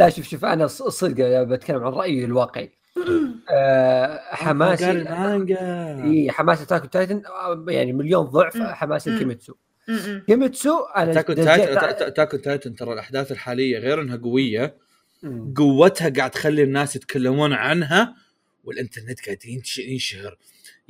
لا 0.00 0.08
شوف 0.10 0.28
شوف 0.28 0.44
أنا 0.44 0.66
ص- 0.66 0.82
صدق 0.82 1.42
بتكلم 1.42 1.84
عن 1.84 1.92
رأيي 1.92 2.24
الواقعي 2.24 2.70
آه 3.50 4.20
حماسي 4.34 4.90
المانجا 4.90 5.58
إي 6.04 6.30
حماس 6.30 6.62
أتاك 6.62 6.86
تايتن 6.92 7.22
يعني 7.68 7.92
مليون 7.92 8.24
ضعف 8.24 8.56
مم. 8.56 8.66
حماس 8.66 9.08
مم. 9.08 9.14
الكيميتسو 9.14 9.54
م- 9.88 9.92
م. 9.92 10.22
كيميتسو 10.26 10.78
and 10.96 11.12
Attack 11.14 11.32
on 11.32 11.55
Titan 11.55 12.14
Attack 12.14 12.36
on 12.36 12.47
Titan 12.47 12.74
ترى 12.74 12.92
الأحداث 12.92 13.32
الحالية 13.32 13.78
غير 13.78 14.00
إنها 14.02 14.16
قوية. 14.16 14.76
قوتها 15.56 16.08
قاعد 16.08 16.30
تخلي 16.30 16.62
الناس 16.62 16.96
يتكلمون 16.96 17.52
عنها 17.52 18.14
والإنترنت 18.64 19.26
قاعد 19.26 19.38
ينش- 19.44 19.78
ينشهر 19.78 20.36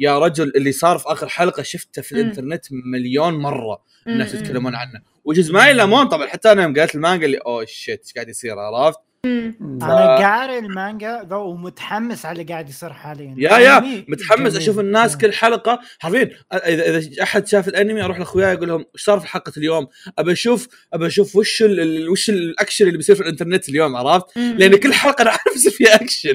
يا 0.01 0.19
رجل 0.19 0.53
اللي 0.57 0.73
صار 0.73 0.99
في 0.99 1.05
آخر 1.09 1.29
حلقة 1.29 1.63
شفته 1.63 2.03
في. 2.03 2.13
الإنترنت 2.13 2.65
مليون 2.71 3.35
مرة 3.35 3.83
الناس. 4.07 4.35
يتكلمون 4.35 4.75
عنه 4.75 5.01
وجزء 5.25 5.53
ما 5.53 5.69
يلامون 5.69 6.09
طبعا 6.09 6.27
حتى 6.27 6.53
أنا 6.53 6.63
يوم 6.63 6.75
قريت 6.75 6.95
المانجا 6.95 7.27
اللي 7.27 7.39
oh 7.39 7.65
shit 7.65 8.03
إيش 8.07 8.15
قاعد 8.15 8.29
يصير 8.29 8.59
عرفت؟ 8.59 8.99
مم. 9.25 9.59
أنا 9.83 10.17
قاري 10.17 10.59
المانجا 10.59 11.23
though 11.31 11.41
ومتحمس 11.51 12.27
على 12.27 12.41
اللي 12.41 12.53
قاعد 12.53 12.69
يصير 12.69 12.93
حاليا 12.93 13.35
yeah 13.39 13.59
yeah 13.59 14.05
متحمس 14.09 14.39
جميل. 14.53 14.57
أشوف 14.57 14.79
الناس 14.79 15.17
كل 15.17 15.33
حلقة 15.33 15.81
حرفيا 15.99 16.31
إذا 16.53 16.99
إذا 16.99 17.23
أحد 17.23 17.47
شاف 17.47 17.69
الأنمي 17.69 18.03
أروح 18.03 18.19
لاخوياي 18.19 18.53
أقول 18.53 18.69
لهم 18.69 18.85
إيش 18.95 19.05
صار 19.05 19.21
في 19.21 19.27
حلقة 19.27 19.53
اليوم؟ 19.57 19.87
أبى 20.19 20.33
أشوف 20.33 20.69
أبى 20.93 21.07
أشوف 21.07 21.37
وش 21.37 21.63
ال- 21.63 21.81
ال- 21.81 22.09
وش 22.09 22.31
الاكشن 22.31 22.87
اللي 22.87 22.97
بيصير 22.97 23.15
في 23.17 23.23
الإنترنت 23.23 23.69
اليوم 23.69 23.97
عرفت؟ 23.97 24.37
لأن 24.37 24.77
كل 24.77 24.93
حلقة 24.95 25.23
أنا 25.23 25.31
عارف 25.31 25.57
يصير 25.57 25.73
فيها 25.73 25.95
اكشن 25.95 26.35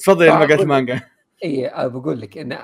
تفضل 0.00 0.26
يا 0.26 0.32
ما. 0.32 0.64
مانجا 0.64 1.00
اي 1.44 1.88
بقول 1.88 2.20
لك 2.20 2.38
إن 2.38 2.58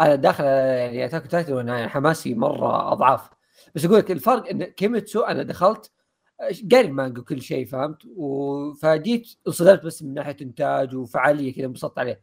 أنا 0.00 0.14
داخل 0.14 0.44
يعني 0.44 1.04
Attack 1.04 1.26
Titan 1.26 1.52
وأنا 1.52 1.88
حماسي 1.88 2.34
مرة 2.34 2.92
أضعاف 2.92 3.30
بس 3.74 3.84
أقول 3.84 3.98
لك 3.98 4.10
الفرق 4.10 4.48
إن 4.48 4.64
كيميتسو 4.64 5.20
أنا 5.20 5.42
دخلت 5.42 5.92
قاري 6.72 6.88
المانجا 6.88 7.20
وكل 7.20 7.42
شيء 7.42 7.66
فهمت 7.66 7.98
فجيت 8.82 9.28
انصدمت 9.46 9.84
بس 9.84 10.02
من 10.02 10.14
ناحية 10.14 10.36
إنتاج 10.42 10.96
وفعالية 10.96 11.54
كذا 11.54 11.66
انبسطت 11.66 11.98
عليه 11.98 12.22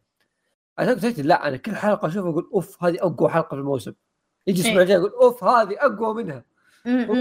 Attack 0.79 0.99
Titan 0.99 1.23
لا 1.23 1.47
أنا 1.47 1.57
كل 1.57 1.75
حلقة 1.75 2.07
أشوفها 2.07 2.29
أقول 2.29 2.49
أوف 2.53 2.83
هذه 2.83 2.97
أقوى 3.01 3.29
حلقة 3.29 3.49
في 3.49 3.53
الموسم 3.61 3.93
يجي 4.47 4.61
إيه. 4.61 4.65
الأسبوع 4.65 4.81
الجاي 4.81 4.97
أقول 4.97 5.11
أوف 5.11 5.43
هذه 5.43 5.75
أقوى 5.79 6.23
منها. 6.23 6.45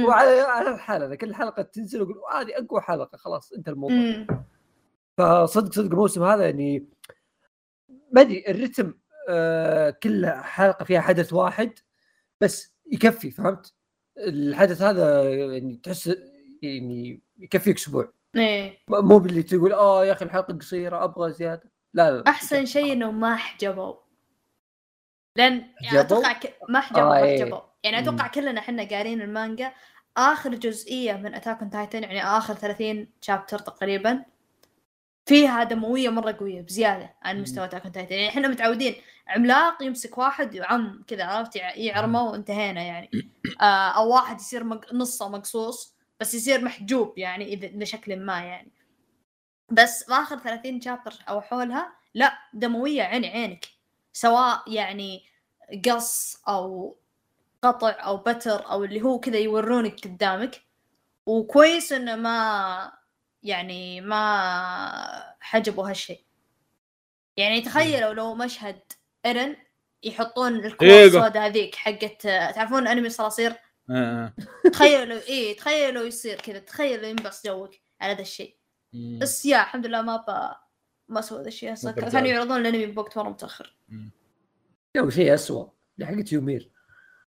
وعلى 0.06 0.40
على 0.40 0.74
الحال 0.74 1.02
أنا 1.02 1.14
كل 1.14 1.34
حلقة 1.34 1.62
تنزل 1.62 2.00
أقول 2.00 2.16
هذه 2.34 2.64
أقوى 2.64 2.80
حلقة 2.80 3.16
خلاص 3.16 3.52
انتهى 3.52 3.72
الموضوع. 3.72 4.26
فصدق 5.18 5.72
صدق 5.72 5.90
الموسم 5.90 6.22
هذا 6.22 6.44
يعني 6.44 6.88
ما 8.14 8.20
ادري 8.20 8.44
الرتم 8.48 8.94
آه 9.28 9.90
كل 9.90 10.26
حلقة 10.26 10.84
فيها 10.84 11.00
حدث 11.00 11.32
واحد 11.32 11.78
بس 12.40 12.74
يكفي 12.92 13.30
فهمت؟ 13.30 13.74
الحدث 14.18 14.82
هذا 14.82 15.34
يعني 15.34 15.80
تحس 15.82 16.16
يعني 16.62 17.22
يكفيك 17.38 17.76
أسبوع. 17.76 18.12
إيه. 18.36 18.78
مو 18.88 19.18
باللي 19.18 19.42
تقول 19.42 19.72
آه 19.72 20.06
يا 20.06 20.12
أخي 20.12 20.24
الحلقة 20.24 20.54
قصيرة 20.54 21.04
أبغى 21.04 21.32
زيادة. 21.32 21.70
لا 21.94 22.10
لا 22.10 22.24
أحسن 22.28 22.66
شيء 22.66 22.92
إنه 22.92 23.10
ما 23.10 23.36
حجبوا. 23.36 23.94
لأن 25.36 25.64
يعني؟ 25.80 26.00
أتوقع 26.00 26.32
ك... 26.32 26.54
ما 26.68 26.80
حجبوا 26.80 27.02
آه، 27.02 27.08
ما 27.08 27.22
إيه. 27.22 27.44
حجبوا. 27.44 27.60
يعني 27.84 27.98
أتوقع 27.98 28.26
كلنا 28.26 28.60
إحنا 28.60 28.88
قارين 28.88 29.22
المانجا. 29.22 29.72
آخر 30.16 30.54
جزئية 30.54 31.12
من 31.12 31.34
Attack 31.34 31.60
on 31.60 31.70
Titan 31.70 32.02
يعني 32.02 32.22
آخر 32.22 32.54
30 32.54 33.08
chapter 33.20 33.58
تقريبا. 33.58 34.24
فيها 35.26 35.62
دموية 35.64 36.08
مرة 36.08 36.36
قوية 36.40 36.60
بزيادة 36.62 37.14
عن 37.22 37.42
مستوى 37.42 37.64
Attack 37.64 37.82
on 37.82 37.92
Titan 37.92 38.14
يعني 38.14 38.28
إحنا 38.28 38.48
متعودين 38.48 38.94
عملاق 39.28 39.82
يمسك 39.82 40.18
واحد 40.18 40.54
ويعم 40.54 41.04
كذا 41.06 41.24
عرفت؟ 41.24 41.56
يع- 41.56 41.76
يعرمه 41.76 42.22
وانتهينا 42.24 42.82
يعني. 42.82 43.10
آه 43.60 43.88
أو 43.88 44.12
واحد 44.14 44.40
يصير 44.40 44.64
مق... 44.64 44.94
نصه 44.94 45.28
مقصوص 45.28 45.94
بس 46.20 46.34
يصير 46.34 46.64
محجوب 46.64 47.18
يعني 47.18 47.44
إذا 47.52 47.66
لشكل 47.84 48.16
ما 48.16 48.40
يعني. 48.40 48.72
بس 49.70 50.04
في 50.04 50.12
آخر 50.12 50.38
30 50.38 50.80
شابتر 50.80 51.14
أو 51.28 51.40
حولها 51.40 51.92
لا 52.14 52.38
دموية 52.54 53.02
عيني 53.02 53.26
عينك. 53.28 53.64
سواء 54.12 54.62
يعني 54.72 55.22
قص 55.86 56.42
أو 56.48 56.96
قطع 57.62 57.90
أو 58.04 58.16
بتر 58.16 58.70
أو 58.70 58.84
اللي 58.84 59.02
هو 59.02 59.18
كذا 59.20 59.38
يورونك 59.38 60.00
قدامك. 60.04 60.60
وكويس 61.26 61.92
إنه 61.92 62.16
ما 62.16 62.92
يعني 63.44 64.00
ما 64.00 65.34
حجبوا 65.40 65.90
هالشيء 65.90 66.24
يعني 67.36 67.60
تخيلوا 67.60 68.12
لو 68.12 68.34
مشهد 68.34 68.80
إيرن 69.26 69.56
يحطون 70.02 70.64
الكوره 70.64 70.88
إيجو. 70.90 71.18
السوداء 71.18 71.46
هذيك 71.46 71.74
حقت 71.74 72.22
تعرفون 72.22 72.88
أنمي 72.88 73.08
صراصير 73.08 73.52
آه. 73.90 74.32
تخيلوا 74.72 75.04
لو 75.04 75.16
إيه 75.16 75.56
تخيلوا 75.56 76.00
لو 76.00 76.06
يصير 76.06 76.40
كذا 76.40 76.58
تخيلوا 76.58 77.06
ينبس 77.06 77.46
جوك 77.46 77.74
على 78.00 78.14
ذا 78.14 78.20
الشيء. 78.20 78.56
بس 79.20 79.46
يا 79.46 79.62
الحمد 79.62 79.86
لله 79.86 80.02
ما 80.02 80.16
ب... 80.16 80.54
ما 81.08 81.20
سووا 81.20 81.42
ذا 81.42 81.48
الشيء. 81.48 81.74
كانوا 81.92 82.28
يعرضون 82.28 82.60
الأنمي 82.60 82.86
بوقت 82.86 83.18
مرة 83.18 83.28
متأخر 83.28 83.76
لو 84.96 85.10
شيء 85.10 85.34
اسوء 85.34 85.70
حقت 86.02 86.32
يومير 86.32 86.70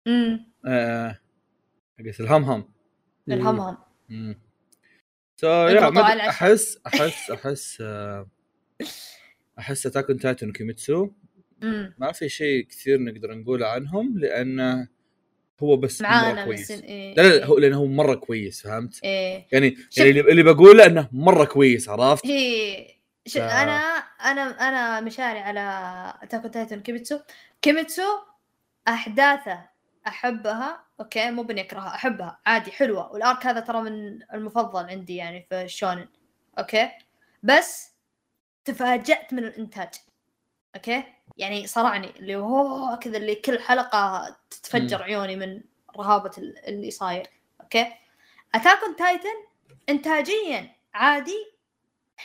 امم 0.07 0.51
آه. 0.65 1.19
حقت 1.99 2.19
الهمهم 2.19 2.73
الهمهم. 3.29 3.77
سو 5.41 5.47
يا. 5.47 5.89
أحس 6.29 6.79
أحس 6.87 7.29
أحس 7.35 7.83
أحس 9.59 9.85
اتاك 9.85 10.09
اون 10.09 10.19
تايتن 10.19 10.49
وكيميتسو 10.49 11.09
ما 11.97 12.11
في 12.11 12.29
شيء 12.29 12.65
كثير 12.65 12.99
نقدر 13.01 13.33
نقوله 13.33 13.67
عنهم 13.67 14.19
لأنه 14.19 14.87
هو 15.63 15.77
بس 15.77 16.01
معانا 16.01 16.33
مره 16.33 16.43
كويس 16.45 16.71
إيه. 16.71 17.15
لا 17.15 17.21
لا 17.21 17.45
هو 17.45 17.57
لأنه 17.57 17.77
هو 17.77 17.85
مرة 17.85 18.15
كويس 18.15 18.61
فهمت؟ 18.61 18.99
إيه 19.03 19.47
يعني 19.51 19.77
يعني 19.97 20.09
اللي 20.09 20.21
اللي 20.31 20.43
بقوله 20.43 20.85
إنه 20.85 21.09
مرة 21.11 21.45
كويس 21.45 21.89
عرفت؟ 21.89 22.25
هي 22.25 22.87
ش... 23.25 23.37
ف- 23.37 23.41
أنا 23.41 23.77
أنا 23.97 24.41
أنا 24.69 25.01
مشاري 25.01 25.39
على 25.39 25.59
Attack 26.23 26.41
on 26.41 26.51
Titan 26.51 26.79
كيميتسو 26.79 27.19
كيميتسو 27.61 28.03
أحداثه 28.87 29.59
أحبها 30.07 30.83
أوكي 31.01 31.31
مو 31.31 31.43
بني 31.43 31.61
اكرهها 31.61 31.95
أحبها. 31.95 32.39
عادي 32.45 32.71
حلوة. 32.71 33.11
وال 33.11 33.25
arc 33.25 33.45
هذا 33.45 33.59
ترى 33.59 33.81
من 33.81 34.19
المفضل 34.33 34.89
عندي 34.89 35.15
يعني 35.15 35.45
في 35.49 35.61
الشونن. 35.61 36.07
أوكي؟ 36.59 36.91
بس 37.43 37.91
تفاجأت 38.65 39.33
من 39.33 39.43
الإنتاج. 39.43 39.89
أوكي؟ 40.75 41.03
يعني 41.37 41.67
صرعني. 41.67 42.09
اللي 42.19 42.35
هو 42.35 42.99
كذا 43.01 43.17
اللي 43.17 43.35
كل 43.35 43.59
حلقة 43.59 44.35
تتفجر 44.49 45.03
عيوني 45.03 45.35
من 45.35 45.61
رهابة 45.97 46.31
ال- 46.37 46.67
اللي 46.67 46.91
صاير. 46.91 47.27
أوكي؟ 47.61 47.93
Attack 48.55 48.83
on 48.83 48.95
Titan 48.95 49.45
انتاجيا 49.89 50.75
عادي 50.93 51.50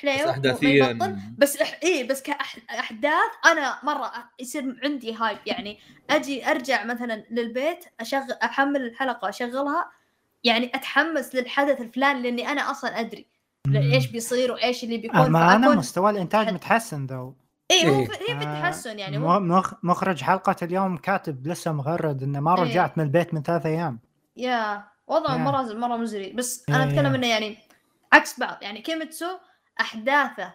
حليو 0.00 0.30
احداثيا 0.30 0.98
بس 1.38 1.56
إح... 1.62 1.78
إيه 1.82 2.08
بس 2.08 2.22
كأحداث 2.22 3.30
أنا 3.46 3.78
مرة 3.82 4.12
يصير 4.38 4.80
عندي 4.84 5.14
hype 5.14 5.38
يعني 5.46 5.78
أجي 6.10 6.50
أرجع 6.50 6.84
مثلا 6.84 7.24
للبيت 7.30 7.84
اشغل 8.00 8.32
أحمل 8.42 8.82
الحلقة 8.86 9.28
أشغلها 9.28 9.90
يعني 10.44 10.70
أتحمس 10.74 11.34
للحدث 11.34 11.80
الفلاني 11.80 12.22
لأني 12.22 12.48
أنا 12.48 12.70
أصلا 12.70 13.00
أدري 13.00 13.26
إيش 13.74 14.06
بيصير 14.06 14.52
وإيش 14.52 14.84
اللي 14.84 14.96
بيكون 14.98 15.20
أما 15.20 15.56
أنا 15.56 15.68
مستوى 15.74 16.10
الإنتاج 16.10 16.46
حد- 16.46 16.54
متحسن 16.54 17.06
ذو 17.06 17.34
إيه 17.70 17.88
هو 17.88 18.00
إيه. 18.00 18.08
هي 18.10 18.38
في 18.40 18.46
آه، 18.46 18.60
تحسن 18.60 18.98
يعني 18.98 19.18
مخ- 19.18 19.74
مخرج 19.84 20.22
حلقة 20.22 20.56
اليوم 20.62 20.96
كاتب 20.96 21.46
لسه 21.46 21.72
مغرد 21.72 22.22
إنه 22.22 22.40
ما 22.40 22.56
إيه. 22.58 22.62
رجعت 22.62 22.98
من 22.98 23.04
البيت 23.04 23.34
من 23.34 23.42
ثلاث 23.42 23.66
أيام 23.66 24.00
يا 24.36 24.84
وضع 25.06 25.32
يا. 25.32 25.38
مرة 25.38 25.62
مرة 25.74 25.96
مزري 25.96 26.32
بس 26.32 26.64
أنا 26.68 26.84
أتكلم 26.84 27.12
يا. 27.12 27.16
إنه 27.16 27.26
يعني 27.26 27.58
عكس 28.12 28.40
بعض 28.40 28.56
يعني 28.62 28.80
كيميتسو 28.80 29.26
أحداثه 29.80 30.52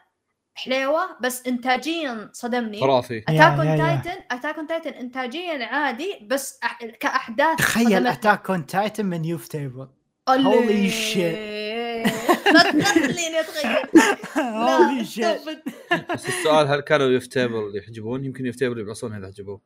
حليوة 0.53 1.17
بس 1.21 1.47
انتاجيا 1.47 2.29
صدمني 2.33 2.79
خرافي 2.81 3.17
اتاك 3.27 3.59
اون. 3.59 3.77
تايتن 3.77 4.21
اتاك 4.31 4.55
اون 4.57 4.67
تايتن 4.67 4.89
انتاجيا 4.89 5.65
عادي 5.65 6.27
بس 6.27 6.59
أح... 6.63 6.85
كأحداث 6.85 7.57
تخيل. 7.57 8.07
اتاك 8.07 8.49
اون 8.49 8.65
تايتن 8.65 9.05
من 9.05 9.25
يوف 9.25 9.47
تيبل 9.47 9.87
shit. 10.29 11.17
لا 12.53 12.71
لا 12.73 12.83
تخليني 12.83 13.39
أتخيل 13.39 14.01
هولي 14.37 14.97
لا 15.01 15.03
شيت. 15.03 15.41
بس 16.13 16.27
السؤال 16.27 16.67
هل 16.67 16.79
كانوا 16.79 17.07
يفتيبل 17.07 17.71
يحجبون؟ 17.75 18.25
يمكن 18.25 18.45
يفتيبل 18.45 18.79
يبعصون 18.79 19.13
إذا 19.15 19.27
حجبوه 19.27 19.61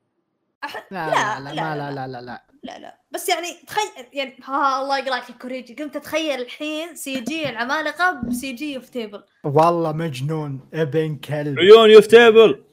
أح- 0.68 0.78
لا 0.92 1.10
لا 1.10 1.40
لا 1.40 1.54
لا 1.54 1.76
لا 1.76 1.92
لا 1.92 2.08
لا 2.08 2.22
لا. 2.22 2.22
لا 2.22 2.42
لا 2.64 2.80
لا. 2.80 3.00
بس 3.12 3.30
يعني 3.30 3.48
تخيل 3.68 3.86
يعني 4.14 4.36
ها 4.44 4.82
الله 4.82 4.98
يقراك 5.00 5.30
يا 5.30 5.36
كوريجي. 5.36 5.74
قمت 5.74 5.96
أتخيل 5.96 6.42
الحين 6.42 6.96
سي 6.96 7.20
جي 7.22 7.50
العمالقة 7.50 8.22
بسي 8.24 8.52
جي 8.54 8.76
اوف 8.78 8.90
تيبل. 8.90 9.24
والله 9.44 9.92
مجنون 9.92 10.70
ابن 10.74 11.16
كلب. 11.16 11.60
عيون 11.60 11.90
يفتيبل 11.90 12.64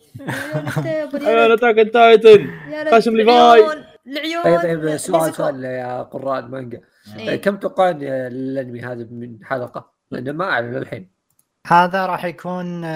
عيون 1.27 1.53
أتاك 1.53 1.79
اون 1.79 1.91
تايتن. 1.91 2.51
خشم 2.93 3.17
ليفاي. 3.17 3.83
العيون 4.07 4.43
طيب 4.43 4.61
طيب 4.61 4.97
سؤال. 4.97 5.35
سؤال 5.35 5.65
يا 5.65 6.03
قراء 6.03 6.39
المانجا 6.39 6.81
إيه. 7.19 7.37
كم 7.37 7.57
توقعون 7.57 7.97
الأنمي 8.03 8.81
هذا 8.81 9.07
من 9.11 9.45
حلقة؟ 9.45 9.93
لأنه 10.11 10.33
ما 10.33 10.45
اعلن 10.45 10.77
الحين 10.77 11.11
هذا 11.67 12.07
راح 12.07 12.25
يكون 12.25 12.85
آه، 12.85 12.89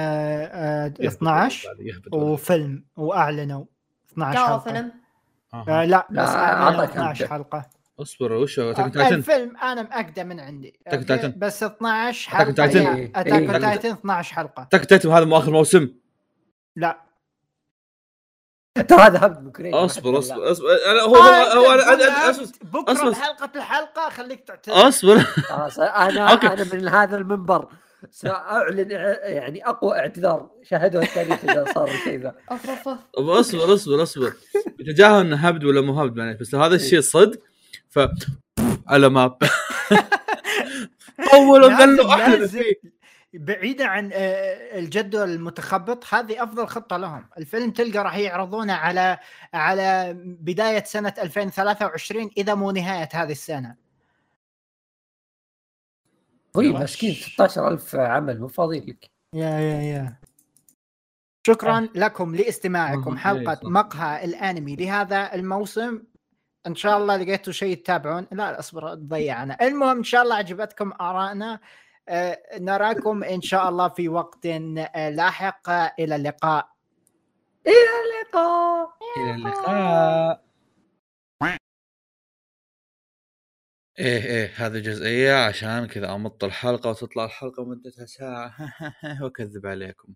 آه، 0.46 0.84
يهبط 1.00 1.00
12 1.14 1.68
هذا، 1.68 1.76
يهبط. 1.88 2.14
هذا. 2.14 2.22
وفيلم 2.24 2.84
وأعلنوا. 2.96 3.64
12 4.16 4.38
حلقة. 4.38 4.58
فيلم. 4.58 4.92
آه. 5.54 5.84
لا 5.84 6.06
بس 6.10 6.28
آه 6.28 6.84
12 6.84 7.28
حلقة. 7.28 7.66
اصبر 8.00 8.32
وش 8.32 8.58
هو؟ 8.58 8.70
اتاك 8.70 8.84
آه، 8.84 8.88
تايتن 8.88 9.14
الفيلم 9.14 9.56
أنا 9.56 9.82
مأكدة 9.82 10.24
من 10.24 10.40
عندي. 10.40 10.80
اتاك 10.86 11.04
تايتن 11.08 11.34
بس 11.36 11.62
12 11.62 12.30
حلقة 12.30 12.50
اتاك 12.50 12.72
تايتن 12.72 13.10
اتاك 13.16 13.60
تايتن 13.62 13.90
12 13.90 14.34
حلقة. 14.34 14.62
اتاك 14.62 14.84
تايتن 14.84 15.10
هذا 15.10 15.24
مو 15.24 15.38
آخر 15.38 15.50
موسم؟ 15.50 15.88
لا. 16.76 17.06
ترى 18.88 19.00
هذا 19.00 19.26
هم 19.26 19.52
اصبر 19.74 20.18
اصبر 20.18 20.50
اصبر. 20.52 20.66
أنا 20.90 21.00
هو 21.02 21.16
هو 21.16 21.76
طيب، 21.76 22.00
أنا 22.00 22.32
بكرة 22.62 23.14
حلقة 23.14 23.50
الحلقة 23.56 24.08
خليك 24.08 24.40
تعتذر. 24.40 24.88
أصبر. 24.88 25.14
أنا 25.80 26.32
أنا 26.32 26.74
من 26.74 26.88
هذا 26.88 27.16
المنبر. 27.16 27.68
ساعلن 28.10 28.90
يعني 29.22 29.66
أقوى 29.66 29.98
اعتذار 29.98 30.50
شاهدوه 30.62 31.02
التاريخ 31.02 31.44
إذا 31.44 31.64
صار 31.74 31.88
الشيء 31.88 32.20
ذا 32.20 32.34
أصبر 33.18 33.74
أصبر 33.74 34.02
أصبر. 34.02 34.32
يتجاهل 34.80 35.26
إنه 35.26 35.36
هبد 35.36 35.64
ولا 35.64 35.80
مو 35.80 36.00
هبد 36.00 36.16
معليش 36.16 36.40
بس 36.40 36.54
لو 36.54 36.62
هذا 36.62 36.74
الشيء 36.74 37.00
صدق 37.00 37.40
ف 37.88 37.98
على 38.86 39.08
ماب. 39.08 39.38
اول 41.34 41.64
أحلى 42.00 42.48
فيه 42.48 42.96
بعيدا 43.34 43.86
عن 43.86 44.10
آه، 44.12 44.78
الجدول 44.78 45.30
المتخبط 45.30 46.04
هذه 46.14 46.42
أفضل 46.42 46.66
خطة 46.66 46.96
لهم. 46.96 47.26
الفيلم 47.38 47.70
تلقى 47.70 47.98
راح 47.98 48.16
يعرضونه 48.16 48.72
على 48.72 49.18
على 49.54 50.16
بداية 50.40 50.84
سنة 50.84 51.14
2023 51.18 52.30
إذا 52.36 52.54
مو 52.54 52.70
نهاية 52.70 53.08
هذه 53.12 53.32
السنة. 53.32 53.85
طيب 56.56 56.76
رش. 56.76 56.82
مسكين 56.82 57.14
16000 57.14 57.96
عمل 57.96 58.40
مو 58.40 58.48
فاضيين 58.48 58.86
لك. 58.86 59.10
يا 59.34 59.58
يا 59.58 59.82
يا. 59.82 60.16
شكرا 61.46 61.88
لكم 61.94 62.34
لاستماعكم 62.34 63.12
آه، 63.12 63.16
حلقة 63.18 63.60
إيه،. 63.64 63.70
مقهى 63.70 64.24
الأنمي 64.24 64.76
لهذا 64.76 65.34
الموسم. 65.34 66.02
إن 66.66 66.74
شاء 66.74 66.98
الله 66.98 67.16
لقيتوا 67.16 67.52
شيء 67.52 67.76
تتابعون. 67.76 68.26
لا 68.32 68.58
اصبر 68.58 68.94
ضيعنا. 68.94 69.56
المهم 69.62 69.96
إن 69.96 70.04
شاء 70.04 70.22
الله 70.22 70.34
عجبتكم 70.34 70.92
آرائنا. 71.00 71.60
آه، 72.08 72.38
نراكم 72.58 73.24
إن 73.24 73.40
شاء 73.40 73.68
الله 73.68 73.88
في 73.88 74.08
وقت 74.08 74.46
آه، 74.46 75.10
لاحق. 75.10 75.70
إلى 76.00 76.16
اللقاء. 76.16 76.68
إلى 77.66 77.92
اللقاء. 78.04 78.90
إلى 79.16 79.34
اللقاء. 79.34 80.45
إيه 83.98 84.22
إيه 84.24 84.46
هذه 84.66 84.78
جزئية 84.78 85.34
عشان 85.46 85.86
كذا 85.86 86.14
أمط 86.14 86.44
الحلقة 86.44 86.90
وتطلع 86.90 87.24
الحلقة 87.24 87.64
مدتها 87.64 88.06
ساعة. 88.06 88.54
وأكذب 89.22 89.66
عليكم. 89.66 90.14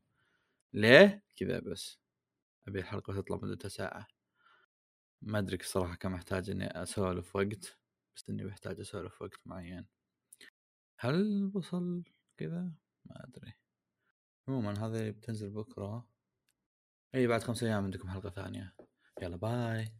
ليه؟ 0.73 1.25
كذا 1.37 1.61
بس. 1.61 1.99
أبي 2.69 2.79
الحلقة 2.81 3.15
تطلع 3.21 3.37
مدتها 3.43 3.69
ساعة. 3.69 4.09
ما 5.23 5.39
أدري 5.39 5.57
الصراحه 5.57 5.95
كم 5.95 6.15
أحتاج 6.15 6.51
إني 6.51 6.83
أسولف 6.83 7.37
وقت 7.37 7.79
بس 8.17 8.25
إني 8.31 8.45
بحتاج 8.45 8.81
أسولف 8.81 9.23
وقت 9.23 9.41
معين. 9.47 9.87
هل 10.99 11.51
وصل 11.55 12.03
كذا؟ 12.37 12.73
ما 13.05 13.25
أدري. 13.25 13.55
عموما 14.49 14.87
هذه 14.87 15.11
بتنزل 15.11 15.51
بكرة. 15.51 16.07
إي 17.15 17.27
بعد 17.27 17.43
خمس 17.43 17.63
أيام 17.63 17.85
عندكم 17.85 18.11
حلقة 18.11 18.31
ثانية. 18.31 18.75
يلا 19.23 19.37
باي. 19.37 19.93